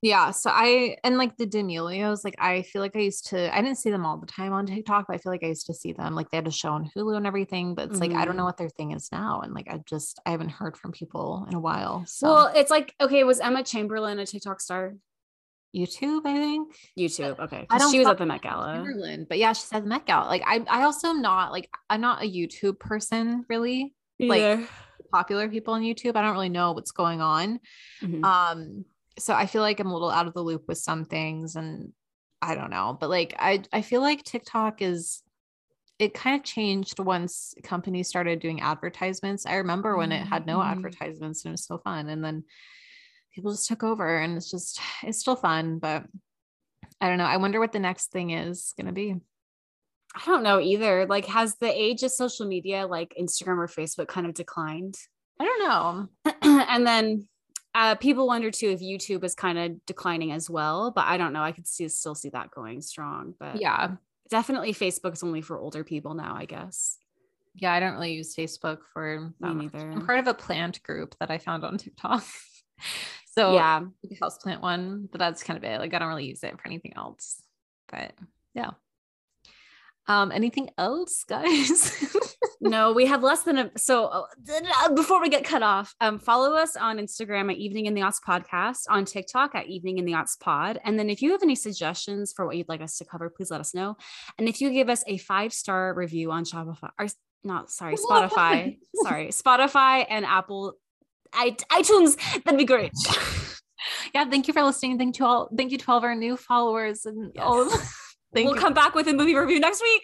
Yeah. 0.00 0.30
So 0.30 0.50
I 0.52 0.96
and 1.02 1.18
like 1.18 1.36
the 1.36 1.46
D'Amelios, 1.46 2.24
like 2.24 2.36
I 2.38 2.62
feel 2.62 2.80
like 2.82 2.94
I 2.94 3.00
used 3.00 3.26
to 3.30 3.52
I 3.56 3.60
didn't 3.60 3.78
see 3.78 3.90
them 3.90 4.06
all 4.06 4.16
the 4.16 4.26
time 4.26 4.52
on 4.52 4.64
TikTok, 4.66 5.06
but 5.08 5.14
I 5.14 5.18
feel 5.18 5.32
like 5.32 5.42
I 5.42 5.48
used 5.48 5.66
to 5.66 5.74
see 5.74 5.92
them. 5.92 6.14
Like 6.14 6.30
they 6.30 6.36
had 6.36 6.46
a 6.46 6.52
show 6.52 6.70
on 6.70 6.88
Hulu 6.96 7.16
and 7.16 7.26
everything. 7.26 7.74
But 7.74 7.90
it's 7.90 7.98
like 8.00 8.12
I 8.12 8.24
don't 8.24 8.36
know 8.36 8.42
Mhm. 8.42 8.46
what 8.46 8.56
their 8.58 8.68
thing 8.68 8.92
is 8.92 9.08
now. 9.10 9.40
And 9.40 9.54
like 9.54 9.66
I 9.68 9.80
just 9.86 10.20
I 10.24 10.30
haven't 10.30 10.50
heard 10.50 10.76
from 10.76 10.92
people 10.92 11.46
in 11.48 11.54
a 11.56 11.60
while. 11.60 12.04
So 12.06 12.28
Well, 12.28 12.52
it's 12.54 12.70
like, 12.70 12.94
okay, 13.00 13.24
was 13.24 13.40
Emma 13.40 13.64
Chamberlain 13.64 14.18
a 14.20 14.26
TikTok 14.26 14.60
star? 14.60 14.94
YouTube, 15.76 16.22
I 16.24 16.34
think. 16.34 16.74
YouTube. 16.98 17.38
Okay. 17.40 17.66
I 17.68 17.78
don't 17.78 17.90
She 17.90 17.98
was 17.98 18.08
at 18.08 18.18
the 18.18 18.24
Met 18.26 18.40
Gala. 18.42 18.74
Chamberlain, 18.76 19.26
but 19.28 19.38
yeah, 19.38 19.52
she 19.52 19.62
said 19.62 19.82
the 19.84 19.88
Met 19.88 20.06
Gala. 20.06 20.26
Like 20.28 20.42
I 20.46 20.64
I 20.68 20.84
also 20.84 21.08
am 21.08 21.20
not 21.22 21.50
like 21.50 21.68
I'm 21.90 22.00
not 22.00 22.22
a 22.22 22.26
YouTube 22.26 22.78
person 22.78 23.44
really. 23.48 23.94
Like. 24.20 24.68
Popular 25.10 25.48
people 25.48 25.72
on 25.72 25.80
YouTube. 25.80 26.16
I 26.16 26.20
don't 26.22 26.32
really 26.34 26.50
know 26.50 26.72
what's 26.72 26.90
going 26.92 27.22
on. 27.22 27.60
Mhm. 28.02 28.22
um 28.24 28.84
so 29.18 29.34
i 29.34 29.46
feel 29.46 29.62
like 29.62 29.80
i'm 29.80 29.88
a 29.90 29.92
little 29.92 30.10
out 30.10 30.26
of 30.26 30.34
the 30.34 30.42
loop 30.42 30.64
with 30.68 30.78
some 30.78 31.04
things 31.04 31.56
and 31.56 31.92
i 32.42 32.54
don't 32.54 32.70
know 32.70 32.96
but 33.00 33.10
like 33.10 33.34
i 33.38 33.62
i 33.72 33.82
feel 33.82 34.00
like 34.00 34.22
tiktok 34.22 34.80
is 34.82 35.22
it 35.98 36.14
kind 36.14 36.38
of 36.38 36.44
changed 36.44 36.98
once 37.00 37.54
companies 37.64 38.08
started 38.08 38.38
doing 38.40 38.60
advertisements 38.60 39.46
i 39.46 39.54
remember 39.56 39.96
when 39.96 40.12
it 40.12 40.24
had 40.24 40.46
no 40.46 40.58
Mhm. 40.58 40.70
advertisements 40.70 41.44
and 41.44 41.50
it 41.50 41.54
was 41.54 41.64
so 41.66 41.78
fun 41.78 42.08
and 42.08 42.24
then 42.24 42.44
people 43.34 43.50
just 43.50 43.66
took 43.68 43.82
over 43.82 44.18
and 44.18 44.36
it's 44.36 44.50
just 44.50 44.80
it's 45.02 45.18
still 45.18 45.36
fun 45.36 45.78
but 45.78 46.04
i 47.00 47.08
don't 47.08 47.18
know 47.18 47.24
i 47.24 47.36
wonder 47.36 47.58
what 47.60 47.72
the 47.72 47.78
next 47.80 48.10
thing 48.12 48.30
is 48.30 48.72
going 48.76 48.86
to 48.86 48.92
be 48.92 49.14
I 50.16 50.24
don't 50.24 50.42
know 50.42 50.58
either. 50.58 51.06
Like, 51.06 51.26
has 51.26 51.56
the 51.56 51.70
age 51.70 52.02
of 52.02 52.10
social 52.10 52.46
media, 52.46 52.86
like 52.86 53.14
Instagram 53.20 53.58
or 53.58 53.66
Facebook, 53.68 54.08
kind 54.08 54.26
of 54.26 54.32
declined? 54.34 54.96
i 55.38 55.44
don't 55.44 55.68
know 55.68 56.08
and 56.42 56.84
then 56.86 57.28
uh, 57.78 57.94
people 57.94 58.26
wonder 58.26 58.50
too 58.50 58.68
if 58.68 58.80
YouTube 58.80 59.24
is 59.24 59.34
kind 59.34 59.58
of 59.58 59.86
declining 59.86 60.32
as 60.32 60.50
well. 60.50 60.90
But 60.90 61.06
I 61.06 61.16
don't 61.16 61.32
know. 61.32 61.42
I 61.42 61.52
could 61.52 61.66
see 61.66 61.88
still 61.88 62.14
see 62.14 62.28
that 62.30 62.50
going 62.50 62.82
strong. 62.82 63.34
But 63.38 63.60
yeah 63.60 63.92
definitely 64.30 64.74
Facebook's 64.74 65.22
only 65.22 65.40
for 65.40 65.58
older 65.58 65.84
people 65.84 66.12
now. 66.12 66.34
I 66.36 66.44
guess. 66.44 66.98
yeah 67.54 67.72
i 67.72 67.80
don't 67.80 67.94
really 67.94 68.12
use 68.12 68.36
facebook 68.36 68.80
for 68.92 69.20
Me 69.20 69.30
that 69.40 69.56
neither. 69.56 69.90
i'm 69.90 70.04
part 70.04 70.18
of 70.18 70.26
a 70.26 70.34
plant 70.34 70.82
group 70.82 71.14
that 71.18 71.30
i 71.30 71.38
found 71.38 71.64
on 71.64 71.78
tiktok 71.78 72.22
so 73.38 73.54
yeah. 73.54 73.82
the 74.02 74.16
houseplant 74.16 74.60
one, 74.60 75.08
but 75.10 75.18
that's 75.18 75.42
kind 75.42 75.56
of 75.56 75.64
it. 75.64 75.78
Like 75.78 75.94
I 75.94 75.98
don't 75.98 76.08
really 76.08 76.26
use 76.26 76.42
it 76.42 76.58
for 76.60 76.66
anything 76.66 76.94
else. 76.96 77.42
But 77.88 78.12
yeah. 78.54 78.70
Um, 80.06 80.32
anything 80.32 80.70
else, 80.78 81.24
guys? 81.24 82.04
no, 82.60 82.92
we 82.92 83.06
have 83.06 83.22
less 83.22 83.42
than 83.42 83.58
a. 83.58 83.70
So 83.76 84.06
uh, 84.06 84.88
before 84.94 85.20
we 85.20 85.28
get 85.28 85.44
cut 85.44 85.62
off, 85.62 85.94
um, 86.00 86.18
follow 86.18 86.54
us 86.54 86.76
on 86.76 86.98
Instagram 86.98 87.50
at 87.50 87.56
Evening 87.56 87.86
in 87.86 87.94
the 87.94 88.00
Aughts 88.00 88.20
Podcast, 88.26 88.82
on 88.88 89.04
TikTok 89.04 89.54
at 89.54 89.66
Evening 89.66 89.98
in 89.98 90.04
the 90.04 90.12
Aughts 90.12 90.38
Pod, 90.38 90.80
and 90.84 90.98
then 90.98 91.08
if 91.08 91.22
you 91.22 91.32
have 91.32 91.42
any 91.42 91.54
suggestions 91.54 92.32
for 92.34 92.46
what 92.46 92.56
you'd 92.56 92.68
like 92.68 92.80
us 92.80 92.96
to 92.98 93.04
cover, 93.04 93.30
please 93.30 93.50
let 93.50 93.60
us 93.60 93.74
know. 93.74 93.96
And 94.38 94.48
if 94.48 94.60
you 94.60 94.70
give 94.70 94.88
us 94.88 95.04
a 95.06 95.18
five 95.18 95.52
star 95.52 95.94
review 95.94 96.32
on 96.32 96.44
Shopify, 96.44 96.90
or 96.98 97.06
not 97.44 97.70
sorry, 97.70 97.94
Spotify, 97.96 98.78
sorry, 99.02 99.28
Spotify 99.28 100.04
and 100.08 100.24
Apple, 100.24 100.74
I, 101.32 101.56
iTunes, 101.70 102.16
that'd 102.44 102.58
be 102.58 102.64
great. 102.64 102.92
yeah, 104.14 104.24
thank 104.28 104.48
you 104.48 104.52
for 104.54 104.62
listening. 104.62 104.98
Thank 104.98 105.18
you 105.18 105.26
all. 105.26 105.48
Thank 105.56 105.70
you 105.70 105.78
to 105.78 105.90
all 105.90 105.98
of 105.98 106.04
our 106.04 106.16
new 106.16 106.36
followers 106.36 107.06
and 107.06 107.36
all 107.38 107.62
of 107.62 107.70
thank 108.34 108.46
we'll 108.46 108.56
you. 108.56 108.60
come 108.60 108.74
back 108.74 108.94
with 108.94 109.06
a 109.06 109.12
movie 109.12 109.36
review 109.36 109.60
next 109.60 109.80
week. 109.80 110.02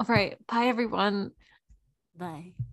all 0.00 0.06
right. 0.08 0.36
Bye 0.48 0.66
everyone. 0.66 1.30
Bye. 2.18 2.54